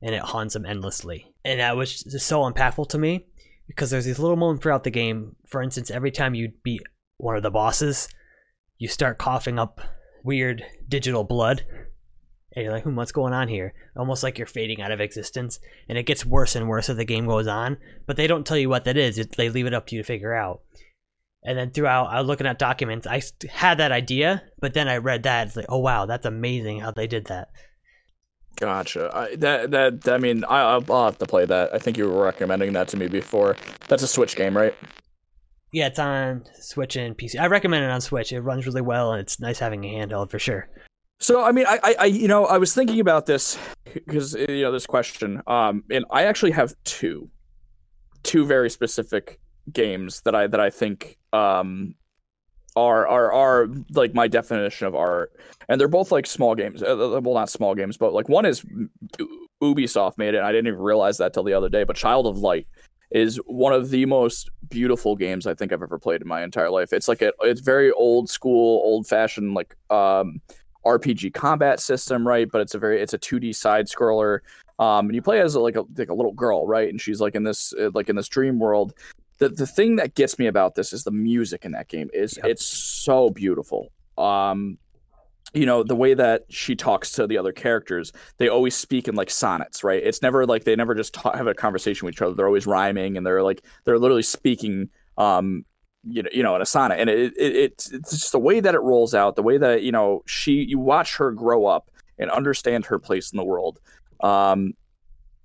And 0.00 0.14
it 0.14 0.22
haunts 0.22 0.54
him 0.54 0.64
endlessly. 0.64 1.32
And 1.44 1.58
that 1.60 1.76
was 1.76 2.02
just 2.04 2.26
so 2.26 2.40
impactful 2.42 2.88
to 2.90 2.98
me 2.98 3.26
because 3.68 3.90
there's 3.90 4.06
these 4.06 4.18
little 4.18 4.36
moments 4.36 4.62
throughout 4.62 4.82
the 4.82 4.90
game. 4.90 5.36
For 5.46 5.62
instance, 5.62 5.90
every 5.90 6.10
time 6.10 6.34
you 6.34 6.52
beat 6.64 6.82
one 7.18 7.36
of 7.36 7.42
the 7.42 7.50
bosses, 7.50 8.08
you 8.78 8.88
start 8.88 9.18
coughing 9.18 9.58
up 9.58 9.80
weird 10.24 10.64
digital 10.88 11.22
blood. 11.22 11.64
And 12.56 12.64
you're 12.64 12.72
like, 12.72 12.84
hmm, 12.84 12.96
what's 12.96 13.12
going 13.12 13.34
on 13.34 13.46
here? 13.46 13.74
Almost 13.94 14.22
like 14.22 14.38
you're 14.38 14.46
fading 14.46 14.80
out 14.80 14.90
of 14.90 15.00
existence. 15.00 15.60
And 15.88 15.98
it 15.98 16.06
gets 16.06 16.26
worse 16.26 16.56
and 16.56 16.66
worse 16.66 16.88
as 16.88 16.96
the 16.96 17.04
game 17.04 17.26
goes 17.26 17.46
on. 17.46 17.76
But 18.06 18.16
they 18.16 18.26
don't 18.26 18.46
tell 18.46 18.56
you 18.56 18.68
what 18.68 18.84
that 18.84 18.96
is. 18.96 19.18
It, 19.18 19.36
they 19.36 19.50
leave 19.50 19.66
it 19.66 19.74
up 19.74 19.86
to 19.88 19.96
you 19.96 20.02
to 20.02 20.06
figure 20.06 20.34
out. 20.34 20.62
And 21.44 21.56
then 21.56 21.70
throughout, 21.70 22.06
I 22.06 22.18
was 22.18 22.26
looking 22.26 22.46
at 22.46 22.58
documents. 22.58 23.06
I 23.06 23.22
had 23.48 23.78
that 23.78 23.92
idea, 23.92 24.42
but 24.58 24.74
then 24.74 24.88
I 24.88 24.96
read 24.96 25.22
that. 25.22 25.46
It's 25.46 25.56
like, 25.56 25.66
oh 25.68 25.78
wow, 25.78 26.06
that's 26.06 26.26
amazing 26.26 26.80
how 26.80 26.90
they 26.90 27.06
did 27.06 27.26
that. 27.26 27.48
Gotcha. 28.60 29.10
I, 29.14 29.36
that 29.36 29.70
that 29.70 30.08
I 30.08 30.18
mean, 30.18 30.44
I, 30.44 30.60
I'll 30.60 31.04
have 31.04 31.18
to 31.18 31.26
play 31.26 31.44
that. 31.44 31.72
I 31.72 31.78
think 31.78 31.96
you 31.96 32.08
were 32.08 32.24
recommending 32.24 32.72
that 32.72 32.88
to 32.88 32.96
me 32.96 33.06
before. 33.06 33.56
That's 33.86 34.02
a 34.02 34.08
Switch 34.08 34.34
game, 34.34 34.56
right? 34.56 34.74
Yeah, 35.72 35.86
it's 35.86 35.98
on 35.98 36.44
Switch 36.60 36.96
and 36.96 37.16
PC. 37.16 37.38
I 37.38 37.46
recommend 37.46 37.84
it 37.84 37.90
on 37.90 38.00
Switch. 38.00 38.32
It 38.32 38.40
runs 38.40 38.66
really 38.66 38.80
well, 38.80 39.12
and 39.12 39.20
it's 39.20 39.38
nice 39.38 39.58
having 39.58 39.84
a 39.84 39.88
handheld 39.88 40.30
for 40.30 40.38
sure. 40.38 40.68
So, 41.20 41.44
I 41.44 41.52
mean, 41.52 41.66
I, 41.68 41.78
I, 41.82 41.94
I 42.00 42.04
you 42.06 42.28
know, 42.28 42.46
I 42.46 42.58
was 42.58 42.74
thinking 42.74 43.00
about 43.00 43.26
this 43.26 43.58
because 43.92 44.34
you 44.34 44.62
know 44.62 44.72
this 44.72 44.86
question, 44.86 45.42
um, 45.46 45.84
and 45.90 46.04
I 46.10 46.24
actually 46.24 46.52
have 46.52 46.74
two, 46.84 47.30
two 48.22 48.44
very 48.44 48.70
specific 48.70 49.38
games 49.72 50.22
that 50.22 50.34
I 50.34 50.46
that 50.46 50.60
I 50.60 50.70
think 50.70 51.18
um 51.32 51.94
are 52.78 53.06
are 53.06 53.32
are 53.32 53.68
like 53.92 54.14
my 54.14 54.28
definition 54.28 54.86
of 54.86 54.94
art, 54.94 55.32
and 55.68 55.80
they're 55.80 55.88
both 55.88 56.12
like 56.12 56.26
small 56.26 56.54
games. 56.54 56.82
Uh, 56.82 57.20
well, 57.22 57.34
not 57.34 57.50
small 57.50 57.74
games, 57.74 57.96
but 57.96 58.12
like 58.12 58.28
one 58.28 58.46
is 58.46 58.64
Ubisoft 59.62 60.18
made 60.18 60.34
it. 60.34 60.42
I 60.42 60.52
didn't 60.52 60.68
even 60.68 60.80
realize 60.80 61.18
that 61.18 61.34
till 61.34 61.44
the 61.44 61.54
other 61.54 61.68
day. 61.68 61.84
But 61.84 61.96
Child 61.96 62.26
of 62.26 62.38
Light 62.38 62.66
is 63.10 63.36
one 63.46 63.72
of 63.72 63.90
the 63.90 64.04
most 64.04 64.50
beautiful 64.68 65.16
games 65.16 65.46
I 65.46 65.54
think 65.54 65.72
I've 65.72 65.82
ever 65.82 65.98
played 65.98 66.22
in 66.22 66.28
my 66.28 66.42
entire 66.42 66.70
life. 66.70 66.92
It's 66.92 67.08
like 67.08 67.22
a 67.22 67.32
it's 67.42 67.60
very 67.60 67.90
old 67.92 68.28
school, 68.30 68.80
old 68.84 69.06
fashioned 69.06 69.54
like 69.54 69.76
um 69.90 70.40
RPG 70.86 71.34
combat 71.34 71.80
system, 71.80 72.26
right? 72.26 72.48
But 72.50 72.60
it's 72.60 72.74
a 72.74 72.78
very 72.78 73.00
it's 73.00 73.14
a 73.14 73.18
2D 73.18 73.54
side 73.54 73.86
scroller. 73.86 74.40
Um, 74.78 75.06
and 75.06 75.14
you 75.14 75.22
play 75.22 75.40
as 75.40 75.56
a, 75.56 75.60
like 75.60 75.76
a 75.76 75.84
like 75.96 76.08
a 76.08 76.14
little 76.14 76.32
girl, 76.32 76.66
right? 76.66 76.88
And 76.88 77.00
she's 77.00 77.20
like 77.20 77.34
in 77.34 77.42
this 77.42 77.74
uh, 77.74 77.90
like 77.94 78.08
in 78.08 78.16
this 78.16 78.28
dream 78.28 78.58
world, 78.58 78.94
the 79.38 79.48
the 79.48 79.66
thing 79.66 79.96
that 79.96 80.14
gets 80.14 80.38
me 80.38 80.46
about 80.46 80.74
this 80.74 80.92
is 80.92 81.04
the 81.04 81.10
music 81.10 81.64
in 81.64 81.72
that 81.72 81.88
game 81.88 82.10
is 82.12 82.36
yep. 82.36 82.46
it's 82.46 82.64
so 82.64 83.30
beautiful. 83.30 83.92
Um, 84.16 84.78
you 85.54 85.64
know 85.64 85.82
the 85.82 85.96
way 85.96 86.14
that 86.14 86.44
she 86.50 86.76
talks 86.76 87.12
to 87.12 87.26
the 87.26 87.38
other 87.38 87.52
characters 87.52 88.12
they 88.36 88.48
always 88.48 88.74
speak 88.74 89.08
in 89.08 89.14
like 89.14 89.30
sonnets 89.30 89.82
right 89.82 90.02
it's 90.02 90.20
never 90.20 90.44
like 90.44 90.64
they 90.64 90.76
never 90.76 90.94
just 90.94 91.14
talk, 91.14 91.34
have 91.34 91.46
a 91.46 91.54
conversation 91.54 92.04
with 92.04 92.14
each 92.14 92.22
other 92.22 92.34
they're 92.34 92.46
always 92.46 92.66
rhyming 92.66 93.16
and 93.16 93.26
they're 93.26 93.42
like 93.42 93.64
they're 93.84 93.98
literally 93.98 94.22
speaking 94.22 94.90
um 95.16 95.64
you 96.04 96.22
know 96.22 96.28
you 96.32 96.42
know 96.42 96.54
in 96.54 96.62
a 96.62 96.66
sonnet 96.66 97.00
and 97.00 97.08
it, 97.08 97.32
it 97.38 97.56
it's 97.56 97.90
it's 97.92 98.10
just 98.10 98.32
the 98.32 98.38
way 98.38 98.60
that 98.60 98.74
it 98.74 98.80
rolls 98.80 99.14
out 99.14 99.36
the 99.36 99.42
way 99.42 99.56
that 99.56 99.82
you 99.82 99.90
know 99.90 100.22
she 100.26 100.52
you 100.52 100.78
watch 100.78 101.16
her 101.16 101.30
grow 101.30 101.64
up 101.64 101.90
and 102.18 102.30
understand 102.30 102.84
her 102.84 102.98
place 102.98 103.32
in 103.32 103.36
the 103.36 103.44
world 103.44 103.80
um 104.20 104.74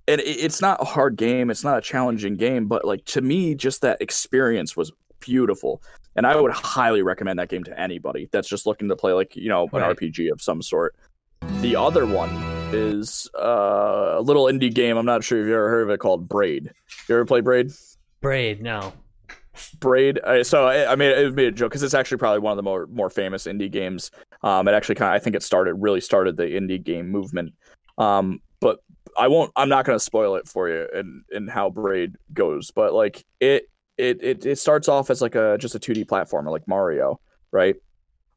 and 0.07 0.21
it's 0.21 0.61
not 0.61 0.81
a 0.81 0.85
hard 0.85 1.15
game 1.15 1.49
it's 1.49 1.63
not 1.63 1.77
a 1.77 1.81
challenging 1.81 2.35
game 2.35 2.67
but 2.67 2.85
like 2.85 3.03
to 3.05 3.21
me 3.21 3.55
just 3.55 3.81
that 3.81 4.01
experience 4.01 4.75
was 4.75 4.91
beautiful 5.19 5.81
and 6.15 6.27
i 6.27 6.35
would 6.35 6.51
highly 6.51 7.01
recommend 7.01 7.39
that 7.39 7.49
game 7.49 7.63
to 7.63 7.79
anybody 7.79 8.27
that's 8.31 8.47
just 8.47 8.65
looking 8.65 8.89
to 8.89 8.95
play 8.95 9.13
like 9.13 9.35
you 9.35 9.49
know 9.49 9.63
an 9.73 9.81
right. 9.81 9.97
rpg 9.97 10.31
of 10.31 10.41
some 10.41 10.61
sort. 10.61 10.95
The 11.59 11.75
other 11.75 12.05
one 12.05 12.29
is 12.73 13.29
uh, 13.37 14.15
a 14.15 14.21
little 14.21 14.45
indie 14.45 14.73
game 14.73 14.97
i'm 14.97 15.05
not 15.05 15.23
sure 15.23 15.39
if 15.39 15.45
you've 15.45 15.53
ever 15.53 15.69
heard 15.69 15.83
of 15.83 15.89
it 15.89 15.99
called 15.99 16.27
braid. 16.27 16.71
You 17.07 17.15
ever 17.15 17.25
play 17.25 17.41
braid? 17.41 17.71
Braid 18.21 18.61
no. 18.61 18.93
Braid 19.79 20.19
so 20.43 20.67
i 20.67 20.95
mean 20.95 21.09
it 21.09 21.33
made 21.35 21.47
a 21.47 21.51
joke 21.51 21.71
because 21.71 21.83
it's 21.83 21.93
actually 21.93 22.17
probably 22.17 22.39
one 22.39 22.51
of 22.51 22.57
the 22.57 22.63
more 22.63 22.87
more 22.87 23.09
famous 23.09 23.45
indie 23.45 23.71
games. 23.71 24.11
Um 24.41 24.67
it 24.67 24.73
actually 24.73 24.95
kind 24.95 25.13
of 25.13 25.15
i 25.15 25.23
think 25.23 25.35
it 25.35 25.43
started 25.43 25.75
really 25.75 26.01
started 26.01 26.35
the 26.37 26.45
indie 26.45 26.83
game 26.83 27.09
movement. 27.09 27.53
Um 27.97 28.41
I 29.17 29.27
won't. 29.27 29.51
I'm 29.55 29.69
not 29.69 29.85
going 29.85 29.97
to 29.97 30.03
spoil 30.03 30.35
it 30.35 30.47
for 30.47 30.69
you 30.69 30.87
and 30.93 31.23
and 31.31 31.49
how 31.49 31.69
Braid 31.69 32.15
goes, 32.33 32.71
but 32.71 32.93
like 32.93 33.25
it 33.39 33.69
it 33.97 34.23
it 34.23 34.45
it 34.45 34.59
starts 34.59 34.87
off 34.87 35.09
as 35.09 35.21
like 35.21 35.35
a 35.35 35.57
just 35.59 35.75
a 35.75 35.79
2D 35.79 36.05
platformer 36.05 36.51
like 36.51 36.67
Mario, 36.67 37.19
right? 37.51 37.75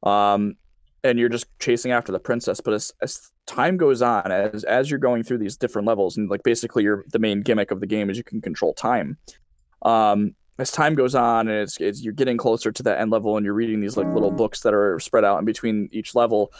Um, 0.02 0.56
and 1.02 1.18
you're 1.18 1.28
just 1.28 1.46
chasing 1.58 1.92
after 1.92 2.12
the 2.12 2.18
princess. 2.18 2.60
But 2.60 2.74
as 2.74 2.92
as 3.00 3.30
time 3.46 3.76
goes 3.76 4.02
on, 4.02 4.30
as 4.30 4.64
as 4.64 4.90
you're 4.90 4.98
going 4.98 5.22
through 5.22 5.38
these 5.38 5.56
different 5.56 5.86
levels, 5.86 6.16
and 6.16 6.28
like 6.28 6.42
basically, 6.42 6.82
you're 6.82 7.04
the 7.12 7.18
main 7.18 7.42
gimmick 7.42 7.70
of 7.70 7.80
the 7.80 7.86
game 7.86 8.10
is 8.10 8.16
you 8.16 8.24
can 8.24 8.40
control 8.40 8.74
time. 8.74 9.18
Um, 9.82 10.34
as 10.58 10.70
time 10.70 10.94
goes 10.94 11.14
on 11.14 11.48
and 11.48 11.58
it's, 11.58 11.78
it's 11.80 12.02
you're 12.02 12.12
getting 12.12 12.36
closer 12.36 12.72
to 12.72 12.82
that 12.82 13.00
end 13.00 13.10
level 13.10 13.36
and 13.36 13.44
you're 13.44 13.54
reading 13.54 13.80
these 13.80 13.96
like 13.96 14.06
little 14.06 14.30
books 14.30 14.60
that 14.60 14.74
are 14.74 14.98
spread 15.00 15.24
out 15.24 15.38
in 15.38 15.44
between 15.44 15.88
each 15.92 16.14
level 16.14 16.52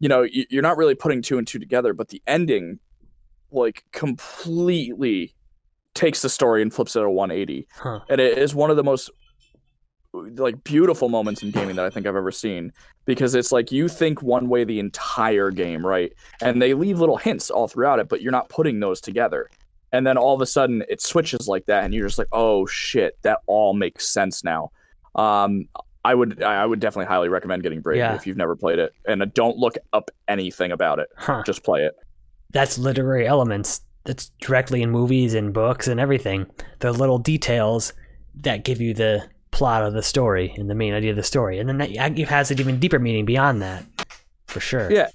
you 0.00 0.08
know 0.08 0.26
you're 0.32 0.62
not 0.62 0.76
really 0.76 0.94
putting 0.94 1.22
two 1.22 1.38
and 1.38 1.46
two 1.46 1.58
together 1.58 1.94
but 1.94 2.08
the 2.08 2.20
ending 2.26 2.78
like 3.54 3.84
completely 3.92 5.34
takes 5.94 6.22
the 6.22 6.28
story 6.28 6.60
and 6.60 6.74
flips 6.74 6.96
it 6.96 7.00
at 7.00 7.06
a 7.06 7.10
180 7.10 7.68
huh. 7.76 8.00
and 8.08 8.20
it 8.20 8.36
is 8.36 8.54
one 8.54 8.70
of 8.70 8.76
the 8.76 8.82
most 8.82 9.10
like 10.14 10.62
beautiful 10.64 11.08
moments 11.08 11.42
in 11.42 11.50
gaming 11.50 11.76
that 11.76 11.84
I 11.84 11.90
think 11.90 12.06
I've 12.06 12.16
ever 12.16 12.30
seen 12.30 12.72
because 13.04 13.34
it's 13.34 13.52
like 13.52 13.72
you 13.72 13.88
think 13.88 14.22
one 14.22 14.48
way 14.48 14.64
the 14.64 14.78
entire 14.78 15.50
game, 15.50 15.84
right? 15.84 16.12
And 16.40 16.62
they 16.62 16.74
leave 16.74 17.00
little 17.00 17.16
hints 17.16 17.50
all 17.50 17.68
throughout 17.68 17.98
it, 17.98 18.08
but 18.08 18.22
you're 18.22 18.32
not 18.32 18.48
putting 18.48 18.80
those 18.80 19.00
together. 19.00 19.50
And 19.92 20.06
then 20.06 20.16
all 20.16 20.34
of 20.34 20.40
a 20.40 20.46
sudden 20.46 20.84
it 20.88 21.00
switches 21.02 21.48
like 21.48 21.66
that 21.66 21.84
and 21.84 21.94
you're 21.94 22.06
just 22.06 22.18
like, 22.18 22.28
"Oh 22.32 22.66
shit, 22.66 23.16
that 23.22 23.40
all 23.46 23.74
makes 23.74 24.08
sense 24.08 24.44
now." 24.44 24.70
Um 25.14 25.68
I 26.04 26.14
would 26.14 26.42
I 26.42 26.64
would 26.66 26.80
definitely 26.80 27.06
highly 27.06 27.28
recommend 27.28 27.62
getting 27.62 27.80
Braid 27.80 27.98
yeah. 27.98 28.14
if 28.14 28.26
you've 28.26 28.36
never 28.36 28.56
played 28.56 28.78
it. 28.78 28.92
And 29.06 29.32
don't 29.34 29.56
look 29.56 29.76
up 29.92 30.10
anything 30.28 30.72
about 30.72 30.98
it. 30.98 31.08
Huh. 31.16 31.42
Just 31.46 31.62
play 31.62 31.82
it 31.84 31.94
that's 32.54 32.78
literary 32.78 33.26
elements 33.26 33.82
that's 34.04 34.30
directly 34.40 34.80
in 34.80 34.90
movies 34.90 35.34
and 35.34 35.52
books 35.52 35.88
and 35.88 36.00
everything. 36.00 36.46
The 36.78 36.92
little 36.92 37.18
details 37.18 37.92
that 38.36 38.64
give 38.64 38.80
you 38.80 38.94
the 38.94 39.28
plot 39.50 39.82
of 39.82 39.92
the 39.92 40.02
story 40.02 40.54
and 40.56 40.70
the 40.70 40.74
main 40.74 40.94
idea 40.94 41.10
of 41.10 41.16
the 41.16 41.22
story, 41.22 41.58
and 41.58 41.68
then 41.68 41.78
that 41.78 41.94
has 42.28 42.50
an 42.50 42.60
even 42.60 42.80
deeper 42.80 42.98
meaning 42.98 43.26
beyond 43.26 43.60
that, 43.60 43.84
for 44.46 44.60
sure. 44.60 44.90
Yeah, 44.90 45.08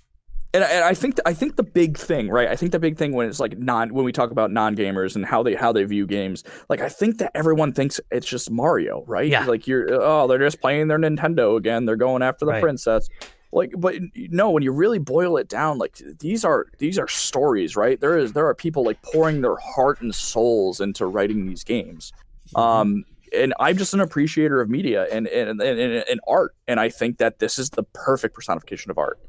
and, 0.54 0.64
and 0.64 0.84
I 0.84 0.94
think 0.94 1.20
I 1.26 1.34
think 1.34 1.56
the 1.56 1.64
big 1.64 1.98
thing, 1.98 2.30
right? 2.30 2.48
I 2.48 2.56
think 2.56 2.72
the 2.72 2.80
big 2.80 2.98
thing 2.98 3.14
when 3.14 3.28
it's 3.28 3.40
like 3.40 3.58
non 3.58 3.94
when 3.94 4.04
we 4.04 4.12
talk 4.12 4.32
about 4.32 4.52
non 4.52 4.76
gamers 4.76 5.16
and 5.16 5.26
how 5.26 5.44
they 5.44 5.54
how 5.56 5.72
they 5.72 5.84
view 5.84 6.08
games, 6.08 6.44
like 6.70 6.82
I 6.82 6.90
think 6.90 7.20
that 7.20 7.32
everyone 7.36 7.72
thinks 7.72 8.00
it's 8.12 8.28
just 8.28 8.50
Mario, 8.50 9.04
right? 9.06 9.28
Yeah. 9.28 9.46
Like 9.46 9.68
you're 9.68 9.88
oh 9.92 10.28
they're 10.28 10.40
just 10.40 10.60
playing 10.60 10.88
their 10.88 10.98
Nintendo 10.98 11.56
again. 11.56 11.86
They're 11.86 11.96
going 11.96 12.24
after 12.24 12.46
the 12.46 12.54
right. 12.54 12.62
princess 12.62 13.10
like 13.52 13.74
but 13.78 13.96
no 14.16 14.50
when 14.52 14.64
you 14.64 14.72
really 14.72 15.00
boil 15.00 15.38
it 15.38 15.48
down 15.48 15.78
like 15.78 16.00
these 16.20 16.46
are 16.46 16.68
these 16.78 17.00
are 17.00 17.08
stories 17.08 17.76
right? 17.76 18.00
There 18.00 18.18
is 18.18 18.34
there 18.34 18.48
are 18.48 18.56
people 18.56 18.84
like 18.84 19.02
pouring 19.02 19.42
their 19.42 19.58
heart 19.58 20.02
and 20.02 20.14
souls 20.14 20.80
into 20.80 21.06
writing 21.06 21.48
these 21.48 21.64
games. 21.64 22.14
Mm-hmm. 22.56 22.60
um 22.60 23.06
and 23.32 23.54
i'm 23.60 23.78
just 23.78 23.94
an 23.94 24.00
appreciator 24.00 24.60
of 24.60 24.72
media 24.72 25.06
and 25.12 25.28
and, 25.28 25.62
and 25.62 25.80
and 25.80 26.20
art 26.28 26.56
and 26.68 26.80
i 26.80 26.90
think 26.90 27.20
that 27.20 27.38
this 27.38 27.60
is 27.60 27.70
the 27.70 27.84
perfect 27.94 28.34
personification 28.34 28.90
of 28.90 28.98
art. 28.98 29.20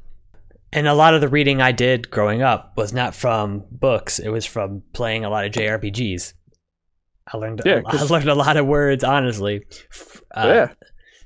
And 0.73 0.87
a 0.87 0.93
lot 0.93 1.13
of 1.13 1.21
the 1.21 1.27
reading 1.27 1.61
i 1.61 1.71
did 1.71 2.09
growing 2.09 2.41
up 2.41 2.75
was 2.77 2.93
not 2.93 3.13
from 3.13 3.63
books. 3.69 4.17
It 4.19 4.29
was 4.29 4.45
from 4.45 4.81
playing 4.93 5.23
a 5.23 5.29
lot 5.29 5.45
of 5.45 5.51
jrpgs 5.51 6.33
i 7.27 7.37
learned 7.37 7.61
yeah, 7.63 7.81
I 7.85 8.03
learned 8.05 8.29
a 8.29 8.35
lot 8.35 8.57
of 8.57 8.65
words 8.65 9.03
honestly. 9.03 9.65
Uh, 10.31 10.47
yeah 10.47 10.73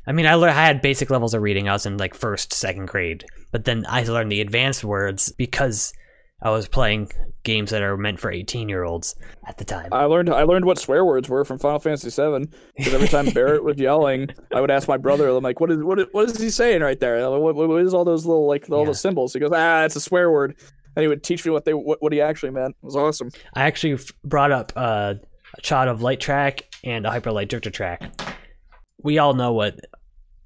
I 0.07 0.11
mean, 0.11 0.27
I 0.27 0.35
learned 0.35 0.57
I 0.57 0.65
had 0.65 0.81
basic 0.81 1.09
levels 1.09 1.33
of 1.33 1.41
reading. 1.41 1.67
I 1.67 1.73
was 1.73 1.85
in 1.85 1.97
like 1.97 2.13
first, 2.13 2.53
second 2.53 2.87
grade, 2.87 3.25
but 3.51 3.65
then 3.65 3.85
I 3.87 4.03
learned 4.03 4.31
the 4.31 4.41
advanced 4.41 4.83
words 4.83 5.31
because 5.31 5.93
I 6.41 6.51
was 6.51 6.67
playing 6.67 7.11
games 7.43 7.71
that 7.71 7.81
are 7.81 7.97
meant 7.97 8.19
for 8.19 8.31
18 8.31 8.69
year 8.69 8.83
olds 8.83 9.15
at 9.47 9.57
the 9.57 9.65
time. 9.65 9.89
I 9.91 10.05
learned 10.05 10.29
I 10.29 10.43
learned 10.43 10.65
what 10.65 10.77
swear 10.77 11.03
words 11.03 11.27
were 11.27 11.43
from 11.43 11.57
Final 11.57 11.79
Fantasy 11.79 12.09
VII 12.09 12.49
because 12.77 12.93
every 12.93 13.07
time 13.07 13.29
Barret 13.31 13.63
was 13.63 13.77
yelling, 13.77 14.29
I 14.53 14.61
would 14.61 14.71
ask 14.71 14.87
my 14.87 14.97
brother, 14.97 15.27
I'm 15.27 15.43
like, 15.43 15.59
what 15.59 15.71
is 15.71 15.81
what 15.81 15.99
is, 15.99 16.07
what 16.11 16.29
is 16.29 16.39
he 16.39 16.49
saying 16.49 16.81
right 16.81 16.99
there? 16.99 17.27
What, 17.39 17.55
what 17.55 17.81
is 17.81 17.93
all 17.93 18.05
those 18.05 18.25
little 18.25 18.47
like 18.47 18.69
all 18.69 18.79
yeah. 18.79 18.85
the 18.85 18.95
symbols? 18.95 19.33
He 19.33 19.39
goes, 19.39 19.51
ah, 19.53 19.85
it's 19.85 19.95
a 19.95 20.01
swear 20.01 20.29
word, 20.29 20.55
and 20.95 21.01
he 21.01 21.07
would 21.07 21.23
teach 21.23 21.45
me 21.45 21.51
what 21.51 21.65
they 21.65 21.73
what, 21.73 22.01
what 22.01 22.13
he 22.13 22.21
actually 22.21 22.51
meant. 22.51 22.75
It 22.81 22.85
was 22.85 22.95
awesome. 22.95 23.31
I 23.55 23.63
actually 23.63 23.97
brought 24.23 24.51
up 24.51 24.71
uh, 24.75 25.15
a 25.57 25.61
Child 25.61 25.89
of 25.89 26.01
Light 26.03 26.19
track 26.19 26.65
and 26.83 27.07
a 27.07 27.09
Hyper 27.09 27.31
Light 27.31 27.49
Drifter 27.49 27.71
track 27.71 28.11
we 29.05 29.19
all 29.19 29.35
know 29.35 29.53
what 29.53 29.79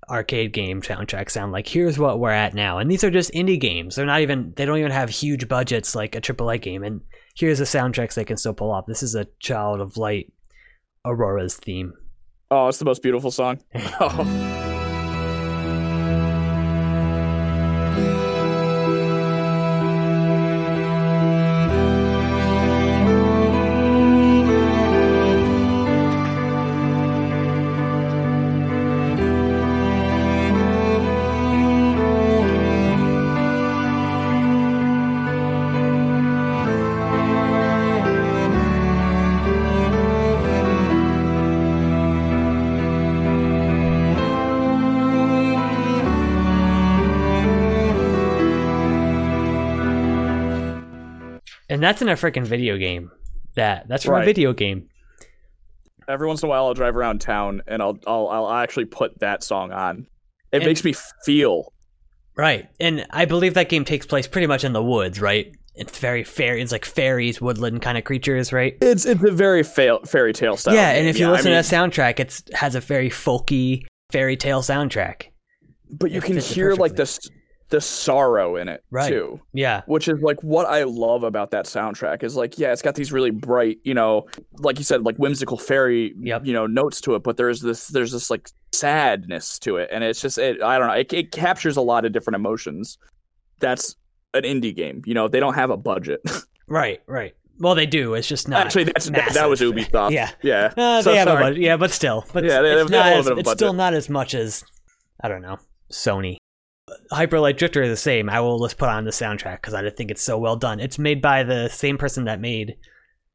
arcade 0.10 0.54
game 0.54 0.82
soundtracks 0.82 1.32
sound 1.32 1.52
like. 1.52 1.67
Here's 1.67 2.00
what 2.00 2.19
we're 2.19 2.32
at 2.32 2.54
now. 2.54 2.78
And 2.80 2.89
these 2.89 3.04
are 3.04 3.12
just 3.12 3.32
indie 3.34 3.60
games. 3.60 3.95
They're 3.95 4.06
not 4.06 4.22
even 4.22 4.54
they 4.56 4.65
don't 4.65 4.78
even 4.80 4.91
have 4.91 5.10
huge 5.10 5.48
budgets 5.48 5.96
like 5.96 6.15
a 6.15 6.21
AAA 6.21 6.62
game. 6.62 6.83
And 6.83 7.02
here's 7.36 7.60
the 7.60 7.65
soundtracks 7.65 8.15
they 8.15 8.25
can 8.25 8.38
still 8.38 8.54
pull 8.54 8.71
off. 8.71 8.86
This 8.88 9.04
is 9.04 9.15
a 9.15 9.27
Child 9.40 9.81
of 9.81 9.98
Light 9.98 10.31
Aurora's 11.06 11.56
theme. 11.56 11.94
Oh, 12.52 12.67
it's 12.67 12.79
the 12.79 12.86
most 12.86 13.04
beautiful 13.04 13.31
song. 13.31 13.62
oh. 13.75 14.56
and 51.80 51.84
that's 51.86 52.02
in 52.02 52.10
a 52.10 52.13
freaking 52.15 52.44
video 52.46 52.77
game. 52.77 53.10
That 53.56 53.88
that's 53.88 54.04
from 54.04 54.21
a 54.21 54.25
video 54.25 54.52
game. 54.52 54.90
Every 56.10 56.27
once 56.27 56.44
in 56.44 56.48
a 56.48 56.50
while, 56.50 56.65
I'll 56.65 56.73
drive 56.73 56.98
around 56.98 57.21
town 57.21 57.62
and 57.67 57.82
I'll 57.82 57.98
I'll 58.06 58.27
I'll 58.27 58.50
actually 58.52 58.84
put 58.86 59.19
that 59.19 59.44
song 59.46 59.71
on. 59.71 60.08
It 60.52 60.58
And- 60.58 60.65
makes 60.65 60.84
me 60.84 60.94
feel 61.25 61.71
Right. 62.36 62.67
And 62.82 63.06
I 63.12 63.23
believe 63.25 63.54
that 63.54 63.69
game 63.69 63.86
takes 63.86 64.06
place 64.06 64.27
pretty 64.27 64.48
much 64.48 64.63
in 64.65 64.73
the 64.73 64.84
woods, 64.84 65.21
right? 65.21 65.54
It's 65.75 66.00
very 66.00 66.23
fairy. 66.25 66.62
It's 66.62 66.71
like 66.73 66.84
fairies, 66.86 67.40
woodland 67.40 67.82
kind 67.82 67.98
of 67.98 68.04
creatures, 68.04 68.52
right? 68.52 68.77
it's 68.82 69.06
it's 69.06 69.23
a 69.23 69.32
very 69.32 69.63
fa- 69.63 70.00
fairy 70.06 70.34
tale 70.34 70.58
style. 70.58 70.73
yeah, 70.75 70.90
and 70.92 71.08
if 71.08 71.17
you 71.17 71.27
I 71.27 71.32
listen 71.32 71.52
mean, 71.54 71.63
to 71.63 71.69
the 71.69 71.75
soundtrack, 71.75 72.19
it's 72.19 72.44
has 72.54 72.75
a 72.75 72.82
very 72.82 73.10
folky 73.10 73.86
fairy 74.12 74.36
tale 74.36 74.62
soundtrack. 74.62 75.27
but 75.90 76.12
you 76.12 76.17
it 76.17 76.23
can 76.25 76.38
hear 76.40 76.71
like 76.75 76.96
perfectly. 76.98 77.36
The 77.70 77.80
sorrow 77.82 78.56
in 78.56 78.67
it 78.67 78.84
Right. 78.90 79.10
too. 79.10 79.40
Yeah. 79.54 79.82
which 79.86 80.08
is 80.08 80.20
like 80.22 80.42
what 80.44 80.65
I 80.67 80.84
love 80.84 81.24
about 81.24 81.52
that 81.52 81.65
soundtrack 81.65 82.24
is 82.24 82.36
like 82.36 82.58
yeah 82.58 82.72
it's 82.72 82.82
got 82.82 82.96
these 82.96 83.12
really 83.12 83.30
bright 83.32 83.78
you 83.84 83.94
know 83.94 84.28
like 84.58 84.78
you 84.80 84.84
said 84.84 85.04
like 85.04 85.17
whimsical 85.17 85.58
fairy 85.58 86.13
Yep. 86.20 86.46
you 86.46 86.54
know 86.54 86.65
notes 86.65 87.00
to 87.02 87.15
it 87.15 87.24
but 87.24 87.38
there's 87.38 87.62
this 87.62 87.88
there's 87.90 88.12
this 88.12 88.30
like 88.32 88.50
sadness 88.72 89.60
to 89.60 89.78
it 89.78 89.90
and 89.92 90.04
it's 90.04 90.22
just 90.22 90.38
it, 90.38 90.62
I 90.63 90.78
don't 90.80 90.88
know 90.88 90.94
it, 90.94 91.12
it 91.13 91.32
captures 91.32 91.78
a 91.78 91.82
lot 91.82 92.06
of 92.06 92.12
different 92.12 92.36
emotions 92.36 92.98
that's 93.60 93.96
an 94.34 94.44
indie 94.44 94.76
game 94.76 95.02
you 95.06 95.13
know 95.13 95.28
they 95.28 95.40
don't 95.40 95.56
have 95.56 95.70
a 95.70 95.78
budget 95.78 96.22
Right, 96.67 97.02
right. 97.08 97.34
Well, 97.58 97.74
they 97.76 97.88
do. 97.88 98.13
It's 98.13 98.28
just 98.28 98.48
not. 98.48 98.63
actually 98.65 98.84
that's 98.86 99.10
that, 99.10 99.34
that 99.34 99.50
was 99.50 99.60
massive. 99.60 99.76
Ubisoft 99.92 100.12
Yeah. 100.12 100.30
yeah 100.44 100.72
Uh, 100.78 101.02
So 101.02 101.12
they 101.12 101.17
have 101.17 101.28
a 101.28 101.34
budget. 101.36 101.62
Yeah, 101.62 101.78
but 101.78 101.92
still. 101.92 102.24
But 102.32 102.44
Yeah, 102.46 102.62
they- 102.62 102.74
it's, 102.82 102.90
they 102.92 102.98
have 102.98 103.06
a 103.06 103.10
not 103.12 103.17
little 103.17 103.20
as, 103.20 103.26
bit 103.26 103.32
of 103.34 103.38
a 103.38 103.42
it's 103.42 103.52
still 103.52 103.74
not 103.74 103.94
as 103.96 104.08
much 104.10 104.34
as, 104.36 104.63
I 105.22 105.28
don't 105.30 105.42
know, 105.42 105.58
Sony. 105.92 106.38
Hyper 107.12 107.40
Light 107.40 107.58
Drifter 107.58 107.81
is 107.83 107.90
the 107.90 107.98
same. 107.98 108.29
I 108.29 108.40
will 108.40 108.60
just 108.60 108.77
put 108.77 108.90
on 108.90 109.06
the 109.06 109.12
soundtrack 109.12 109.58
because 109.58 109.73
I 109.73 109.90
think 109.90 110.12
it's 110.12 110.21
so 110.21 110.37
well 110.37 110.56
done. 110.56 110.79
It's 110.79 111.00
made 111.00 111.21
by 111.21 111.44
the 111.44 111.69
same 111.69 111.98
person 111.98 112.25
that 112.25 112.40
made 112.42 112.77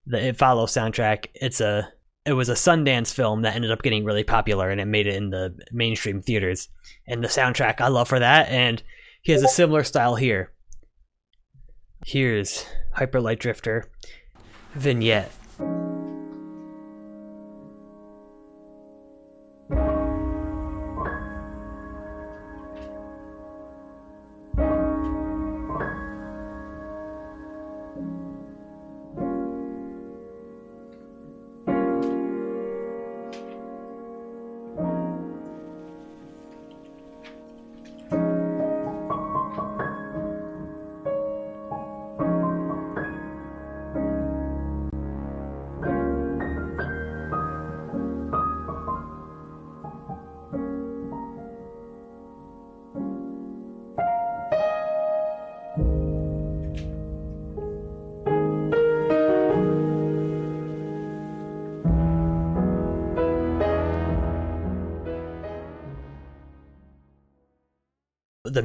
the 0.07 0.29
It 0.29 0.37
Follows 0.37 0.73
soundtrack. 0.73 1.27
It's 1.35 1.61
a 1.61 1.93
it 2.27 2.33
was 2.33 2.49
a 2.49 2.55
Sundance 2.55 3.13
film 3.13 3.43
that 3.43 3.55
ended 3.55 3.71
up 3.71 3.83
getting 3.83 4.05
really 4.05 4.25
popular 4.25 4.71
and 4.71 4.81
it 4.81 4.87
made 4.87 5.07
it 5.07 5.15
in 5.15 5.31
the 5.31 5.57
mainstream 5.73 6.23
theaters. 6.23 6.69
And 7.07 7.23
the 7.23 7.29
soundtrack 7.29 7.81
I 7.81 7.89
love 7.89 8.09
for 8.09 8.19
that. 8.19 8.49
And 8.49 8.83
he 9.23 9.33
has 9.33 9.43
a 9.43 9.49
similar 9.49 9.85
style 9.85 10.17
here. 10.17 10.53
Here's 12.07 12.67
Hyper 12.93 13.21
Light 13.21 13.41
Drifter 13.41 13.91
vignette. 14.75 15.31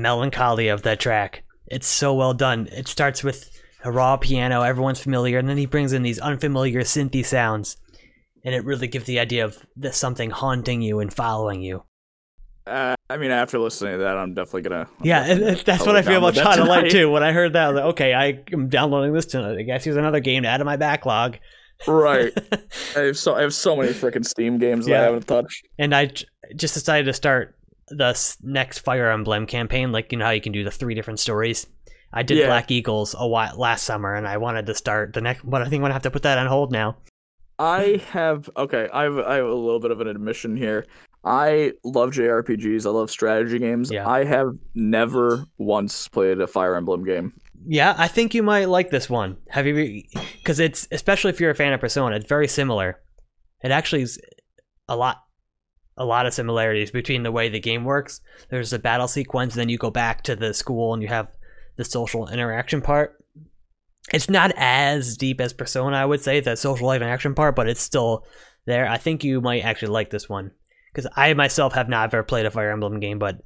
Melancholy 0.01 0.67
of 0.67 0.81
that 0.83 0.99
track. 0.99 1.43
It's 1.67 1.87
so 1.87 2.13
well 2.13 2.33
done. 2.33 2.67
It 2.71 2.87
starts 2.87 3.23
with 3.23 3.49
a 3.83 3.91
raw 3.91 4.17
piano, 4.17 4.61
everyone's 4.61 4.99
familiar, 4.99 5.37
and 5.37 5.47
then 5.47 5.57
he 5.57 5.65
brings 5.65 5.93
in 5.93 6.01
these 6.03 6.19
unfamiliar 6.19 6.81
synthy 6.81 7.25
sounds, 7.25 7.77
and 8.43 8.53
it 8.55 8.65
really 8.65 8.87
gives 8.87 9.05
the 9.05 9.19
idea 9.19 9.45
of 9.45 9.65
something 9.91 10.31
haunting 10.31 10.81
you 10.81 10.99
and 10.99 11.13
following 11.13 11.61
you. 11.61 11.83
uh, 12.67 12.95
I 13.09 13.17
mean 13.17 13.31
after 13.31 13.57
listening 13.57 13.93
to 13.93 13.97
that 13.99 14.17
I'm 14.17 14.33
definitely 14.33 14.63
gonna 14.63 14.87
I'm 14.99 15.05
Yeah, 15.05 15.19
definitely 15.21 15.47
and 15.47 15.57
that's 15.65 15.85
what 15.85 15.95
I 15.95 16.01
feel 16.01 16.17
about 16.17 16.33
Child 16.35 16.59
of 16.59 16.67
Light 16.67 16.91
too. 16.91 17.09
When 17.09 17.23
I 17.23 17.31
heard 17.31 17.53
that, 17.53 17.65
I 17.65 17.67
was 17.69 17.75
like, 17.75 17.85
okay, 17.93 18.13
I 18.13 18.43
am 18.53 18.67
downloading 18.69 19.13
this 19.13 19.25
tonight. 19.25 19.57
I 19.57 19.63
guess 19.63 19.83
here's 19.83 19.95
another 19.97 20.19
game 20.19 20.43
to 20.43 20.49
add 20.49 20.57
to 20.57 20.65
my 20.65 20.75
backlog. 20.77 21.37
right 21.87 22.33
I 22.95 22.99
have 22.99 23.17
so 23.17 23.35
I 23.35 23.41
have 23.41 23.53
so 23.53 23.75
many 23.75 23.93
freaking 23.93 24.25
Steam 24.25 24.57
games 24.57 24.85
that 24.87 25.01
I 25.01 25.05
haven't 25.05 25.27
touched 25.27 25.65
and 25.77 25.95
I 25.95 26.07
j- 26.07 26.25
just 26.55 26.73
decided 26.73 27.05
to 27.05 27.13
start 27.13 27.55
the 27.89 28.35
next 28.41 28.79
Fire 28.79 29.09
Emblem 29.11 29.45
campaign. 29.45 29.91
Like 29.91 30.11
you 30.11 30.17
know 30.17 30.25
how 30.25 30.31
you 30.31 30.41
can 30.41 30.51
do 30.51 30.63
the 30.63 30.71
three 30.71 30.95
different 30.95 31.19
stories. 31.19 31.67
I 32.11 32.23
did 32.23 32.37
Yeah. 32.37 32.47
Black 32.47 32.71
Eagles 32.71 33.15
a 33.17 33.27
while 33.27 33.55
last 33.57 33.83
summer, 33.83 34.15
and 34.15 34.27
I 34.27 34.37
wanted 34.37 34.65
to 34.65 34.75
start 34.75 35.13
the 35.13 35.21
next. 35.21 35.47
But 35.47 35.61
I 35.61 35.65
think 35.65 35.75
I'm 35.75 35.83
gonna 35.83 35.93
have 35.93 36.03
to 36.03 36.11
put 36.11 36.23
that 36.23 36.37
on 36.37 36.47
hold 36.47 36.71
now. 36.71 36.97
I 37.57 38.01
have 38.11 38.49
okay. 38.55 38.87
I 38.91 39.03
have 39.03 39.19
I 39.19 39.35
have 39.35 39.45
a 39.45 39.53
little 39.53 39.79
bit 39.79 39.91
of 39.91 39.99
an 40.01 40.07
admission 40.07 40.55
here. 40.55 40.85
I 41.23 41.73
love 41.83 42.11
JRPGs. 42.11 42.85
I 42.85 42.89
love 42.89 43.11
strategy 43.11 43.59
games. 43.59 43.91
Yeah. 43.91 44.07
I 44.07 44.23
have 44.23 44.53
never 44.73 45.43
once 45.57 46.07
played 46.07 46.39
a 46.39 46.47
Fire 46.47 46.75
Emblem 46.75 47.03
game. 47.03 47.33
Yeah, 47.67 47.93
I 47.97 48.07
think 48.07 48.33
you 48.33 48.41
might 48.41 48.69
like 48.69 48.89
this 48.89 49.09
one. 49.09 49.35
Have 49.49 49.67
you? 49.67 50.03
Because 50.37 50.61
it's 50.61 50.87
especially 50.91 51.31
if 51.31 51.41
you're 51.41 51.51
a 51.51 51.55
fan 51.55 51.73
of 51.73 51.81
Persona, 51.81 52.15
it's 52.15 52.25
very 52.25 52.47
similar. 52.47 53.01
It 53.61 53.71
actually 53.71 54.03
is 54.03 54.17
a 54.87 54.95
lot, 54.95 55.17
a 55.99 56.05
lot 56.05 56.25
of 56.25 56.33
similarities 56.33 56.89
between 56.89 57.21
the 57.23 57.31
way 57.31 57.49
the 57.49 57.59
game 57.59 57.83
works. 57.83 58.21
There's 58.49 58.73
a 58.73 58.79
battle 58.79 59.07
sequence, 59.07 59.53
and 59.53 59.61
then 59.61 59.69
you 59.69 59.77
go 59.77 59.91
back 59.91 60.23
to 60.23 60.35
the 60.35 60.53
school, 60.53 60.93
and 60.93 61.03
you 61.03 61.09
have 61.09 61.27
the 61.75 61.85
social 61.85 62.27
interaction 62.27 62.81
part. 62.81 63.23
It's 64.11 64.29
not 64.29 64.51
as 64.57 65.15
deep 65.17 65.39
as 65.39 65.53
Persona, 65.53 65.95
I 65.97 66.05
would 66.05 66.21
say, 66.21 66.39
the 66.39 66.55
social 66.55 66.87
life 66.87 67.01
interaction 67.01 67.35
part, 67.35 67.55
but 67.55 67.67
it's 67.69 67.81
still 67.81 68.25
there. 68.65 68.87
I 68.89 68.97
think 68.97 69.23
you 69.23 69.39
might 69.41 69.63
actually 69.63 69.89
like 69.91 70.09
this 70.09 70.27
one 70.27 70.51
because 70.91 71.07
I 71.15 71.33
myself 71.35 71.73
have 71.73 71.89
not 71.89 72.05
ever 72.13 72.23
played 72.23 72.45
a 72.47 72.51
Fire 72.51 72.71
Emblem 72.71 72.99
game, 72.99 73.19
but 73.19 73.37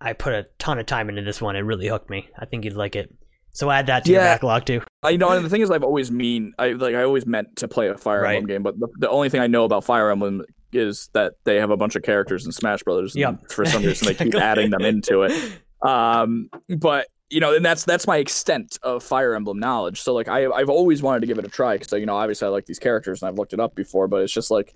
I 0.00 0.12
put 0.12 0.34
a 0.34 0.46
ton 0.58 0.78
of 0.78 0.86
time 0.86 1.08
into 1.08 1.22
this 1.22 1.40
one. 1.40 1.56
It 1.56 1.60
really 1.60 1.88
hooked 1.88 2.10
me. 2.10 2.28
I 2.38 2.44
think 2.44 2.64
you'd 2.64 2.74
like 2.74 2.96
it. 2.96 3.14
So 3.52 3.70
add 3.70 3.86
that 3.86 4.04
to 4.04 4.10
your 4.12 4.20
Yeah. 4.20 4.34
backlog 4.34 4.64
too. 4.66 4.82
I 5.02 5.10
you 5.10 5.18
know, 5.18 5.30
and 5.30 5.44
the 5.44 5.48
thing 5.48 5.60
is, 5.62 5.70
I've 5.70 5.84
always 5.84 6.10
mean 6.10 6.52
I 6.58 6.72
like 6.72 6.94
I 6.94 7.04
always 7.04 7.24
meant 7.24 7.56
to 7.58 7.68
play 7.68 7.88
a 7.88 7.96
Fire 7.96 8.20
Right. 8.22 8.36
Emblem 8.36 8.46
game, 8.48 8.62
but 8.62 8.78
the, 8.78 8.88
the 8.98 9.08
only 9.08 9.28
thing 9.30 9.40
I 9.40 9.46
know 9.46 9.64
about 9.64 9.84
Fire 9.84 10.10
Emblem 10.10 10.42
is 10.74 11.08
that 11.12 11.34
they 11.44 11.56
have 11.56 11.70
a 11.70 11.76
bunch 11.76 11.96
of 11.96 12.02
characters 12.02 12.46
in 12.46 12.52
Smash 12.52 12.82
Brothers. 12.82 13.14
and 13.14 13.20
Yep. 13.20 13.50
For 13.50 13.64
some 13.64 13.82
reason, 13.84 14.06
they 14.08 14.14
keep 14.14 14.34
adding 14.40 14.70
them 14.70 14.82
into 14.82 15.22
it. 15.22 15.32
Um, 15.82 16.48
but 16.78 17.08
you 17.28 17.40
know, 17.40 17.54
and 17.54 17.62
that's 17.62 17.84
that's 17.84 18.06
my 18.06 18.16
extent 18.16 18.78
of 18.82 19.02
Fire 19.02 19.34
Emblem 19.34 19.58
knowledge. 19.58 20.00
So 20.00 20.14
like, 20.14 20.28
I 20.28 20.46
I've 20.46 20.70
always 20.70 21.02
wanted 21.02 21.20
to 21.20 21.26
give 21.26 21.38
it 21.38 21.44
a 21.44 21.48
try 21.48 21.76
because 21.76 21.92
you 21.92 22.06
know, 22.06 22.16
obviously 22.16 22.46
I 22.46 22.50
like 22.50 22.64
these 22.64 22.78
characters 22.78 23.20
and 23.20 23.28
I've 23.28 23.36
looked 23.38 23.52
it 23.52 23.60
up 23.60 23.74
before, 23.74 24.08
but 24.08 24.22
it's 24.22 24.32
just 24.32 24.50
like. 24.50 24.74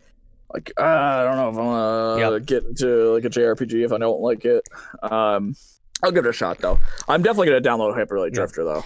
Like 0.53 0.73
uh, 0.79 0.83
I 0.83 1.25
don't 1.25 1.37
know 1.37 1.49
if 1.51 1.57
I 1.57 1.61
want 1.61 2.19
to 2.21 2.35
Yep. 2.37 2.47
get 2.47 2.65
into 2.65 3.13
like 3.15 3.25
a 3.25 3.29
JRPG 3.31 3.85
if 3.85 3.93
I 3.93 3.99
don't 3.99 4.21
like 4.23 4.45
it. 4.47 4.67
Um, 5.03 5.55
I'll 6.03 6.11
give 6.13 6.25
it 6.25 6.29
a 6.29 6.33
shot 6.33 6.57
though. 6.59 6.79
I'm 7.07 7.23
definitely 7.23 7.49
gonna 7.49 7.61
download 7.61 7.95
Hyper 7.95 8.19
Light 8.19 8.29
Yep. 8.33 8.35
Drifter 8.35 8.65
though. 8.65 8.85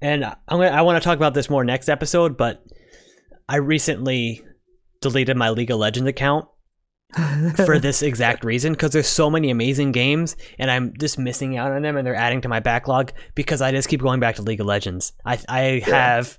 And 0.00 0.24
I'm 0.24 0.34
gonna, 0.48 0.68
I 0.70 0.82
want 0.82 1.00
to 1.00 1.04
talk 1.04 1.16
about 1.16 1.34
this 1.34 1.48
more 1.48 1.62
next 1.64 1.88
episode, 1.88 2.36
but 2.36 2.64
I 3.48 3.56
recently 3.56 4.44
deleted 5.02 5.36
my 5.36 5.50
League 5.50 5.70
of 5.70 5.78
Legends 5.78 6.08
account 6.08 6.46
for 7.56 7.78
this 7.80 8.02
exact 8.02 8.44
reason 8.44 8.72
because 8.72 8.92
there's 8.92 9.06
so 9.06 9.28
many 9.28 9.50
amazing 9.50 9.92
games 9.92 10.36
and 10.58 10.70
I'm 10.70 10.94
just 10.98 11.18
missing 11.18 11.56
out 11.56 11.72
on 11.72 11.82
them 11.82 11.96
and 11.96 12.06
they're 12.06 12.14
adding 12.14 12.40
to 12.42 12.48
my 12.48 12.60
backlog 12.60 13.12
because 13.34 13.60
I 13.60 13.70
just 13.70 13.88
keep 13.88 14.00
going 14.00 14.20
back 14.20 14.36
to 14.36 14.42
League 14.42 14.60
of 14.60 14.66
Legends. 14.66 15.12
I 15.24 15.38
I 15.48 15.82
have 15.84 16.38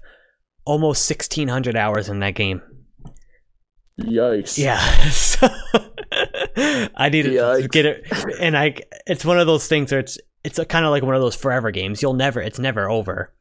almost 0.66 1.08
1600 1.10 1.76
hours 1.76 2.10
in 2.10 2.20
that 2.20 2.36
game. 2.36 2.62
Yikes. 4.00 4.58
Yeah. 4.58 4.80
So 5.10 5.48
I 6.96 7.10
need 7.10 7.24
to 7.24 7.68
get 7.70 7.86
it 7.86 8.06
and 8.40 8.58
I 8.58 8.78
it's 9.06 9.26
one 9.26 9.40
of 9.40 9.48
those 9.48 9.68
things 9.68 9.92
where 9.92 10.00
it's 10.00 10.18
it's 10.44 10.60
kind 10.70 10.86
of 10.86 10.92
like 10.92 11.04
one 11.04 11.16
of 11.16 11.22
those 11.22 11.36
forever 11.36 11.72
games. 11.72 12.02
You'll 12.02 12.14
never 12.14 12.42
it's 12.42 12.60
never 12.60 12.90
over. 12.90 13.32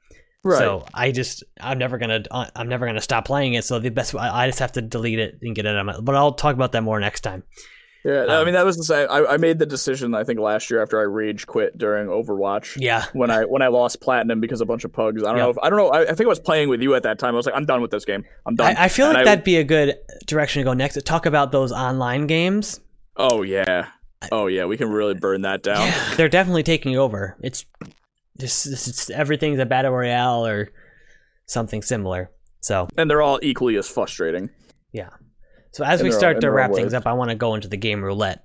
Right. 0.45 0.59
So 0.59 0.85
I 0.93 1.13
just 1.13 1.45
I'm 1.61 1.79
never 1.79 1.99
gonna 1.99 2.23
uh, 2.31 2.47
I'm 2.57 2.69
never 2.69 2.85
gonna 2.87 3.01
stop 3.01 3.25
playing 3.27 3.55
it. 3.55 3.65
So 3.65 3.79
the 3.79 3.91
best 3.91 4.15
I 4.15 4.45
I 4.45 4.47
just 4.49 4.59
have 4.59 4.73
to 4.73 4.83
delete 4.83 5.19
it 5.21 5.39
and 5.43 5.55
get 5.55 5.67
it 5.67 5.77
on 5.77 5.87
my. 5.87 6.01
But 6.01 6.15
I'll 6.17 6.33
talk 6.33 6.55
about 6.55 6.73
that 6.73 6.83
more 6.83 6.99
next 6.99 7.21
time. 7.21 7.45
yeah, 8.05 8.25
I 8.29 8.39
um, 8.39 8.45
mean 8.47 8.55
that 8.55 8.65
was 8.65 8.77
the 8.77 8.83
same. 8.83 9.07
I, 9.09 9.25
I 9.25 9.37
made 9.37 9.61
the 9.61 9.67
decision 9.67 10.13
I 10.17 10.25
think 10.25 10.41
last 10.41 10.69
year 10.69 10.83
after 10.83 10.99
I 10.99 11.05
rage 11.05 11.47
quit 11.47 11.79
during 11.79 12.09
Overwatch 12.09 12.77
Yeah, 12.81 13.05
when 13.13 13.31
I 13.31 13.45
when 13.45 13.63
I 13.63 13.69
lost 13.69 14.01
platinum 14.01 14.41
because 14.41 14.61
a 14.61 14.67
bunch 14.67 14.83
of 14.85 14.93
pugs. 14.93 15.23
I 15.23 15.27
don't 15.27 15.37
Yeah. 15.37 15.43
know. 15.45 15.51
If, 15.51 15.59
I 15.63 15.71
don't 15.71 15.79
know. 15.79 15.91
I, 15.91 16.01
I 16.03 16.07
think 16.15 16.23
I 16.23 16.27
was 16.27 16.41
playing 16.41 16.69
with 16.69 16.83
you 16.83 16.97
at 16.97 17.05
that 17.05 17.21
time. 17.21 17.35
I 17.35 17.37
was 17.37 17.47
like, 17.47 17.55
I'm 17.55 17.65
done 17.67 17.81
with 17.81 17.93
this 17.93 18.05
game. 18.05 18.25
I'm 18.45 18.57
done. 18.57 18.77
I, 18.77 18.87
I 18.87 18.89
feel 18.89 19.07
And 19.07 19.15
like 19.15 19.21
I- 19.23 19.25
that'd 19.27 19.45
be 19.45 19.59
a 19.59 19.65
good 19.65 19.95
direction 20.27 20.59
to 20.61 20.65
go 20.65 20.73
next. 20.73 20.95
To 20.95 21.03
talk 21.03 21.25
about 21.27 21.53
those 21.53 21.71
online 21.71 22.27
games. 22.27 22.81
Oh 23.17 23.43
yeah. 23.43 23.91
Oh 24.33 24.49
yeah. 24.49 24.65
We 24.65 24.77
can 24.77 24.89
really 24.91 25.15
burn 25.15 25.43
that 25.43 25.63
down. 25.63 25.87
Yeah, 25.87 26.15
they're 26.17 26.29
definitely 26.29 26.65
taking 26.65 26.97
over. 26.99 27.37
It's 27.43 27.65
just, 28.39 28.65
just 28.65 29.11
everything's 29.11 29.59
a 29.59 29.67
battle 29.67 29.93
royale 29.93 30.47
or 30.47 30.71
something 31.47 31.83
similar. 31.83 32.31
So 32.61 32.89
and 32.97 33.11
they're 33.11 33.23
all 33.23 33.41
equally 33.43 33.77
as 33.77 33.89
frustrating. 33.89 34.51
yeah. 34.93 35.11
So 35.73 35.85
as 35.85 36.03
we 36.03 36.13
start 36.13 36.41
to 36.43 36.51
wrap 36.51 36.73
things 36.75 36.93
up, 36.93 37.07
I 37.07 37.15
want 37.15 37.31
to 37.31 37.35
go 37.35 37.55
into 37.55 37.67
the 37.67 37.79
game 37.79 38.05
roulette. 38.05 38.45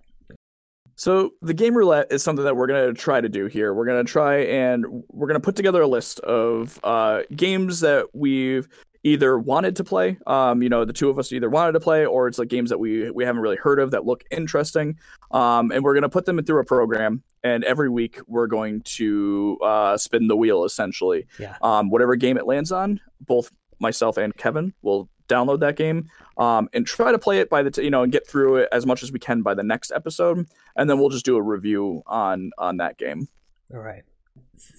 So 0.95 1.31
the 1.41 1.53
game 1.53 1.77
roulette 1.77 2.07
is 2.09 2.23
something 2.23 2.45
that 2.45 2.55
we're 2.55 2.67
gonna 2.67 2.93
try 2.93 3.21
to 3.21 3.29
do 3.29 3.45
here. 3.45 3.73
We're 3.73 3.85
gonna 3.85 4.03
try 4.03 4.37
and 4.45 5.03
we're 5.09 5.27
gonna 5.27 5.39
put 5.41 5.55
together 5.55 5.81
a 5.81 5.87
list 5.87 6.19
of 6.21 6.79
uh, 6.83 7.21
games 7.35 7.81
that 7.81 8.07
we've 8.13 8.67
either 9.07 9.37
wanted 9.39 9.75
to 9.77 9.83
play. 9.83 10.17
Um, 10.27 10.61
you 10.61 10.69
know, 10.69 10.85
the 10.85 10.93
two 10.93 11.09
of 11.09 11.17
us 11.17 11.31
either 11.31 11.49
wanted 11.49 11.73
to 11.73 11.79
play, 11.79 12.05
or 12.05 12.27
it's 12.27 12.37
like 12.37 12.49
games 12.49 12.69
that 12.69 12.79
we 12.79 13.09
we 13.11 13.23
haven't 13.23 13.41
really 13.41 13.57
heard 13.57 13.79
of 13.79 13.91
that 13.91 14.05
look 14.05 14.23
interesting. 14.31 14.97
Um, 15.31 15.71
and 15.71 15.83
we're 15.83 15.93
gonna 15.93 16.09
put 16.09 16.25
them 16.25 16.43
through 16.43 16.61
a 16.61 16.65
program, 16.65 17.23
and 17.43 17.63
every 17.63 17.89
week 17.89 18.19
we're 18.27 18.47
going 18.47 18.81
to 18.81 19.57
uh, 19.63 19.97
spin 19.97 20.27
the 20.27 20.35
wheel 20.35 20.63
essentially. 20.65 21.27
Yeah. 21.39 21.55
Um, 21.61 21.89
whatever 21.89 22.15
game 22.15 22.37
it 22.37 22.45
lands 22.45 22.71
on, 22.71 22.99
both 23.21 23.51
myself 23.79 24.17
and 24.17 24.35
Kevin 24.35 24.73
will 24.81 25.09
download 25.27 25.59
that 25.59 25.75
game 25.75 26.09
um, 26.37 26.69
and 26.73 26.87
try 26.87 27.11
to 27.11 27.19
play 27.19 27.39
it 27.39 27.49
by 27.49 27.61
the 27.61 27.69
t- 27.69 27.83
you 27.83 27.89
know 27.89 28.01
and 28.03 28.11
get 28.11 28.25
through 28.27 28.55
it 28.57 28.69
as 28.71 28.85
much 28.85 29.03
as 29.03 29.11
we 29.11 29.19
can 29.19 29.41
by 29.41 29.53
the 29.53 29.63
next 29.63 29.91
episode 29.91 30.47
and 30.77 30.89
then 30.89 30.97
we'll 30.97 31.09
just 31.09 31.25
do 31.25 31.35
a 31.35 31.41
review 31.41 32.01
on 32.07 32.49
on 32.57 32.77
that 32.77 32.97
game 32.97 33.27
All 33.73 33.81
right. 33.81 34.03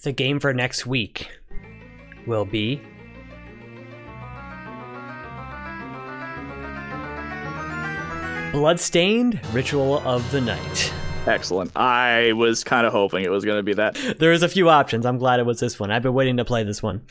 The 0.03 0.11
game 0.11 0.39
for 0.39 0.53
next 0.53 0.87
week 0.87 1.29
will 2.25 2.45
be 2.45 2.81
Bloodstained 8.51 9.39
Ritual 9.53 9.99
of 9.99 10.29
the 10.31 10.41
Night. 10.41 10.93
excellent 11.27 11.71
i 11.75 12.31
was 12.33 12.63
kind 12.63 12.87
of 12.87 12.91
hoping 12.93 13.23
it 13.23 13.29
was 13.29 13.45
going 13.45 13.59
to 13.59 13.63
be 13.63 13.73
that 13.73 13.95
There 14.17 14.31
is 14.31 14.41
a 14.41 14.49
few 14.49 14.69
options. 14.69 15.05
I'm 15.05 15.17
glad 15.19 15.39
it 15.39 15.45
was 15.45 15.59
this 15.59 15.79
one. 15.79 15.91
I've 15.91 16.01
been 16.01 16.13
waiting 16.13 16.37
to 16.37 16.45
play 16.45 16.63
this 16.63 16.81
one. 16.81 17.03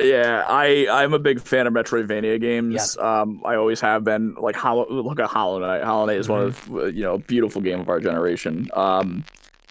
yeah 0.00 0.44
i 0.46 0.86
i'm 0.88 1.12
a 1.14 1.18
big 1.18 1.40
fan 1.40 1.66
of 1.66 1.72
metroidvania 1.72 2.40
games 2.40 2.96
um 2.98 3.42
i 3.44 3.56
always 3.56 3.80
have 3.80 4.04
been 4.04 4.34
like 4.34 4.54
hollow 4.54 4.86
look 4.88 5.18
at 5.18 5.26
hollow 5.28 5.58
knight 5.58 5.82
hollow 5.82 6.06
knight 6.06 6.18
is 6.18 6.28
one 6.28 6.42
of 6.42 6.70
uh, 6.72 6.84
you 6.84 7.02
know 7.02 7.18
beautiful 7.18 7.60
game 7.60 7.80
of 7.80 7.88
our 7.88 7.98
generation 7.98 8.68
um 8.74 9.24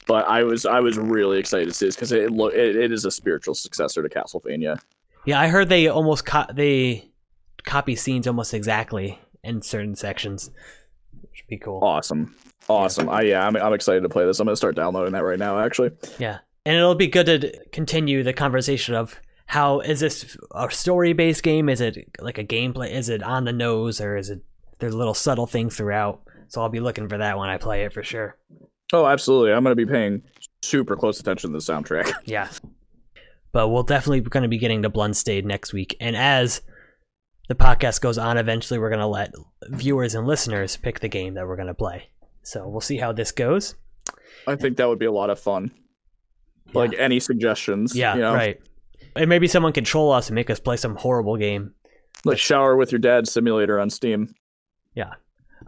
but 0.08 0.28
i 0.28 0.44
was 0.44 0.66
i 0.66 0.82
was 0.82 0.98
really 0.98 1.40
excited 1.40 1.68
to 1.70 1.74
see 1.74 1.86
this 1.86 1.96
because 1.96 2.12
it 2.12 2.30
look 2.32 2.54
it, 2.54 2.76
it 2.76 2.92
is 2.92 3.06
a 3.06 3.12
spiritual 3.12 3.56
successor 3.56 4.04
to 4.04 4.10
castlevania 4.10 4.78
Yeah, 5.26 5.40
I 5.40 5.48
heard 5.48 5.70
they 5.70 5.88
almost 5.88 6.26
co- 6.26 6.52
they 6.54 7.10
copy 7.64 7.96
scenes 7.96 8.28
almost 8.28 8.54
exactly 8.54 9.20
in 9.44 9.62
certain 9.62 9.96
sections. 9.96 10.52
Which 11.38 11.44
would 11.44 11.50
be 11.50 11.58
cool. 11.64 11.80
awesome 11.84 12.36
awesome 12.68 13.08
i 13.10 13.22
yeah 13.22 13.46
I'm, 13.46 13.56
I'm 13.56 13.74
excited 13.74 14.02
to 14.02 14.10
play 14.10 14.26
this 14.26 14.40
i'm 14.40 14.48
gonna 14.48 14.56
start 14.58 14.76
downloading 14.76 15.14
that 15.14 15.24
right 15.24 15.40
now 15.40 15.60
actually 15.60 15.92
Yeah. 16.20 16.40
And 16.66 16.76
it'll 16.76 16.96
be 16.96 17.08
good 17.08 17.28
to 17.28 17.54
continue 17.72 18.24
the 18.24 18.34
conversation 18.34 18.94
of 18.94 19.18
how 19.46 19.80
is 19.80 20.02
this 20.02 20.36
a 20.54 20.70
story 20.70 21.14
based 21.14 21.42
game? 21.42 21.70
Is 21.70 21.80
it 21.80 22.10
like 22.20 22.38
a 22.38 22.44
gameplay? 22.44 22.92
Is 22.92 23.08
it 23.08 23.24
on 23.24 23.46
the 23.46 23.54
nose 23.54 24.02
or 24.02 24.18
is 24.18 24.30
it 24.30 24.42
there's 24.80 24.94
little 24.94 25.14
subtle 25.14 25.48
things 25.48 25.78
throughout? 25.78 26.24
So 26.50 26.62
I'll 26.62 26.68
be 26.68 26.82
looking 26.82 27.08
for 27.08 27.20
that 27.20 27.38
when 27.38 27.48
I 27.48 27.58
play 27.58 27.86
it 27.86 27.94
for 27.94 28.04
sure. 28.04 28.36
Oh, 28.92 29.06
absolutely. 29.06 29.54
I'm 29.54 29.64
going 29.64 29.78
to 29.78 29.86
be 29.86 29.90
paying 29.90 30.24
super 30.62 30.98
close 30.98 31.22
attention 31.22 31.52
to 31.52 31.58
the 31.58 31.64
soundtrack. 31.64 32.12
Yeah. 32.26 32.50
But 33.54 33.70
we'll 33.70 33.84
definitely 33.84 34.20
be 34.20 34.30
going 34.30 34.44
to 34.44 34.50
be 34.50 34.58
getting 34.58 34.82
to 34.82 34.90
Bloodstained 34.90 35.48
next 35.48 35.72
week. 35.72 35.96
And 36.02 36.18
as 36.18 36.62
the 37.48 37.56
podcast 37.56 38.02
goes 38.02 38.18
on, 38.18 38.38
eventually 38.38 38.80
we're 38.80 38.90
going 38.90 39.00
to 39.00 39.08
let 39.08 39.34
viewers 39.70 40.16
and 40.16 40.28
listeners 40.28 40.78
pick 40.78 41.00
the 41.00 41.08
game 41.08 41.36
that 41.36 41.48
we're 41.48 41.56
going 41.56 41.68
to 41.68 41.74
play. 41.74 42.10
So 42.44 42.68
we'll 42.68 42.82
see 42.82 42.98
how 42.98 43.12
this 43.12 43.32
goes. 43.32 43.76
I 44.46 44.56
think 44.56 44.78
that 44.78 44.88
would 44.88 45.00
be 45.00 45.06
a 45.06 45.12
lot 45.12 45.30
of 45.30 45.40
fun. 45.40 45.72
Like 46.74 46.94
any 46.98 47.20
suggestions? 47.20 47.96
Yeah, 47.96 48.16
you 48.16 48.22
know? 48.22 48.34
right. 48.34 48.60
And 49.16 49.30
maybe 49.30 49.48
someone 49.48 49.74
control 49.74 50.12
us 50.12 50.28
and 50.28 50.36
make 50.36 50.50
us 50.50 50.60
play 50.60 50.78
some 50.78 50.96
horrible 50.96 51.38
game. 51.38 51.74
Like 52.26 52.38
shower 52.38 52.76
with 52.76 52.92
your 52.92 53.00
dad 53.00 53.28
simulator 53.28 53.80
on 53.80 53.90
Steam. 53.90 54.34
Yeah. 54.94 55.14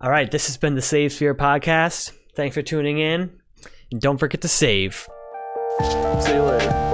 All 0.01 0.09
right, 0.09 0.29
this 0.29 0.47
has 0.47 0.57
been 0.57 0.75
the 0.75 0.81
Save 0.81 1.13
Sphere 1.13 1.35
podcast. 1.35 2.11
Thanks 2.35 2.55
for 2.55 2.61
tuning 2.61 2.99
in. 2.99 3.31
And 3.91 3.99
don't 3.99 4.17
forget 4.17 4.41
to 4.41 4.47
save. 4.47 5.07
See 5.81 6.33
you 6.33 6.43
later. 6.43 6.88